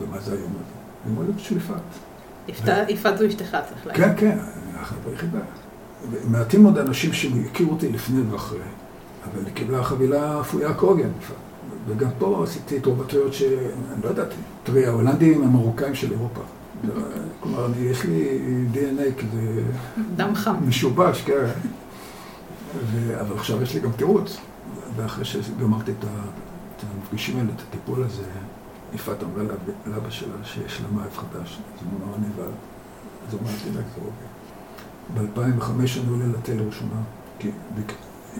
ומה 0.00 0.20
זה 0.20 0.32
היום 0.32 0.52
הזה? 0.52 0.81
הולדת 1.16 1.38
של 1.38 1.56
יפעת. 1.56 2.88
יפעת 2.88 3.18
זו 3.18 3.26
אשתך, 3.26 3.56
צריך 3.68 3.86
להגיד. 3.86 4.04
כן, 4.04 4.16
כן, 4.16 4.38
החברה 4.80 5.12
היחידה. 5.12 5.38
מעטים 6.24 6.62
מאוד 6.62 6.78
אנשים 6.78 7.12
שהכירו 7.12 7.70
אותי 7.70 7.92
לפני 7.92 8.22
ואחרי, 8.30 8.58
אבל 9.24 9.46
היא 9.46 9.54
קיבלה 9.54 9.84
חבילה 9.84 10.40
אפויה 10.40 10.74
קוגן, 10.74 11.08
וגם 11.88 12.10
פה 12.18 12.44
עשיתי 12.44 12.80
תרובתויות 12.80 13.34
שאני 13.34 14.02
לא 14.04 14.10
ידעתי. 14.10 14.36
תראי, 14.64 14.86
ההולנדים 14.86 15.42
הם 15.42 15.52
מרוקאים 15.52 15.94
של 15.94 16.12
אירופה. 16.12 16.40
כלומר, 17.40 17.68
יש 17.78 18.04
לי 18.04 18.38
DNA 18.74 19.20
כזה... 19.20 19.62
דם 20.16 20.34
חם. 20.34 20.54
משובש, 20.66 21.22
כן. 21.22 21.44
ו... 22.92 23.20
אבל 23.20 23.36
עכשיו 23.36 23.62
יש 23.62 23.74
לי 23.74 23.80
גם 23.80 23.92
תירוץ. 23.92 24.36
ואחרי 24.96 25.24
שגמרתי 25.24 25.92
את 25.98 26.04
המפגשים 26.82 27.38
האלה, 27.38 27.48
את 27.56 27.60
הטיפול 27.68 28.04
הזה, 28.04 28.22
יפעת 28.94 29.22
אמרה 29.22 29.42
לאבא 29.86 30.10
שלה 30.10 30.34
שיש 30.44 30.80
לה 30.80 30.86
מאייב 30.96 31.12
חדש, 31.16 31.58
אז 31.74 31.86
הוא 31.90 32.06
נורא 32.06 32.18
נבהל. 32.18 32.52
אז 33.28 33.34
אמרתי 33.34 33.70
לה, 33.74 33.82
ב-2005 35.14 35.64
אני 35.70 36.10
עולה 36.10 36.26
לתל 36.26 36.54
לראשונה, 36.54 37.00
כי 37.38 37.50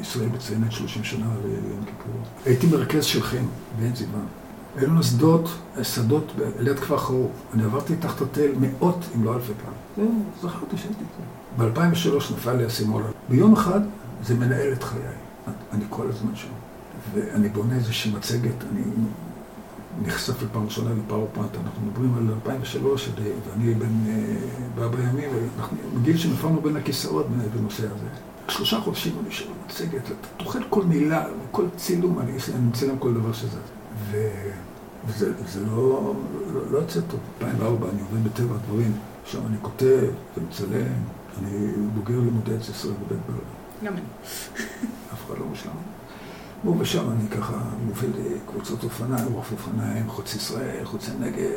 ישראל 0.01 0.29
מציינת 0.29 0.73
30 0.73 1.05
שנה 1.05 1.27
ליום 1.45 1.85
כיפור. 1.85 2.21
הייתי 2.45 2.67
מרכז 2.67 3.05
של 3.05 3.23
חן 3.23 3.45
בעין 3.79 3.97
זיוון. 3.97 4.27
היו 4.77 4.87
לנו 4.87 5.03
שדות, 5.03 5.49
שדות 5.83 6.33
ליד 6.59 6.79
כפר 6.79 6.97
חרוב. 6.97 7.31
אני 7.55 7.65
עברתי 7.65 7.97
תחת 7.97 8.21
התל 8.23 8.51
מאות, 8.61 9.05
אם 9.17 9.25
לא 9.25 9.35
אלפי 9.35 9.53
פעם. 9.65 10.05
זכרתי 10.43 10.77
שהייתי 10.77 11.05
פה. 11.17 11.65
ב-2003 11.65 12.35
נפל 12.35 12.53
לי 12.53 12.65
הסימול. 12.65 13.03
ביום 13.29 13.53
אחד 13.53 13.81
זה 14.23 14.35
מנהל 14.35 14.73
את 14.73 14.83
חיי. 14.83 15.01
אני 15.73 15.85
כל 15.89 16.09
הזמן 16.09 16.37
שם. 16.37 16.49
ואני 17.15 17.49
בונה 17.49 17.75
איזושהי 17.75 18.13
מצגת, 18.13 18.65
אני 18.73 18.83
נחשף 20.01 20.43
לפעם 20.43 20.65
ראשונה 20.65 20.91
לפאורפוינט, 20.95 21.57
אנחנו 21.65 21.87
מדברים 21.87 22.15
על 22.15 22.35
2003, 22.35 23.09
ואני 23.47 23.75
בן 23.75 24.05
בא 24.75 24.89
בימים, 24.89 25.31
ואנחנו 25.35 25.77
בגיל 26.01 26.17
שנפלנו 26.17 26.61
בין 26.61 26.77
הכיסאות 26.77 27.27
בנושא 27.57 27.85
הזה. 27.87 28.07
שלושה 28.49 28.81
חודשים 28.81 29.13
אני 29.21 29.27
יושב 29.27 29.45
במצגת, 29.65 30.07
אתה 30.07 30.29
טוחן 30.37 30.61
כל 30.71 30.83
מילה, 30.83 31.25
כל 31.51 31.65
צילום, 31.77 32.19
אני, 32.19 32.33
אני 32.55 32.67
מצלם 32.69 32.99
כל 32.99 33.15
דבר 33.15 33.33
שזה. 33.33 33.59
ו... 34.11 34.29
וזה 35.07 35.33
זה 35.47 35.67
לא, 35.67 36.15
לא, 36.55 36.61
לא 36.71 36.79
יוצא 36.79 37.01
טוב. 37.01 37.21
2004 37.41 37.89
אני 37.91 38.01
עובד 38.01 38.25
בטבע 38.25 38.55
הדברים, 38.55 38.93
שם 39.25 39.47
אני 39.47 39.57
כותב 39.63 40.05
ומצלם, 40.37 40.93
אני 41.39 41.73
בוגר 41.95 42.21
לימודי 42.21 42.55
עץ 42.55 42.69
ישראל 42.69 42.95
בבית 42.95 43.19
ברלין. 43.27 43.45
גם 43.85 43.93
אני. 43.93 44.03
אף 45.13 45.27
אחד 45.27 45.39
לא 45.39 45.47
מושלם. 45.47 45.73
ושם 46.79 47.11
אני 47.11 47.29
ככה 47.29 47.57
מוביל 47.87 48.11
קבוצות 48.47 48.85
אופניים, 48.85 49.33
רוף 49.33 49.53
אופניים, 49.53 50.09
חוץ 50.09 50.35
ישראל, 50.35 50.85
חוץ 50.85 51.09
הנגב, 51.09 51.51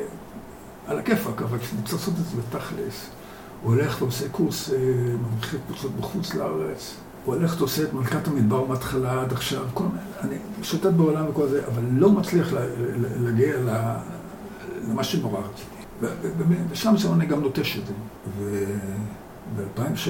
על 0.88 1.00
הכיפאק, 1.00 1.42
אבל 1.42 1.60
כשאני 1.60 1.82
צריך 1.82 1.94
לעשות 1.94 2.14
את 2.14 2.26
זה 2.26 2.42
בתכלס, 2.42 3.10
הוא 3.64 3.74
הולך 3.74 4.02
ועושה 4.02 4.30
קורס 4.30 4.70
אה, 4.70 4.78
מדריכי 5.22 5.58
קבוצות 5.68 5.92
בחוץ 5.92 6.34
לארץ, 6.34 6.96
הוא 7.26 7.36
הולך 7.36 7.56
ועושה 7.60 7.84
את 7.84 7.94
מלכת 7.94 8.28
המדבר 8.28 8.66
מההתחלה 8.66 9.22
עד 9.22 9.34
עכשיו, 9.34 9.64
כל 9.74 9.84
מיני, 9.84 10.00
אני 10.22 10.36
שוטט 10.64 10.86
בעולם 10.86 11.26
וכל 11.30 11.48
זה, 11.48 11.68
אבל 11.68 11.84
לא 11.92 12.12
מצליח 12.12 12.54
להגיע 13.20 13.56
למה 14.88 15.04
שנורא 15.04 15.40
רציתי. 15.40 15.76
ושם 16.70 16.98
שם 16.98 17.14
אני 17.14 17.26
גם 17.26 17.42
נוטש 17.42 17.78
את 17.78 17.88
זה. 17.88 17.94
וב-2003 18.40 20.10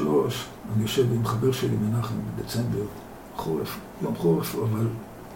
אני 0.76 0.82
יושב 0.82 1.14
עם 1.14 1.26
חבר 1.26 1.52
שלי 1.52 1.76
מנחם 1.76 2.16
בדצמבר, 2.36 2.86
חורף, 3.36 3.80
יום 4.02 4.16
חורף, 4.16 4.56
אבל 4.56 4.88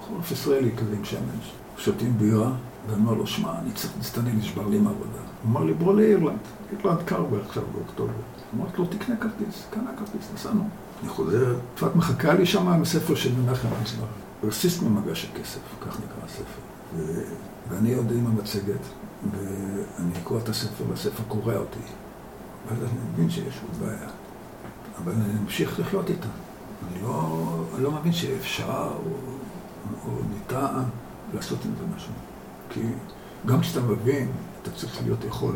חורף 0.07 0.31
ישראלי 0.31 0.71
כזה 0.77 0.95
עם 0.95 1.05
שמש. 1.05 1.53
שותים 1.77 2.17
בירה, 2.17 2.51
ואני 2.87 3.01
אומר 3.01 3.13
לו, 3.13 3.27
שמע, 3.27 3.59
אני 3.59 3.71
צריך 3.71 3.93
להסתנן, 3.97 4.37
נשבר 4.37 4.67
לי 4.67 4.79
מהעבודה. 4.79 5.19
הוא 5.43 5.51
אמר 5.51 5.63
לי, 5.63 5.73
בוא 5.73 5.93
לאירלנד, 5.93 6.39
אירלנד 6.71 7.01
קר 7.05 7.25
עכשיו 7.45 7.63
באוקטובר. 7.73 8.13
אמרתי 8.55 8.77
לו, 8.77 8.85
תקנה 8.85 9.15
כרטיס, 9.15 9.65
קנה 9.69 9.91
כרטיס, 9.97 10.29
נסענו. 10.33 10.67
אני 11.01 11.09
חוזר, 11.09 11.55
צפת 11.75 11.95
מחכה 11.95 12.33
לי 12.33 12.45
שם 12.45 12.67
עם 12.67 12.81
הספר 12.81 13.15
של 13.15 13.31
מנחם 13.35 13.67
אנצלר. 13.79 14.05
רסיסט 14.43 14.83
ממגש 14.83 15.25
הכסף, 15.25 15.59
כך 15.81 15.97
נקרא 15.97 16.25
הספר. 16.25 16.61
ו... 16.97 17.21
ואני 17.69 17.93
עוד 17.93 18.11
עם 18.11 18.27
המצגת, 18.27 18.81
ואני 19.31 20.11
קורא 20.23 20.39
את 20.39 20.49
הספר, 20.49 20.83
והספר 20.89 21.23
קורע 21.27 21.57
אותי. 21.57 21.79
ואז 22.67 22.77
אני 22.77 22.99
מבין 23.13 23.29
שיש 23.29 23.59
עוד 23.67 23.87
בעיה. 23.87 24.09
אבל 25.03 25.11
אני 25.11 25.39
ממשיך 25.43 25.79
לחיות 25.79 26.09
איתה. 26.09 26.27
אני 26.87 27.01
לא, 27.01 27.45
אני 27.75 27.83
לא 27.83 27.91
מבין 27.91 28.13
שאפשר 28.13 28.91
או, 29.05 29.11
או 30.05 30.23
ניתן 30.29 30.83
לעשות 31.33 31.65
עם 31.65 31.71
זה 31.75 31.95
משהו. 31.95 32.13
כי 32.69 32.81
גם 33.45 33.61
כשאתה 33.61 33.81
מבין, 33.81 34.31
אתה 34.61 34.71
צריך 34.71 35.03
להיות 35.03 35.23
יכול. 35.23 35.55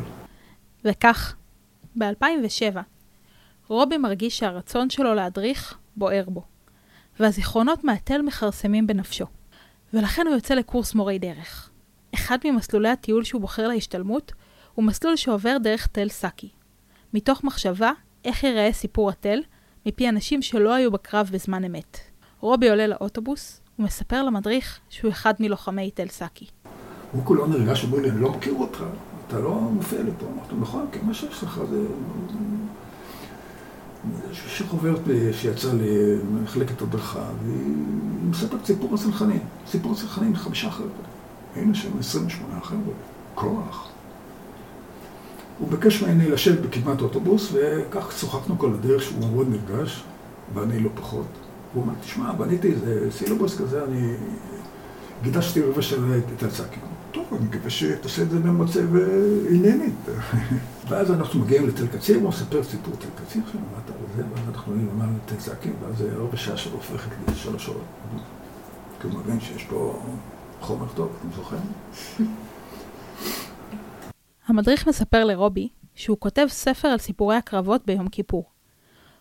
וכך, 0.86 1.36
ב-2007, 1.95 2.78
רובי 3.67 3.97
מרגיש 3.97 4.38
שהרצון 4.38 4.89
שלו 4.89 5.13
להדריך 5.13 5.78
בוער 5.95 6.24
בו, 6.28 6.43
והזיכרונות 7.19 7.84
מהתל 7.84 8.21
מכרסמים 8.21 8.88
בנפשו. 8.88 9.26
ולכן 9.93 10.28
הוא 10.28 10.36
יוצא 10.36 10.53
לקורס 10.53 10.93
מורי 10.93 11.19
דרך. 11.19 11.69
אחד 12.15 12.38
ממסלולי 12.45 12.89
הטיול 12.89 13.24
שהוא 13.24 13.41
בוחר 13.41 13.67
להשתלמות 13.67 14.32
הוא 14.74 14.86
מסלול 14.86 15.15
שעובר 15.15 15.57
דרך 15.63 15.88
תל 15.88 16.09
סאקי, 16.09 16.49
מתוך 17.13 17.43
מחשבה 17.43 17.91
איך 18.26 18.43
ייראה 18.43 18.74
סיפור 18.74 19.09
התל 19.09 19.39
מפי 19.86 20.09
אנשים 20.09 20.41
שלא 20.41 20.73
היו 20.73 20.91
בקרב 20.91 21.29
בזמן 21.34 21.63
אמת. 21.63 21.97
רובי 22.39 22.69
עולה 22.69 22.88
לאוטובוס 22.88 23.61
ומספר 23.79 24.23
למדריך 24.23 24.79
שהוא 24.89 25.11
אחד 25.11 25.34
מלוחמי 25.39 25.91
תל 25.91 26.07
סאקי. 26.07 26.45
הוא 27.11 27.25
כולו 27.25 27.47
נרגש, 27.47 27.84
אומר 27.84 27.97
לי, 27.97 28.09
אני 28.09 28.21
לא 28.21 28.31
מכיר 28.31 28.53
אותך, 28.53 28.84
אתה 29.27 29.39
לא 29.39 29.53
מופיע 29.53 30.03
לי 30.03 30.11
פה. 30.19 30.25
אמרתי, 30.25 30.55
נכון, 30.61 30.86
כי 30.91 30.99
מה 31.03 31.13
שיש 31.13 31.43
לך 31.43 31.61
זה... 31.69 31.86
יש 34.45 34.61
חוברת 34.61 34.99
שיצא 35.31 35.67
למחלקת 35.73 36.81
הדרכה, 36.81 37.29
והיא 37.43 37.75
מספרת 38.29 38.65
סיפור 38.65 38.95
הצנחנים. 38.95 39.39
סיפור 39.67 39.91
הצנחנים 39.91 40.36
חמישה 40.36 40.71
חבר'ה. 40.71 40.88
היינו 41.55 41.75
שם 41.75 41.99
28 41.99 42.61
חבר'ה. 42.61 42.93
כוח. 43.36 43.93
הוא 45.60 45.68
ביקש 45.70 46.04
ממני 46.04 46.30
לשבת 46.30 46.60
בקדמת 46.60 47.01
אוטובוס, 47.01 47.54
וכך 47.54 48.12
שוחחנו 48.12 48.60
כל 48.60 48.74
הדרך 48.74 49.04
שהוא 49.04 49.20
מאוד 49.20 49.47
נרגש, 49.49 50.04
ואני 50.54 50.80
לא 50.80 50.89
פחות. 50.95 51.26
הוא 51.74 51.84
אומר, 51.84 51.93
תשמע, 52.01 52.32
בניתי 52.32 52.72
איזה 52.72 53.12
סילובוס 53.12 53.62
כזה, 53.62 53.84
אני 53.84 54.14
גידשתי 55.24 55.62
רבע 55.62 55.82
של 55.82 56.20
את 56.38 56.43
הצקים. 56.43 56.82
טוב, 57.12 57.26
אני 57.32 57.45
מקווה 57.45 57.70
שתעשה 57.70 58.22
את 58.22 58.30
זה 58.30 58.39
במצב 58.39 58.95
עניינית. 59.49 59.93
ואז 60.89 61.12
אנחנו 61.12 61.39
מגיעים 61.39 61.68
לתל 61.68 61.88
קציר, 61.88 62.18
הוא 62.18 62.30
מספר 62.30 62.64
סיפור 62.64 62.93
תל 62.95 63.24
קציר, 63.24 63.41
שמעת 63.51 63.88
על 63.88 64.16
זה, 64.16 64.24
ואז 64.36 64.56
אנחנו 64.56 64.72
עולים 64.72 64.89
למעלה 64.93 65.12
לתל 65.26 65.36
צקים, 65.36 65.74
ואז 65.84 65.97
זה 65.97 66.10
רבע 66.16 66.38
שעה 66.38 66.58
שלו 66.58 66.74
הופכת 66.74 67.10
לשלוש 67.32 67.66
שעות. 67.66 67.84
כי 69.01 69.08
הוא 69.08 69.20
מבין 69.20 69.39
שיש 69.39 69.64
פה 69.64 70.01
חומר 70.62 70.88
טוב, 70.95 71.10
אתם 71.20 71.28
זוכרים? 71.36 71.62
המדריך 74.48 74.88
מספר 74.88 75.26
לרובי 75.26 75.70
שהוא 75.96 76.18
כותב 76.20 76.46
ספר 76.50 76.88
על 76.88 76.98
סיפורי 76.98 77.36
הקרבות 77.36 77.86
ביום 77.86 78.08
כיפור. 78.08 78.46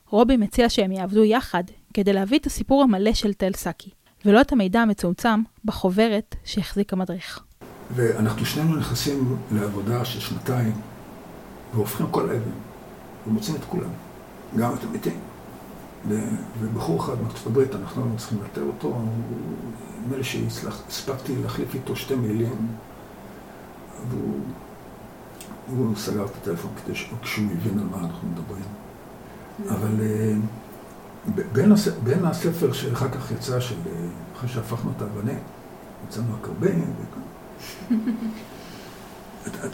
רובי 0.08 0.36
מציע 0.36 0.68
שהם 0.68 0.92
יעבדו 0.92 1.24
יחד 1.24 1.64
כדי 1.94 2.12
להביא 2.12 2.38
את 2.38 2.46
הסיפור 2.46 2.82
המלא 2.82 3.12
של 3.12 3.32
תל 3.32 3.52
סאקי, 3.52 3.90
ולא 4.24 4.40
את 4.40 4.52
המידע 4.52 4.80
המצומצם 4.80 5.42
בחוברת 5.64 6.36
שהחזיק 6.44 6.92
המדריך. 6.92 7.44
ואנחנו 7.94 8.46
שנינו 8.46 8.76
נכנסים 8.76 9.36
לעבודה 9.52 10.04
של 10.04 10.20
שנתיים, 10.20 10.72
והופכים 11.74 12.06
כל 12.10 12.30
אבן, 12.30 12.50
ומוצאים 13.26 13.56
את 13.56 13.64
כולם, 13.64 13.90
גם 14.56 14.74
את 14.74 14.84
המתים. 14.84 15.20
ובחור 16.60 17.00
אחד 17.00 17.22
מארצות 17.22 17.46
הברית, 17.46 17.74
אנחנו 17.74 18.12
לא 18.12 18.18
צריכים 18.18 18.38
לאתר 18.42 18.62
אותו, 18.62 19.02
נדמה 20.02 20.16
לי 20.16 20.24
שהספקתי 20.24 21.36
להחליף 21.42 21.74
איתו 21.74 21.96
שתי 21.96 22.14
מילים, 22.14 22.68
והוא 24.08 24.40
הוא 25.70 25.96
סגר 25.96 26.24
את 26.24 26.30
הטלפון 26.42 26.70
כדי 26.84 26.94
שהוא 26.94 27.52
יבין 27.52 27.78
על 27.78 27.84
מה 27.90 27.98
אנחנו 27.98 28.28
מדברים. 28.28 28.64
אבל 29.68 30.00
אה, 30.00 30.34
בין, 31.52 31.72
הס... 31.72 31.88
בין 32.04 32.24
הספר 32.24 32.72
שאחר 32.72 33.08
כך 33.08 33.30
יצא, 33.30 33.60
של... 33.60 33.74
אה, 33.86 34.06
אחרי 34.36 34.48
שהפכנו 34.48 34.90
את 34.96 35.02
האבנים, 35.02 35.38
יצאנו 36.08 36.34
הקרבים, 36.40 36.92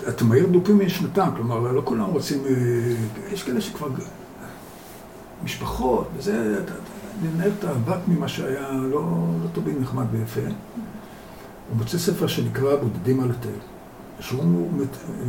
אתם 0.09 0.27
מהיר 0.29 0.47
דופים 0.47 0.87
משנתם, 0.87 1.29
כלומר, 1.37 1.73
לא 1.73 1.83
כולם 1.85 2.05
רוצים, 2.05 2.39
אה, 2.47 2.53
יש 3.33 3.43
כאלה 3.43 3.61
שכבר, 3.61 3.89
משפחות, 5.45 6.09
וזה, 6.17 6.65
לנהל 7.23 7.51
את 7.59 7.65
האבק 7.65 7.99
ממה 8.09 8.29
שהיה 8.29 8.73
לא, 8.73 9.01
לא 9.43 9.49
טובים, 9.53 9.83
נחמד 9.83 10.05
ויפה. 10.11 10.41
הוא 10.41 11.77
מוצא 11.77 11.99
ספר 11.99 12.27
שנקרא 12.27 12.77
בודדים 12.77 13.21
על 13.21 13.31
התל. 13.31 13.78
שהוא 14.21 14.71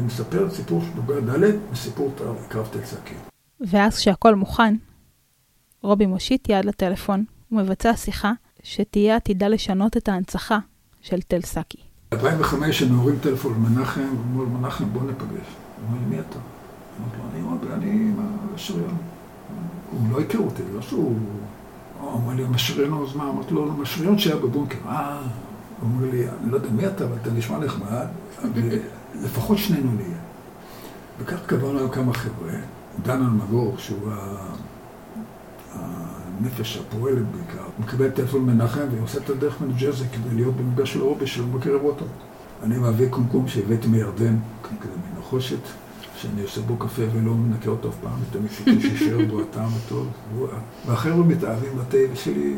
מספר 0.06 0.48
את 0.48 0.52
סיפור 0.52 0.82
של 0.82 1.02
דוגה 1.02 1.22
ד' 1.22 1.52
וסיפור 1.72 2.14
קרב 2.48 2.68
תל 2.72 2.86
סאקי. 2.86 3.16
ואז 3.62 3.98
כשהכל 3.98 4.36
מוכן, 4.36 4.76
רובי 5.84 6.06
מושיט 6.06 6.50
יד 6.50 6.66
לטלפון 6.66 7.24
ומבצע 7.52 7.96
שיחה 7.96 8.32
שתהיה 8.64 9.16
עתידה 9.16 9.48
לשנות 9.48 9.98
את 9.98 10.10
ההנצחה 10.10 10.60
של 11.02 11.22
תל 11.22 11.42
סאקי. 11.42 11.78
ב-2005 12.12 12.54
הם 12.82 12.94
מעורים 12.94 13.16
טלפון 13.22 13.54
למנחם, 13.54 14.02
ואומרים 14.02 14.54
לו, 14.54 14.60
מנחם, 14.60 14.86
בוא 14.94 15.02
ניפגש. 15.02 15.26
הוא 15.26 15.88
אומר 15.88 16.08
מי 16.10 16.20
אתה? 16.20 16.40
אמרתי 17.00 17.18
לו, 17.18 17.24
אני 17.34 17.42
רובי, 17.42 17.74
אני 17.74 17.92
עם 17.92 18.20
השריון. 18.56 18.98
הוא 19.92 20.12
לא 20.12 20.20
הכיר 20.20 20.40
אותי, 20.40 20.64
לא 20.76 20.82
שהוא... 20.82 21.20
הוא 22.02 22.12
אומר 22.12 22.34
לי, 22.34 22.46
המשריון, 22.46 23.04
אז 23.04 23.16
מה? 23.16 23.30
אמרתי 23.30 23.54
לו, 23.54 23.72
המשריון 23.72 24.18
שהיה 24.18 24.36
בבונקר. 24.36 24.78
אה, 24.86 25.22
אומר 25.82 26.12
לי, 26.12 26.28
אני 26.28 26.52
לא 26.52 26.56
יודע 26.56 26.70
מי 26.70 26.88
אתה, 26.88 27.04
אבל 27.04 27.16
אתה 27.22 27.32
נשמע 27.32 27.60
נחמד, 27.60 28.06
ולפחות 28.54 29.58
שנינו 29.58 29.92
נהיה. 29.92 30.18
וכך 31.20 31.46
קבענו 31.46 31.78
היום 31.78 31.90
כמה 31.90 32.14
חבר'ה, 32.14 32.54
דן 33.04 33.22
אלמגור, 33.22 33.76
שהוא 33.78 34.12
הנפש 35.74 36.78
הפועלת 36.78 37.26
בעיקר, 37.32 37.64
מקבל 37.80 38.10
טלפון 38.10 38.46
מנחם 38.46 38.86
ועושה 38.96 39.18
את 39.18 39.30
הדרך 39.30 39.62
מניו 39.62 39.76
ג'רזי 39.80 40.06
כדי 40.14 40.36
להיות 40.36 40.56
במפגש 40.56 40.94
של 40.94 41.02
רובי 41.02 41.28
שלו 41.28 41.48
בקרב 41.48 41.82
אותו. 41.84 42.06
אני 42.64 42.78
מביא 42.78 43.10
קומקום 43.10 43.48
שהבאתי 43.48 43.88
מירדן, 43.88 44.36
כזה 44.64 44.94
מנחושת, 45.16 45.60
שאני 46.16 46.42
עושה 46.42 46.62
בו 46.62 46.78
קפה 46.78 47.02
ולא 47.14 47.34
מנקה 47.34 47.70
אותו 47.70 47.90
אף 47.90 47.96
פעם, 48.02 48.14
ותמיד 48.30 48.52
סיפור 48.52 48.74
שישאר 48.82 49.26
בו 49.30 49.42
הטעם 49.42 49.70
הטוב, 49.86 50.08
והחבר'ה 50.88 51.24
מתאהבים 51.24 51.72
בתה 51.78 51.98
שלי. 52.16 52.58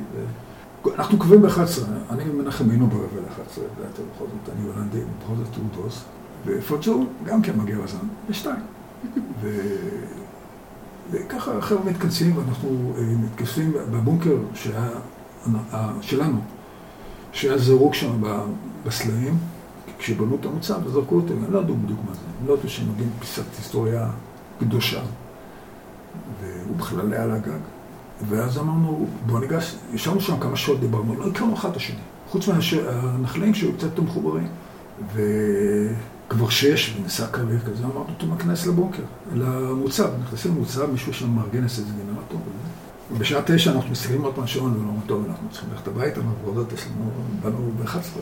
אנחנו 0.96 1.18
קובעים 1.18 1.42
ב-11, 1.42 1.82
אני 2.10 2.30
ומנחם 2.30 2.70
היינו 2.70 2.88
ברבע 2.88 3.22
ל-11, 3.22 3.60
ואתה 3.60 4.02
בכל 4.16 4.26
זאת, 4.26 4.56
אני 4.56 4.68
הולנדי, 4.68 5.00
בכל 5.24 5.34
זאת 5.36 5.56
הוא 5.56 5.84
בוס, 5.84 6.04
ופוצ'ו 6.46 7.06
גם 7.26 7.42
כן 7.42 7.58
מגיע 7.58 7.78
בזמן, 7.78 8.08
בשתיים. 8.30 8.60
וככה 11.12 11.58
החבר'ה 11.58 11.86
מתכנסים, 11.86 12.38
ואנחנו 12.38 12.94
אה, 12.98 13.04
מתכנסים 13.04 13.74
בבונקר 13.92 14.38
שהיה, 14.54 14.90
שלנו, 16.02 16.40
שהיה 17.32 17.58
זרוק 17.58 17.94
שם 17.94 18.22
בסלעים, 18.86 19.38
כשבנו 19.98 20.38
את 20.40 20.46
המוצב, 20.46 20.88
זרקו 20.88 21.16
אותו, 21.16 21.34
הם 21.34 21.54
לא 21.54 21.60
ידעו 21.60 21.76
בדיוק 21.76 22.00
מה 22.10 22.14
זה, 22.14 22.22
הם 22.42 22.48
לא 22.48 22.54
ידעו 22.54 22.70
שהם 22.70 22.92
מגיעים 22.92 23.12
פיסת 23.20 23.44
היסטוריה 23.58 24.10
קדושה, 24.60 25.02
והוא 26.42 26.78
בכלל 26.78 27.14
היה 27.14 27.24
על 27.24 27.32
הגג. 27.32 27.60
ואז 28.30 28.58
אמרנו, 28.58 29.08
בוא 29.26 29.40
ניגש, 29.40 29.76
ישבנו 29.94 30.22
שם 30.22 30.40
כמה 30.40 30.56
שעות, 30.56 30.80
דיברנו, 30.80 31.16
לא 31.20 31.28
הכרנו 31.28 31.54
אחד 31.54 31.70
את 31.70 31.76
השני, 31.76 32.00
חוץ 32.30 32.48
מהנחלים 32.48 33.54
שהיו 33.54 33.74
קצת 33.74 33.84
יותר 33.84 34.02
מחוברים. 34.02 34.48
וכבר 35.14 36.50
שש, 36.50 36.98
ונסע 36.98 37.28
קרבי 37.28 37.60
כזה, 37.66 37.84
אמרנו, 37.84 38.06
טוב, 38.18 38.34
ניכנס 38.34 38.68
לבונקר, 38.68 39.04
למוצב, 39.34 40.10
נכנסים 40.24 40.56
למוצב, 40.56 40.92
מישהו 40.92 41.14
שם 41.14 41.30
מארגן 41.30 41.64
איזה 41.64 41.82
גנרטור 41.84 42.40
וזה. 42.40 42.72
ובשעה 43.12 43.42
תשע 43.46 43.72
אנחנו 43.72 43.92
מסתכלים 43.92 44.22
עוד 44.22 44.36
פעם 44.36 44.48
שעון 44.48 44.74
ואומרים, 44.74 45.02
טוב, 45.06 45.26
אנחנו 45.30 45.50
צריכים 45.52 45.70
ללכת 45.72 45.88
הביתה, 45.88 46.20
ועבודות 46.20 46.74
יש 46.74 46.86
לנו, 46.88 47.12
באנו 47.42 47.72
ב-11. 47.80 48.20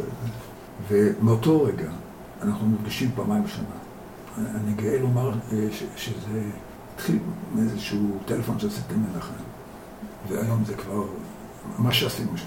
ומאותו 0.90 1.64
רגע 1.64 1.90
אנחנו 2.42 2.68
נפגשים 2.68 3.12
פעמיים 3.16 3.44
בשנה. 3.44 3.64
אני 4.38 4.74
גאה 4.74 5.00
לומר 5.02 5.32
אה, 5.32 5.68
שזה 5.96 6.42
התחיל 6.96 7.20
מאיזשהו 7.56 8.18
טלפון 8.26 8.60
שעשיתם 8.60 8.96
מנחם, 8.96 9.34
והיום 10.28 10.66
זה 10.66 10.74
כבר 10.74 11.04
מה 11.78 11.92
שעשינו 11.92 12.38
שם, 12.38 12.46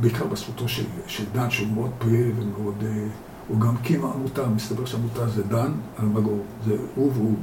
בעיקר 0.00 0.26
בזכותו 0.26 0.68
של, 0.68 0.84
של 1.06 1.24
דן, 1.32 1.50
שהוא 1.50 1.68
מאוד 1.68 1.90
פעיל 1.98 2.32
ומאוד... 2.36 2.84
אה, 2.86 3.06
הוא 3.48 3.60
גם 3.60 3.74
הקים 3.80 4.04
עמותה, 4.04 4.48
מסתבר 4.48 4.84
שהעמותה 4.84 5.28
זה 5.28 5.42
דן 5.42 5.72
אלמגור, 6.00 6.42
זה 6.66 6.76
הוא 6.94 7.12
והוא. 7.14 7.36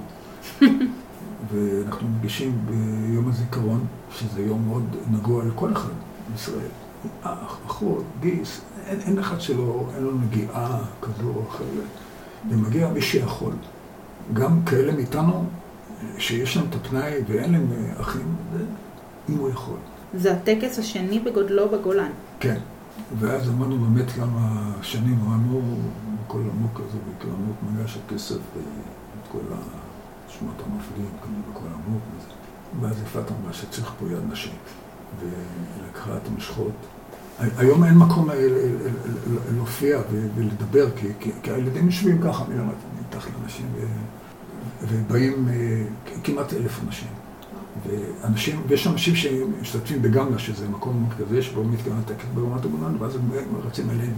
ואנחנו 1.52 2.08
נפגשים 2.10 2.66
ביום 2.66 3.30
הזיכרון, 3.30 3.86
שזה 4.12 4.42
יום 4.42 4.68
מאוד 4.68 4.96
נגוע 5.12 5.46
לכל 5.46 5.72
אחד 5.74 5.94
בישראל. 6.32 6.68
אח, 7.24 7.58
אחות, 7.68 8.04
גיס, 8.22 8.62
אין, 8.86 9.00
אין 9.00 9.20
אחד 9.20 9.42
שלא, 9.42 9.90
אין 9.96 10.04
לו 10.04 10.12
נגיעה 10.12 10.80
כזו 11.02 11.30
או 11.36 11.44
אחרת. 11.50 11.88
ומגיע 12.50 12.90
מי 12.90 13.02
שיכול. 13.02 13.54
גם 14.34 14.66
כאלה 14.66 14.94
מאיתנו, 14.94 15.46
שיש 16.18 16.58
להם 16.58 16.66
את 16.70 16.76
הפנאי 16.76 17.14
ואין 17.28 17.52
להם 17.52 17.68
אחים, 18.00 18.36
אם 19.30 19.38
הוא 19.38 19.50
יכול. 19.50 19.78
זה 20.14 20.34
הטקס 20.34 20.80
השני 20.80 21.20
בגודלו 21.20 21.70
בגולן. 21.70 22.12
כן. 22.40 22.58
ואז 23.20 23.50
אמרנו 23.50 23.78
באמת 23.78 24.12
כמה 24.12 24.72
שנים, 24.82 25.20
אמרנו, 25.26 25.62
כל 26.28 26.42
המוק 26.54 26.80
הזה, 26.80 26.98
בעיקר 27.06 27.36
המוק 27.36 27.58
מגש 27.64 27.98
הכסף, 28.06 28.36
את 28.36 29.28
כל 29.32 29.40
השמות 29.40 30.56
המפליגים, 30.66 31.12
כמובן 31.24 31.42
בכל 31.52 31.68
המוק 31.74 32.02
וזה. 32.18 32.28
ואז 32.82 33.02
יפעת 33.02 33.32
אמרה 33.32 33.54
שצריך 33.54 33.94
פה 34.00 34.06
יד 34.06 34.32
נשית, 34.32 34.52
ולקחה 35.20 36.18
את 36.18 36.28
המשחות. 36.28 36.72
היום 37.58 37.84
אין 37.84 37.98
מקום 37.98 38.30
להופיע 39.56 40.00
ולדבר, 40.36 40.88
כי 41.20 41.52
הילדים 41.52 41.86
יושבים 41.86 42.22
ככה 42.22 42.44
מתחת 43.10 43.30
לאנשים, 43.42 43.66
ובאים 44.82 45.48
אה, 45.50 45.84
כמעט 46.24 46.54
אלף 46.54 46.80
אנשים. 46.88 47.08
ואנשים, 47.84 48.62
ויש 48.68 48.88
אנשים 48.88 49.16
שמשתתפים 49.16 50.02
בגמלה, 50.02 50.40
שזה 50.40 50.70
מקום 50.70 51.10
כזה 51.18 51.42
שבו 51.42 51.64
מתקיים 51.64 51.96
הטקס 51.98 52.26
ברמת 52.34 52.66
הגולן, 52.66 52.96
ואז 53.00 53.16
הם 53.16 53.22
רצים 53.68 53.90
אלינו. 53.90 54.16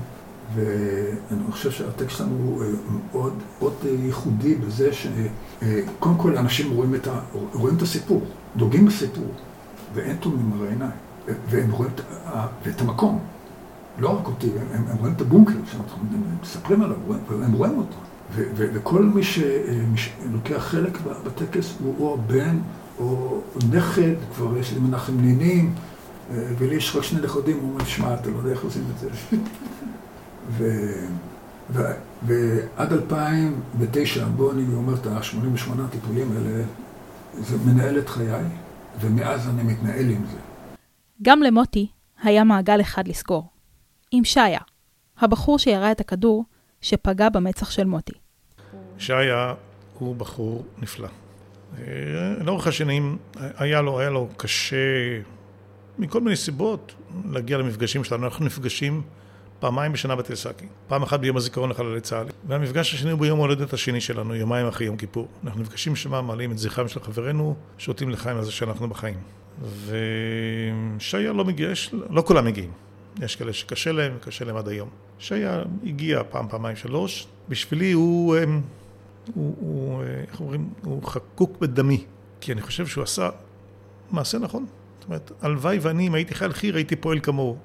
ואני 0.55 1.51
חושב 1.51 1.71
שהטקסט 1.71 2.17
שלנו 2.17 2.35
הוא 2.35 2.63
אה, 2.63 2.67
מאוד, 3.11 3.33
מאוד 3.59 3.73
ייחודי 4.03 4.55
בזה 4.55 4.93
שקודם 4.93 6.15
אה, 6.15 6.17
כל 6.17 6.37
אנשים 6.37 6.71
רואים 6.71 6.95
את, 6.95 7.07
ה, 7.07 7.19
רואים 7.53 7.77
את 7.77 7.81
הסיפור, 7.81 8.21
דוגים 8.55 8.85
בסיפור, 8.85 9.31
ואין 9.93 10.15
תומים 10.15 10.49
מראה 10.49 10.69
עיניים, 10.69 10.91
והם 11.49 11.71
רואים 11.71 11.91
את, 11.95 12.01
את 12.67 12.81
המקום, 12.81 13.19
לא 13.99 14.09
רק 14.09 14.27
אותי, 14.27 14.47
הם, 14.71 14.83
הם 14.87 14.97
רואים 14.97 15.13
את 15.13 15.21
הבונקר 15.21 15.53
שאנחנו 15.71 16.03
מספרים 16.41 16.81
עליו, 16.81 16.97
הם 17.29 17.53
רואים 17.53 17.77
אותו. 17.77 17.97
ו, 18.35 18.43
ו, 18.55 18.67
וכל 18.73 19.03
מי 19.03 19.23
שלוקח 19.23 20.57
חלק 20.57 20.97
בטקס 21.25 21.73
הוא 21.79 21.95
או 21.99 22.13
הבן 22.13 22.57
או 22.99 23.41
נכד, 23.71 24.15
כבר 24.35 24.57
יש 24.57 24.73
לי 24.73 24.79
מנחם 24.79 25.21
נינים, 25.21 25.75
ולי 26.31 26.75
יש 26.75 26.95
רק 26.95 27.03
שני 27.03 27.21
נכדים, 27.21 27.59
הוא 27.59 27.73
אומר, 27.73 27.85
שמע, 27.85 28.13
אתה 28.13 28.29
לא 28.29 28.37
יודע 28.37 28.51
איך 28.51 28.63
עושים 28.63 28.83
את 28.93 28.99
זה. 28.99 29.09
ו... 30.49 30.91
ו... 31.69 31.81
ועד 32.25 32.93
2009, 32.93 34.25
בוא 34.25 34.51
אני 34.51 34.75
אומר 34.75 34.93
את 34.93 35.05
ה-88 35.05 35.71
טיפולים 35.91 36.31
האלה, 36.31 36.63
זה 37.33 37.57
מנהל 37.65 37.99
את 37.99 38.09
חיי, 38.09 38.43
ומאז 38.99 39.49
אני 39.49 39.63
מתנהל 39.63 40.09
עם 40.09 40.25
זה. 40.31 40.37
גם 41.21 41.41
למוטי 41.41 41.87
היה 42.23 42.43
מעגל 42.43 42.81
אחד 42.81 43.07
לסגור. 43.07 43.47
עם 44.11 44.23
שעיה, 44.23 44.59
הבחור 45.19 45.59
שירה 45.59 45.91
את 45.91 45.99
הכדור 45.99 46.45
שפגע 46.81 47.29
במצח 47.29 47.71
של 47.71 47.83
מוטי. 47.83 48.13
שעיה 48.97 49.53
הוא 49.99 50.15
בחור 50.15 50.65
נפלא. 50.77 51.07
אה, 51.77 51.83
לאורך 52.43 52.67
השנים 52.67 53.17
היה 53.57 53.81
לו, 53.81 53.99
היה 53.99 54.09
לו 54.09 54.29
קשה 54.37 54.75
מכל 55.99 56.21
מיני 56.21 56.35
סיבות 56.35 56.95
להגיע 57.31 57.57
למפגשים 57.57 58.03
שלנו. 58.03 58.25
אנחנו 58.25 58.45
נפגשים 58.45 59.01
פעמיים 59.59 59.93
בשנה 59.93 60.15
בתל 60.15 60.35
סאקי. 60.35 60.65
פעם 60.87 61.03
אחת 61.03 61.19
ביום 61.19 61.37
הזיכרון 61.37 61.69
לחללי 61.69 62.01
צה"ל. 62.01 62.27
והמפגש 62.47 62.93
השני 62.93 63.11
הוא 63.11 63.19
ביום 63.19 63.39
ההולדת 63.39 63.73
השני 63.73 64.01
שלנו, 64.01 64.35
יומיים 64.35 64.67
אחרי 64.67 64.85
יום 64.85 64.97
כיפור. 64.97 65.27
אנחנו 65.43 65.61
נפגשים 65.61 65.95
שם, 65.95 66.25
מעלים 66.25 66.51
את 66.51 66.57
זכרם 66.57 66.87
של 66.87 66.99
חברינו, 66.99 67.55
שותים 67.77 68.09
לחיים 68.09 68.37
על 68.37 68.43
זה 68.43 68.51
שאנחנו 68.51 68.87
בחיים. 68.87 69.17
ושיה 69.85 71.33
לא 71.33 71.45
מגיע, 71.45 71.71
יש, 71.71 71.93
לא 72.09 72.23
כולם 72.27 72.45
מגיעים. 72.45 72.71
יש 73.21 73.35
כאלה 73.35 73.53
שקשה 73.53 73.91
להם, 73.91 74.13
וקשה 74.17 74.45
להם 74.45 74.57
עד 74.57 74.67
היום. 74.67 74.89
שיה 75.19 75.63
הגיע 75.85 76.21
פעם, 76.29 76.47
פעמיים, 76.49 76.75
שלוש. 76.75 77.27
בשבילי 77.49 77.91
הוא, 77.91 78.35
הוא, 78.37 78.61
הוא, 79.35 79.55
הוא 79.59 80.03
איך 80.03 80.39
אומרים, 80.39 80.69
הוא 80.83 81.03
חקוק 81.03 81.57
בדמי. 81.59 82.05
כי 82.41 82.51
אני 82.51 82.61
חושב 82.61 82.87
שהוא 82.87 83.03
עשה 83.03 83.29
מעשה 84.11 84.39
נכון. 84.39 84.65
זאת 84.99 85.07
אומרת, 85.07 85.31
הלוואי 85.41 85.79
ואני, 85.81 86.07
אם 86.07 86.13
הייתי 86.13 86.35
חייל 86.35 86.53
חי"ר, 86.53 86.75
הייתי 86.75 86.95
פועל 86.95 87.19
כמוהו. 87.19 87.57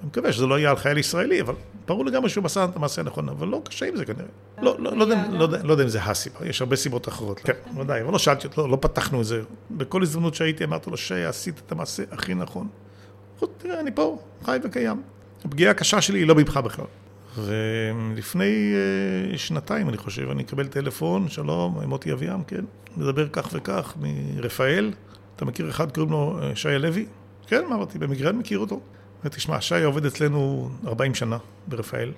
אני 0.00 0.08
מקווה 0.08 0.32
שזה 0.32 0.46
לא 0.46 0.58
יהיה 0.58 0.70
על 0.70 0.76
חייל 0.76 0.98
ישראלי, 0.98 1.40
אבל 1.40 1.54
ברור 1.86 2.04
לגמרי 2.04 2.28
שהוא 2.28 2.46
עשה 2.46 2.64
את 2.64 2.76
המעשה 2.76 3.02
הנכון, 3.02 3.28
אבל 3.28 3.48
לא 3.48 3.62
קשה 3.64 3.86
עם 3.86 3.96
זה 3.96 4.04
כנראה. 4.04 4.24
לא, 4.62 4.76
לא, 4.78 4.96
לא, 4.96 5.06
לא, 5.30 5.48
לא 5.64 5.72
יודע 5.72 5.84
אם 5.84 5.88
זה 5.88 6.02
הסיבה, 6.02 6.46
יש 6.46 6.60
הרבה 6.60 6.76
סיבות 6.76 7.08
אחרות. 7.08 7.40
כן, 7.40 7.52
ודאי, 7.80 8.02
אבל 8.02 8.12
לא 8.12 8.18
שאלתי 8.18 8.46
אותו, 8.46 8.68
לא 8.68 8.78
פתחנו 8.80 9.20
את 9.20 9.26
זה. 9.26 9.42
בכל 9.70 10.02
הזדמנות 10.02 10.34
שהייתי 10.34 10.64
אמרתי 10.64 10.90
לו, 10.90 10.96
שי, 10.96 11.24
עשית 11.24 11.62
את 11.66 11.72
המעשה 11.72 12.02
הכי 12.10 12.34
נכון. 12.34 12.68
תראה, 13.58 13.80
אני 13.80 13.90
פה, 13.94 14.18
חי 14.44 14.58
וקיים. 14.62 15.02
הפגיעה 15.44 15.70
הקשה 15.70 16.00
שלי 16.00 16.18
היא 16.18 16.26
לא 16.26 16.34
ממך 16.34 16.56
בכלל. 16.56 16.84
ולפני 17.38 18.74
שנתיים, 19.36 19.88
אני 19.88 19.96
חושב, 19.96 20.30
אני 20.30 20.42
אקבל 20.42 20.66
טלפון, 20.66 21.28
שלום, 21.28 21.78
מוטי 21.86 22.12
אביעם, 22.12 22.42
כן, 22.44 22.64
מדבר 22.96 23.28
כך 23.32 23.48
וכך, 23.52 23.94
מרפאל. 24.00 24.92
אתה 25.36 25.44
מכיר 25.44 25.70
אחד, 25.70 25.92
קוראים 25.92 26.12
לו 26.12 26.38
שי 26.54 26.78
לוי? 26.78 27.06
כן, 27.46 27.64
אמרתי, 27.66 27.98
במקרה 27.98 28.30
אני 28.30 28.38
מכיר 28.38 28.58
אותו. 28.58 28.80
תשמע, 29.28 29.60
שי 29.60 29.82
עובד 29.82 30.06
אצלנו 30.06 30.70
40 30.86 31.14
שנה 31.14 31.38
ברפאל, 31.66 32.12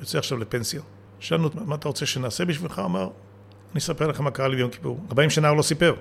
יוצא 0.00 0.18
עכשיו 0.18 0.38
לפנסיה. 0.38 0.80
שאלנו, 1.20 1.48
מה 1.66 1.74
אתה 1.74 1.88
רוצה 1.88 2.06
שנעשה 2.06 2.44
בשבילך? 2.44 2.82
אמר, 2.84 3.08
אני 3.72 3.78
אספר 3.78 4.06
לך 4.06 4.20
מה 4.20 4.30
קרה 4.30 4.48
לי 4.48 4.56
ביום 4.56 4.70
כיפור. 4.70 5.00
40 5.08 5.30
שנה 5.30 5.48
הוא 5.48 5.56
לא 5.56 5.62
סיפר. 5.62 5.94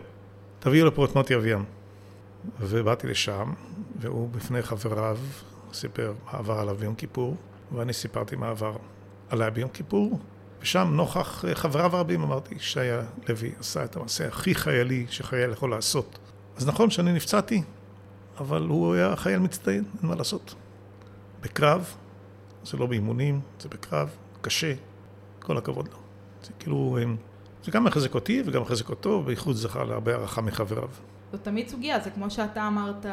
תביאו 0.59 0.87
לפה 0.87 1.05
את 1.05 1.15
מוטי 1.15 1.35
אביאם. 1.35 1.63
ובאתי 2.59 3.07
לשם, 3.07 3.53
והוא 3.99 4.29
בפני 4.29 4.61
חבריו 4.61 5.17
סיפר 5.73 6.13
מה 6.25 6.39
עבר 6.39 6.59
עליו 6.59 6.75
ביום 6.75 6.95
כיפור, 6.95 7.35
ואני 7.71 7.93
סיפרתי 7.93 8.35
מה 8.35 8.49
עבר 8.49 8.77
עליי 9.29 9.51
ביום 9.51 9.69
כיפור, 9.69 10.19
ושם 10.61 10.87
נוכח 10.91 11.45
חבריו 11.53 11.95
הרבים 11.95 12.23
אמרתי, 12.23 12.55
שיה 12.59 13.01
לוי 13.29 13.51
עשה 13.59 13.83
את 13.83 13.95
המעשה 13.95 14.27
הכי 14.27 14.55
חיילי 14.55 15.05
שחייל 15.09 15.51
יכול 15.51 15.69
לעשות. 15.69 16.19
אז 16.57 16.67
נכון 16.67 16.89
שאני 16.89 17.13
נפצעתי, 17.13 17.63
אבל 18.39 18.61
הוא 18.61 18.93
היה 18.93 19.15
חייל 19.15 19.39
מצטיין, 19.39 19.83
אין 20.01 20.09
מה 20.09 20.15
לעשות. 20.15 20.55
בקרב, 21.41 21.95
זה 22.63 22.77
לא 22.77 22.85
באימונים, 22.85 23.41
זה 23.59 23.69
בקרב, 23.69 24.09
קשה, 24.41 24.73
כל 25.39 25.57
הכבוד 25.57 25.87
לו. 25.87 25.97
זה 26.43 26.49
כאילו, 26.59 26.97
זה 27.63 27.71
גם 27.71 27.83
מחזק 27.83 28.15
אותי 28.15 28.43
וגם 28.45 28.61
מחזק 28.61 28.89
אותו, 28.89 29.23
בייחוד 29.23 29.55
זכה 29.55 29.83
להרבה 29.83 30.15
הערכה 30.15 30.41
מחבריו. 30.41 30.89
זאת 31.31 31.43
תמיד 31.43 31.67
סוגיה, 31.67 31.99
זה 31.99 32.09
כמו 32.09 32.29
שאתה 32.29 32.67
אמרת, 32.67 33.05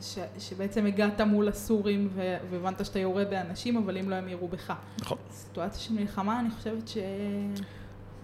ש, 0.00 0.18
שבעצם 0.38 0.86
הגעת 0.86 1.20
מול 1.20 1.48
הסורים 1.48 2.08
והבנת 2.50 2.84
שאתה 2.84 2.98
יורה 2.98 3.24
באנשים, 3.24 3.76
אבל 3.76 3.98
אם 3.98 4.10
לא 4.10 4.14
הם 4.14 4.28
יראו 4.28 4.48
בך. 4.48 4.72
נכון. 5.00 5.18
סיטואציה 5.32 5.80
של 5.80 5.94
מלחמה, 5.94 6.40
אני 6.40 6.50
חושבת 6.50 6.88
ש... 6.88 6.98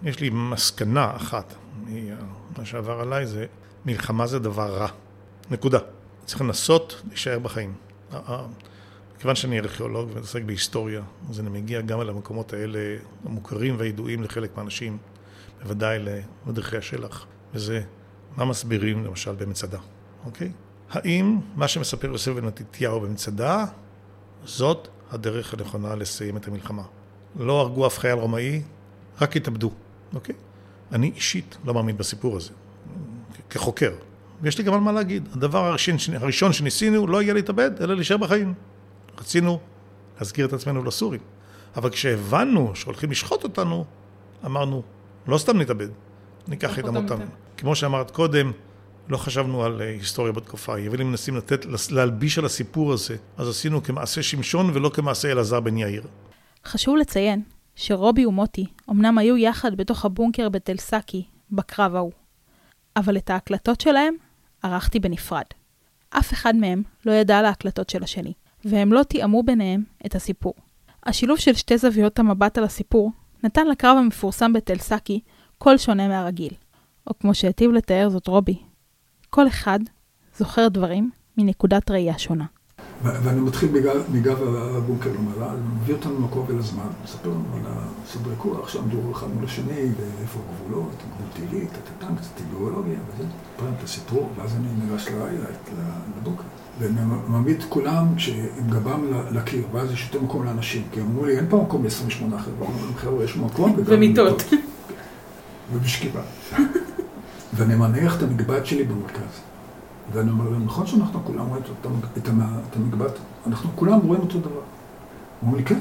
יש 0.02 0.20
לי 0.20 0.30
מסקנה 0.30 1.16
אחת, 1.16 1.54
מה 2.58 2.64
שעבר 2.64 3.00
עליי 3.00 3.26
זה, 3.26 3.46
מלחמה 3.86 4.26
זה 4.26 4.38
דבר 4.38 4.76
רע. 4.76 4.88
נקודה. 5.50 5.78
צריך 6.24 6.40
לנסות 6.40 7.02
להישאר 7.08 7.38
בחיים. 7.38 7.74
מכיוון 9.16 9.34
שאני 9.34 9.58
ארכיאולוג 9.58 10.10
ומתעסק 10.14 10.42
בהיסטוריה, 10.42 11.02
אז 11.30 11.40
אני 11.40 11.50
מגיע 11.50 11.80
גם 11.80 12.00
אל 12.00 12.08
המקומות 12.08 12.52
האלה 12.52 12.78
המוכרים 13.24 13.74
והידועים 13.78 14.22
לחלק 14.22 14.56
מהאנשים, 14.56 14.98
בוודאי 15.62 15.98
למדריכי 15.98 16.76
השלח, 16.76 17.26
וזה 17.54 17.82
מה 18.36 18.44
מסבירים 18.44 19.04
למשל 19.04 19.32
במצדה, 19.32 19.78
אוקיי? 20.26 20.52
האם 20.90 21.38
מה 21.56 21.68
שמספר 21.68 22.08
יוסף 22.08 22.32
בן 22.32 22.44
מתתיהו 22.44 23.00
במצדה, 23.00 23.64
זאת 24.44 24.88
הדרך 25.10 25.54
הנכונה 25.54 25.94
לסיים 25.94 26.36
את 26.36 26.48
המלחמה? 26.48 26.82
לא 27.38 27.60
הרגו 27.60 27.86
אף 27.86 27.98
חייל 27.98 28.18
רומאי, 28.18 28.62
רק 29.20 29.36
התאבדו, 29.36 29.70
אוקיי? 30.14 30.34
אני 30.92 31.12
אישית 31.14 31.58
לא 31.64 31.74
מאמין 31.74 31.96
בסיפור 31.96 32.36
הזה, 32.36 32.50
כחוקר. 33.50 33.92
ויש 34.42 34.58
לי 34.58 34.64
גם 34.64 34.74
על 34.74 34.80
מה 34.80 34.92
להגיד. 34.92 35.28
הדבר 35.32 35.66
הראשון, 35.66 35.96
הראשון 36.14 36.52
שניסינו 36.52 37.06
לא 37.06 37.22
יהיה 37.22 37.34
להתאבד, 37.34 37.70
אלא 37.82 37.94
להישאר 37.94 38.16
בחיים. 38.16 38.54
רצינו 39.18 39.58
להזכיר 40.18 40.46
את 40.46 40.52
עצמנו 40.52 40.84
לסורים. 40.84 41.20
אבל 41.76 41.90
כשהבנו 41.90 42.72
שהולכים 42.74 43.10
לשחוט 43.10 43.44
אותנו, 43.44 43.84
אמרנו, 44.46 44.82
לא 45.26 45.38
סתם 45.38 45.58
נתאבד, 45.58 45.88
ניקח 46.48 46.78
את 46.78 46.84
המותם. 46.84 47.18
כמו 47.60 47.76
שאמרת 47.76 48.10
קודם, 48.10 48.52
לא 49.08 49.16
חשבנו 49.16 49.64
על 49.64 49.82
אה, 49.82 49.88
היסטוריה 49.88 50.32
בתקופה 50.32 50.72
ההיא, 50.72 50.88
אבל 50.88 51.00
אם 51.00 51.10
מנסים 51.10 51.36
לתת, 51.36 51.66
להלביש 51.90 52.38
על 52.38 52.44
הסיפור 52.44 52.92
הזה, 52.92 53.16
אז 53.36 53.48
עשינו 53.48 53.82
כמעשה 53.82 54.22
שמשון 54.22 54.70
ולא 54.74 54.90
כמעשה 54.94 55.32
אלעזר 55.32 55.60
בן 55.60 55.76
יאיר. 55.76 56.02
חשוב 56.64 56.96
לציין 56.96 57.42
שרובי 57.76 58.26
ומוטי 58.26 58.66
אמנם 58.90 59.18
היו 59.18 59.36
יחד 59.36 59.76
בתוך 59.76 60.04
הבונקר 60.04 60.48
בתל 60.48 60.76
סאקי, 60.76 61.24
בקרב 61.50 61.94
ההוא, 61.94 62.12
אבל 62.96 63.16
את 63.16 63.30
ההקלטות 63.30 63.80
שלהם 63.80 64.14
ערכתי 64.62 65.00
בנפרד. 65.00 65.44
אף 66.10 66.32
אחד 66.32 66.56
מהם 66.56 66.82
לא 67.06 67.12
ידע 67.12 67.38
על 67.38 67.44
ההקלטות 67.44 67.90
של 67.90 68.02
השני, 68.02 68.32
והם 68.64 68.92
לא 68.92 69.02
תיאמו 69.02 69.42
ביניהם 69.42 69.82
את 70.06 70.14
הסיפור. 70.14 70.54
השילוב 71.06 71.38
של 71.38 71.54
שתי 71.54 71.78
זוויות 71.78 72.18
המבט 72.18 72.58
על 72.58 72.64
הסיפור 72.64 73.12
נתן 73.44 73.66
לקרב 73.66 73.96
המפורסם 73.96 74.52
בתל 74.52 74.78
סאקי 74.78 75.20
קול 75.58 75.78
שונה 75.78 76.08
מהרגיל. 76.08 76.52
או 77.06 77.18
כמו 77.18 77.34
שהיטיב 77.34 77.70
לתאר 77.70 78.08
זאת 78.08 78.26
רובי, 78.26 78.58
כל 79.30 79.48
אחד 79.48 79.78
זוכר 80.36 80.68
דברים 80.68 81.10
מנקודת 81.38 81.90
ראייה 81.90 82.18
שונה. 82.18 82.44
ואני 83.02 83.40
מתחיל 83.40 83.68
מגב 84.12 84.42
הבונקר 84.42 85.10
למעלה, 85.10 85.52
אני 85.52 85.60
מביא 85.82 85.94
אותנו 85.94 86.14
למקום 86.14 86.44
ולזמן, 86.48 86.86
מספר 87.04 87.28
לנו 87.28 87.44
על 87.54 87.60
הסדרי 87.66 88.34
כוח 88.38 88.68
שעמדו 88.68 89.12
אחד 89.12 89.26
מול 89.34 89.44
השני, 89.44 89.88
ואיפה 89.96 90.40
הגבולות, 90.50 90.90
גבול 90.92 91.48
טילי, 91.48 91.66
טטטן, 91.66 92.16
קצת 92.16 92.40
ביולוגיה 92.50 92.98
וזה, 93.08 93.24
פעם 93.56 93.72
את 93.78 93.84
הסיפור, 93.84 94.30
ואז 94.36 94.56
אני 94.56 94.68
ניגש 94.84 95.08
לבונקר. 96.18 96.42
ומעמיד 96.78 97.56
את 97.56 97.64
כולם 97.68 98.06
עם 98.58 98.70
גבם 98.70 99.00
לקיר, 99.30 99.62
ואז 99.72 99.92
יש 99.92 100.06
יותר 100.06 100.24
מקום 100.24 100.44
לאנשים, 100.44 100.82
כי 100.92 101.00
אמרו 101.00 101.24
לי, 101.24 101.36
אין 101.36 101.46
פה 101.48 101.62
מקום 101.62 101.84
ל-28 101.84 102.38
חבר'ה, 102.38 102.68
אמרו 102.68 102.84
להם, 102.84 102.94
חבר'ה, 102.96 103.24
יש 103.24 103.36
מקום, 103.36 103.76
ומיטות. 103.84 104.42
ובשכיבה. 105.72 106.22
ואני 107.54 107.74
מניח 107.74 108.16
את 108.16 108.22
המגבעת 108.22 108.66
שלי 108.66 108.84
במרכז. 108.84 109.40
ואני 110.12 110.30
אומר 110.30 110.50
להם, 110.50 110.64
נכון 110.64 110.86
שאנחנו 110.86 111.24
כולם 111.24 111.46
רואים 111.46 111.62
את 112.18 112.76
המגבעת? 112.76 113.12
אנחנו 113.46 113.70
כולם 113.76 114.00
רואים 114.00 114.20
אותו 114.22 114.38
דבר. 114.38 114.60
אמרו 115.44 115.56
לי, 115.56 115.64
כן. 115.64 115.78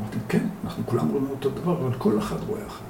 אמרתי, 0.00 0.18
כן, 0.28 0.46
אנחנו 0.64 0.82
כולם 0.86 1.08
רואים 1.08 1.26
אותו 1.30 1.50
דבר, 1.50 1.80
אבל 1.80 1.94
כל 1.98 2.18
אחד 2.18 2.36
רואה 2.46 2.60
אחר. 2.66 2.84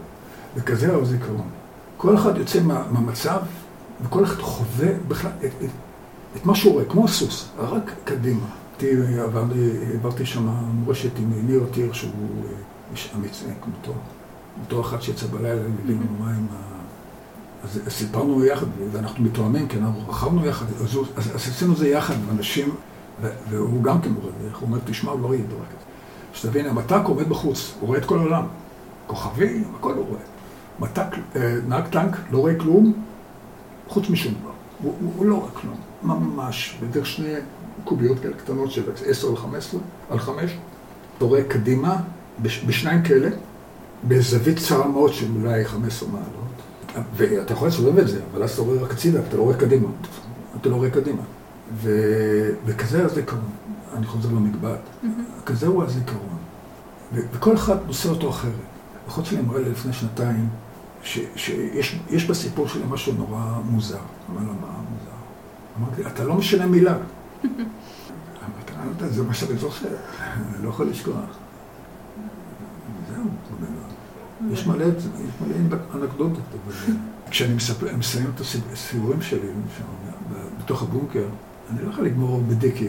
וכזה 0.57 0.95
הוא 0.95 1.05
זיכרון. 1.05 1.49
כל 1.97 2.15
אחד 2.17 2.37
יוצא 2.37 2.63
מה, 2.63 2.83
מהמצב, 2.91 3.39
וכל 4.03 4.25
אחד 4.25 4.43
חווה 4.43 4.89
בכלל 5.09 5.31
את, 5.41 5.51
את, 5.65 5.71
את 6.37 6.47
מה 6.47 6.55
שהוא 6.55 6.73
רואה, 6.73 6.85
כמו 6.85 7.09
סוס, 7.09 7.49
רק 7.59 7.93
קדימה. 8.05 8.47
העברתי 8.81 10.27
שם 10.27 10.49
מורשת 10.49 11.19
עם 11.19 11.33
ניר 11.47 11.65
טיר, 11.73 11.93
שהוא 11.93 12.13
איש 12.93 13.13
אמיץ, 13.17 13.45
כמותו. 13.63 13.93
אותו 14.65 14.81
אחד 14.81 15.03
שיצא 15.03 15.27
בלילה, 15.27 15.61
הביא 15.61 15.95
לנו 15.95 16.25
מים. 16.25 16.47
אז 17.65 17.81
סיפרנו 17.89 18.45
יחד, 18.45 18.67
ואנחנו 18.93 19.25
מתואמים, 19.25 19.69
כי 19.69 19.77
אנחנו 19.77 20.09
רכבנו 20.09 20.47
יחד, 20.47 20.67
אז, 20.81 20.99
אז, 21.17 21.31
אז 21.35 21.47
עשינו 21.51 21.77
זה 21.77 21.89
יחד 21.89 22.15
עם 22.15 22.37
אנשים, 22.37 22.75
והוא 23.51 23.83
גם 23.83 24.01
כן 24.01 24.11
מורה 24.11 24.31
הוא 24.61 24.63
אומר, 24.63 24.79
תשמע, 24.85 25.11
הוא 25.13 25.21
לא 25.21 25.35
יהיה 25.35 25.47
דבר 25.47 25.57
כזה. 25.57 25.85
שתבין, 26.35 26.67
המת"ק 26.67 27.03
עומד 27.05 27.29
בחוץ, 27.29 27.75
הוא 27.81 27.87
רואה 27.87 27.99
את 27.99 28.05
כל 28.05 28.19
העולם. 28.19 28.47
כוכבים, 29.07 29.65
הכל 29.79 29.93
הוא 29.93 30.07
רואה. 30.09 30.21
מת"ק, 30.79 31.17
אה, 31.37 31.57
נהג 31.69 31.85
טנק, 31.87 32.17
לא 32.31 32.39
רואה 32.39 32.55
כלום, 32.55 32.93
חוץ 33.89 34.11
משום 34.11 34.35
דבר. 34.41 34.51
הוא, 34.83 34.95
הוא, 35.01 35.13
הוא 35.17 35.27
לא 35.27 35.35
רואה 35.35 35.51
כלום, 35.51 35.77
ממש, 36.03 36.79
בדרך 36.83 37.07
שני 37.07 37.35
קוביות 37.85 38.19
כאלה 38.21 38.35
קטנות 38.35 38.71
של 38.71 38.83
10 39.07 39.29
על 39.29 39.37
15, 39.37 39.81
על 40.11 40.19
5, 40.19 40.57
אתה 41.17 41.25
רואה 41.25 41.45
קדימה, 41.45 41.97
בשניים 42.43 43.03
כאלה, 43.03 43.29
בזווית 44.09 44.59
צרה 44.59 44.89
מאוד 44.89 45.13
של 45.13 45.27
אולי 45.37 45.65
15 45.65 46.09
מעלות. 46.09 46.48
ואתה 47.17 47.53
יכול 47.53 47.69
לסובב 47.69 47.99
את 47.99 48.09
זה, 48.09 48.21
אבל 48.33 48.43
אז 48.43 48.51
אתה 48.51 48.63
רואה 48.63 48.79
רק 48.79 48.93
הצידה, 48.93 49.21
אתה 49.29 49.37
לא 49.37 49.43
רואה 49.43 49.57
קדימה. 49.57 49.89
אתה 50.61 50.69
לא 50.69 50.77
רואה 50.77 50.91
קדימה. 50.91 51.23
ו... 51.75 51.91
וכזה 52.67 53.05
הזיכרון, 53.05 53.51
אני 53.97 54.07
חוזר 54.07 54.29
למגבעת, 54.29 54.79
mm-hmm. 54.79 55.07
כזה 55.47 55.67
הוא 55.67 55.85
הזיכרון. 55.85 56.39
ו... 57.15 57.21
וכל 57.33 57.55
אחד 57.55 57.77
נושא 57.87 58.09
אותו 58.09 58.31
אחרת. 58.31 58.53
אחות 59.09 59.27
שלי 59.27 59.39
אמרה 59.39 59.61
לי 59.61 59.71
לפני 59.71 59.93
שנתיים, 59.93 60.49
ש... 61.03 61.19
שיש 61.37 62.27
בסיפור 62.27 62.69
שלי 62.69 62.83
משהו 62.89 63.13
נורא 63.13 63.59
מוזר. 63.65 63.99
אמר 64.31 64.41
לה, 64.41 64.53
מה 64.61 64.69
מוזר? 64.91 65.17
אמרתי, 65.81 66.07
אתה 66.07 66.25
לא 66.25 66.35
משנה 66.35 66.67
מילה. 66.67 66.99
לא 68.85 68.91
יודע, 68.91 69.09
זה 69.09 69.23
מה 69.23 69.35
שאני 69.35 69.59
זוכר, 69.59 69.89
אני 70.21 70.65
לא 70.65 70.69
יכול 70.69 70.87
לשכוח. 70.87 71.15
יש 74.53 74.67
מלא, 74.67 74.85
אנקדוטות, 75.95 76.43
אבל 76.67 76.95
כשאני 77.31 77.55
מסיים 77.99 78.31
את 78.35 78.41
הסיורים 78.73 79.23
שלי 79.23 79.49
בתוך 80.65 80.83
הבונקר, 80.83 81.25
אני 81.71 81.85
לא 81.85 81.91
יכול 81.91 82.05
לגמור 82.05 82.43
בדיקי, 82.49 82.89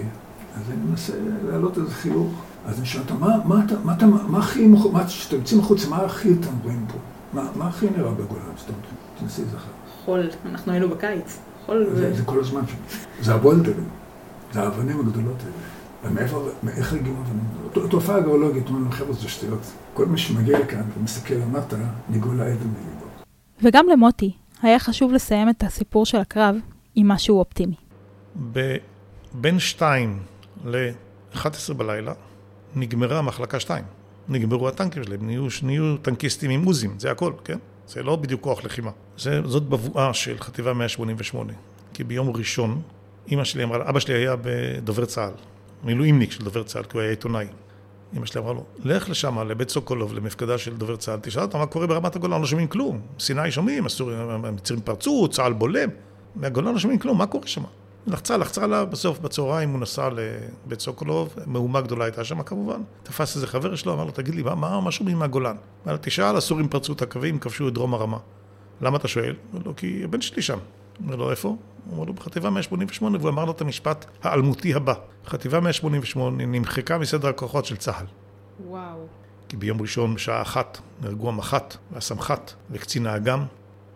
אז 0.56 0.62
אני 0.70 0.90
מנסה 0.90 1.14
להעלות 1.48 1.78
איזה 1.78 1.92
חיוך. 1.92 2.34
אז 2.66 2.78
אני 2.78 2.86
שואל 2.86 3.04
אותם, 3.04 3.20
מה, 3.20 3.38
מה, 3.46 3.66
מה, 3.84 3.96
מה, 4.08 4.28
מה 4.28 4.40
הכי, 4.40 4.68
כשאתם 5.08 5.36
יוצאים 5.36 5.60
החוצה, 5.60 5.90
מה 5.90 5.98
הכי 5.98 6.34
אתם 6.34 6.50
רואים 6.64 6.86
פה? 6.88 6.98
מה, 7.34 7.50
מה 7.56 7.68
הכי 7.68 7.88
נראה 7.98 8.12
בגולן? 8.12 8.42
סתם, 8.64 8.74
תנסי 9.20 9.42
להיזכר. 9.42 9.60
חול, 10.06 10.30
אנחנו 10.46 10.72
היינו 10.72 10.90
בקיץ. 10.90 11.38
חול 11.66 11.88
ו... 11.92 12.16
זה 12.16 12.24
כל 12.26 12.40
הזמן 12.40 12.62
שם. 12.68 12.76
זה 13.22 13.34
הבולדרים, 13.34 13.86
זה 14.54 14.62
האבנים 14.62 15.00
הגדולות 15.00 15.36
האלה. 15.40 15.79
ומעבר, 16.04 16.50
איך 16.78 16.94
הגיעו 16.94 17.16
אבנים? 17.22 17.90
תופעה 17.90 18.22
גיאולוגית, 18.22 18.68
אומרים, 18.68 18.92
חבר'ה, 18.92 19.14
זה 19.14 19.30
שטויות. 19.30 19.60
כל 19.94 20.06
מי 20.06 20.18
שמגיע 20.18 20.60
לכאן 20.60 20.84
ומסתכל 20.98 21.34
למטה, 21.34 21.78
ניגול 22.10 22.42
האבן 22.42 22.68
מליבו. 22.68 23.06
וגם 23.64 23.86
למוטי 23.92 24.32
היה 24.62 24.80
חשוב 24.80 25.14
לסיים 25.14 25.50
את 25.50 25.64
הסיפור 25.64 26.06
של 26.06 26.18
הקרב 26.18 26.56
עם 26.96 27.08
משהו 27.08 27.40
אופטימי. 27.40 27.76
בין 29.34 29.60
שתיים 29.60 30.20
ל-11 30.66 31.74
בלילה 31.78 32.14
נגמרה 32.76 33.22
מחלקה 33.22 33.60
שתיים. 33.60 33.84
נגמרו 34.30 34.68
הטנקים 34.68 35.04
שלהם, 35.04 35.26
נהיו, 35.26 35.48
נהיו 35.64 35.98
טנקיסטים 35.98 36.52
עם 36.52 36.66
עוזים, 36.66 36.96
זה 37.00 37.12
הכל, 37.12 37.34
כן? 37.44 37.58
זה 37.88 38.04
לא 38.04 38.16
בדיוק 38.16 38.42
כוח 38.42 38.64
לחימה. 38.64 38.92
זה, 39.18 39.42
זאת 39.46 39.64
בבואה 39.64 40.14
של 40.14 40.38
חטיבה 40.40 40.74
188. 40.74 41.54
כי 41.94 42.04
ביום 42.04 42.30
ראשון, 42.30 42.82
אימא 43.28 43.44
שלי 43.44 43.64
אמרה, 43.64 43.90
אבא 43.90 44.00
שלי 44.00 44.14
היה 44.14 44.36
בדובר 44.42 45.06
צה"ל. 45.06 45.32
מילואימניק 45.84 46.32
של 46.32 46.44
דובר 46.44 46.64
צה"ל, 46.64 46.84
כי 46.84 46.90
הוא 46.94 47.02
היה 47.02 47.10
עיתונאי. 47.10 47.48
אמא 48.18 48.26
שלי 48.26 48.42
אמרה 48.42 48.54
לו, 48.54 48.64
לך 48.84 49.10
לשם, 49.10 49.40
לבית 49.40 49.70
סוקולוב, 49.70 50.14
למפקדה 50.14 50.58
של 50.58 50.78
דובר 50.78 50.96
צה"ל, 50.96 51.20
תשאל 51.22 51.42
אותם 51.42 51.58
מה 51.60 51.66
קורה 51.66 51.88
ברמת 51.88 52.16
הגולן, 52.16 52.42
לא 52.42 52.48
שומעים 52.48 52.68
כלום. 52.68 53.02
סיני 53.20 53.52
שומעים, 53.52 53.84
המצרים 54.28 54.82
פרצו, 54.82 55.28
צה"ל 55.32 55.54
בולם, 55.54 55.90
מהגולן 56.36 56.74
לא 56.74 56.80
שומעים 56.80 57.00
כלום, 57.00 57.18
מה 57.18 57.26
קורה 57.26 57.48
שם? 57.48 57.64
לחצה, 58.08 58.38
לחצה 58.38 58.68
לה, 58.68 58.86
בסוף 58.86 59.20
בצהריים 59.20 59.70
הוא 59.70 59.80
נסע 59.80 60.10
לבית 60.66 60.80
סוקולוב, 60.80 61.36
מהומה 61.46 61.82
גדולה 61.82 62.06
הייתה 62.06 62.24
שם 62.24 62.44
כמובן, 62.44 62.82
תפס 63.04 63.36
איזה 63.36 63.48
חבר 63.48 63.76
שלו, 63.76 63.94
אמר 63.94 64.04
לו, 64.04 64.12
תגיד 64.12 64.36
לי, 64.36 64.44
מה, 64.44 64.82
מה 64.82 64.92
שומעים 64.92 65.20
מהגולן? 65.20 65.56
אמר 65.86 65.94
לו, 65.94 66.00
תשאל, 66.02 66.38
הסורים 66.38 66.68
פרצו 66.68 66.94
את 66.94 67.02
הקווים, 67.02 67.40
כבשו 67.40 67.68
את 67.68 67.74
דרום 67.74 67.94
הרמה. 67.94 68.18
למה 68.82 68.98
אתה 68.98 69.08
שואל? 69.08 69.36
אמר 69.54 69.62
לו, 69.66 69.76
כי 69.76 70.02
הבן 70.04 70.22
שלי 70.22 70.42
שם. 70.42 70.58
אומר 71.04 71.16
לו, 71.16 71.32
איפה? 71.32 71.48
הוא 71.48 71.58
אומר 71.92 72.04
לו, 72.04 72.14
בחטיבה 72.14 72.50
188, 72.50 73.18
והוא 73.18 73.30
אמר 73.30 73.46
לו 73.46 73.52
את 73.52 73.62
המשפט 73.62 74.06
האלמותי 74.24 74.74
הבא. 74.74 74.94
חטיבה 75.26 75.60
188 75.60 76.46
נמחקה 76.46 76.98
מסדר 76.98 77.28
הכוחות 77.28 77.66
של 77.66 77.78
צה"ל. 77.78 78.06
וואו. 78.68 79.06
כי 79.50 79.58
ביום 79.58 79.82
ראשון 79.82 80.16
בשעה 80.16 80.42
אחת 80.42 80.78
נהרגו 81.02 81.30
המח"ט 81.30 81.76
והסמח"ט 81.92 82.52
וקצין 82.72 83.08
האג"ם, 83.08 83.46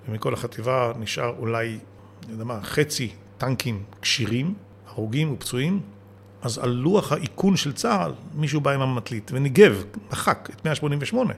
ומכל 0.07 0.33
החטיבה 0.33 0.91
נשאר 0.99 1.33
אולי, 1.39 1.79
אני 2.23 2.31
יודע 2.31 2.43
מה, 2.43 2.59
חצי 2.61 3.11
טנקים 3.37 3.83
כשירים, 4.01 4.53
הרוגים 4.87 5.33
ופצועים. 5.33 5.79
אז 6.41 6.57
על 6.57 6.69
לוח 6.69 7.11
האיכון 7.11 7.55
של 7.55 7.73
צה"ל, 7.73 8.13
מישהו 8.35 8.61
בא 8.61 8.71
עם 8.71 8.81
המטלית 8.81 9.31
וניגב, 9.33 9.83
מחק 10.11 10.49
את 10.53 10.65
188, 10.65 11.33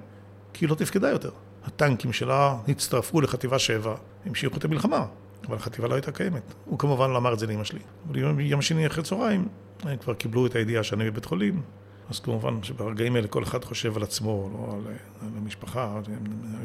כי 0.53 0.65
היא 0.65 0.69
לא 0.69 0.75
תפקדה 0.75 1.09
יותר. 1.09 1.29
הטנקים 1.65 2.13
שלה 2.13 2.55
הצטרפו 2.67 3.21
לחטיבה 3.21 3.59
7, 3.59 3.95
המשיכו 4.25 4.57
את 4.57 4.65
המלחמה. 4.65 5.05
אבל 5.47 5.55
החטיבה 5.55 5.87
לא 5.87 5.93
הייתה 5.93 6.11
קיימת. 6.11 6.53
הוא 6.65 6.79
כמובן 6.79 7.09
לא 7.09 7.17
אמר 7.17 7.33
את 7.33 7.39
זה 7.39 7.47
לאמא 7.47 7.63
שלי. 7.63 7.79
אבל 8.07 8.39
יום, 8.39 8.61
שני 8.61 8.87
אחרי 8.87 9.03
צהריים, 9.03 9.47
הם 9.83 9.97
כבר 9.97 10.13
קיבלו 10.13 10.45
את 10.45 10.55
הידיעה 10.55 10.83
שאני 10.83 11.11
בבית 11.11 11.25
חולים, 11.25 11.61
אז 12.09 12.19
כמובן 12.19 12.63
שברגעים 12.63 13.15
האלה 13.15 13.27
כל 13.27 13.43
אחד 13.43 13.63
חושב 13.63 13.97
על 13.97 14.03
עצמו, 14.03 14.49
לא 14.53 14.73
על, 14.73 14.93
על 15.21 15.29
המשפחה. 15.37 15.99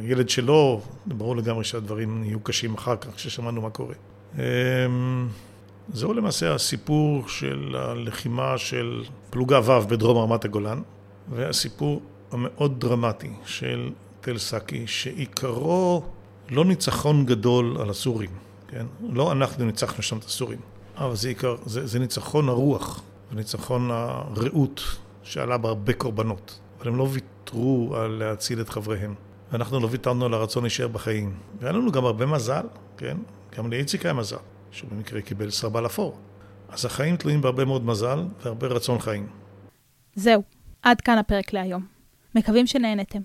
הילד 0.01 0.29
שלו, 0.29 0.81
ברור 1.07 1.37
לגמרי 1.37 1.65
שהדברים 1.65 2.25
יהיו 2.25 2.41
קשים 2.41 2.75
אחר 2.75 2.97
כך, 2.97 3.15
כששמענו 3.15 3.63
מה 3.63 3.71
קורה. 3.71 3.95
אמ, 4.39 5.29
זהו 5.93 6.13
למעשה 6.13 6.55
הסיפור 6.55 7.29
של 7.29 7.77
הלחימה 7.79 8.59
של 8.59 9.05
פלוגה 9.31 9.61
ו' 9.65 9.89
בדרום 9.89 10.19
רמת 10.19 10.45
הגולן, 10.45 10.83
והסיפור 11.31 12.03
המאוד 12.33 12.81
דרמטי 12.81 13.33
של 13.45 13.91
תל 14.21 14.39
סאקי, 14.39 14.87
שעיקרו 14.87 16.03
לא 16.51 16.65
ניצחון 16.65 17.27
גדול 17.27 17.77
על 17.81 17.91
הסורים, 17.91 18.31
כן? 18.71 18.87
לא 19.11 19.33
אנחנו 19.33 19.65
ניצחנו 19.65 20.03
שם 20.03 20.19
את 20.19 20.25
הסורים, 20.25 20.59
אבל 20.97 21.17
זה, 21.17 21.29
עיקר, 21.29 21.57
זה, 21.67 21.87
זה 21.87 21.99
ניצחון 21.99 22.49
הרוח, 22.49 23.03
וניצחון 23.33 23.91
הרעות 23.91 24.81
שעלה 25.23 25.59
בהרבה 25.59 25.93
קורבנות. 25.93 26.59
אבל 26.81 26.89
הם 26.89 26.97
לא 26.97 27.09
ויתרו 27.11 27.97
על 27.97 28.11
להציל 28.11 28.61
את 28.61 28.69
חבריהם. 28.69 29.15
ואנחנו 29.53 29.81
לא 29.81 29.89
ויתרנו 29.91 30.25
על 30.25 30.35
הרצון 30.35 30.63
להישאר 30.63 30.89
בחיים. 30.89 31.35
והיה 31.59 31.73
לנו 31.73 31.93
גם 31.93 32.05
הרבה 32.05 32.27
מזל, 32.27 32.67
כן? 32.97 33.17
גם 33.57 33.71
לאיציק 33.71 34.05
היה 34.05 34.15
מזל, 34.15 34.37
שהוא 34.71 34.91
במקרה 34.91 35.21
קיבל 35.21 35.51
סרבל 35.51 35.87
אפור. 35.87 36.19
אז 36.69 36.85
החיים 36.85 37.17
תלויים 37.17 37.41
בהרבה 37.41 37.65
מאוד 37.65 37.85
מזל 37.85 38.25
והרבה 38.43 38.67
רצון 38.67 38.99
חיים. 38.99 39.27
זהו, 40.15 40.43
עד 40.83 41.01
כאן 41.01 41.19
הפרק 41.19 41.53
להיום. 41.53 41.87
מקווים 42.35 42.67
שנהנתם. 42.67 43.21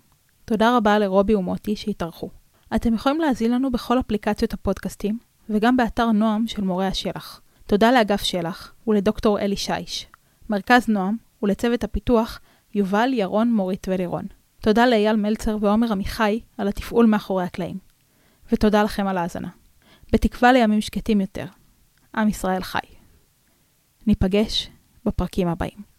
תודה 0.45 0.77
רבה 0.77 0.99
לרובי 0.99 1.35
ומוטי 1.35 1.75
שהתארחו. 1.75 2.29
אתם 2.75 2.93
יכולים 2.93 3.21
להזין 3.21 3.51
לנו 3.51 3.71
בכל 3.71 3.99
אפליקציות 3.99 4.53
הפודקאסטים, 4.53 5.17
וגם 5.49 5.77
באתר 5.77 6.11
נועם 6.11 6.47
של 6.47 6.63
מורי 6.63 6.87
השלח. 6.87 7.41
תודה 7.67 7.91
לאגף 7.91 8.23
שלח 8.23 8.73
ולדוקטור 8.87 9.39
אלי 9.39 9.57
שיש. 9.57 10.07
מרכז 10.49 10.89
נועם 10.89 11.17
ולצוות 11.43 11.83
הפיתוח 11.83 12.39
יובל, 12.73 13.13
ירון, 13.13 13.53
מורית 13.53 13.87
ולירון. 13.89 14.25
תודה 14.61 14.85
לאייל 14.85 15.15
מלצר 15.15 15.57
ועומר 15.61 15.91
עמיחי 15.91 16.39
על 16.57 16.67
התפעול 16.67 17.05
מאחורי 17.05 17.43
הקלעים. 17.43 17.77
ותודה 18.51 18.83
לכם 18.83 19.07
על 19.07 19.17
ההאזנה. 19.17 19.49
בתקווה 20.13 20.51
לימים 20.51 20.81
שקטים 20.81 21.21
יותר. 21.21 21.45
עם 22.15 22.27
ישראל 22.27 22.63
חי. 22.63 22.79
ניפגש 24.07 24.69
בפרקים 25.05 25.47
הבאים. 25.47 25.94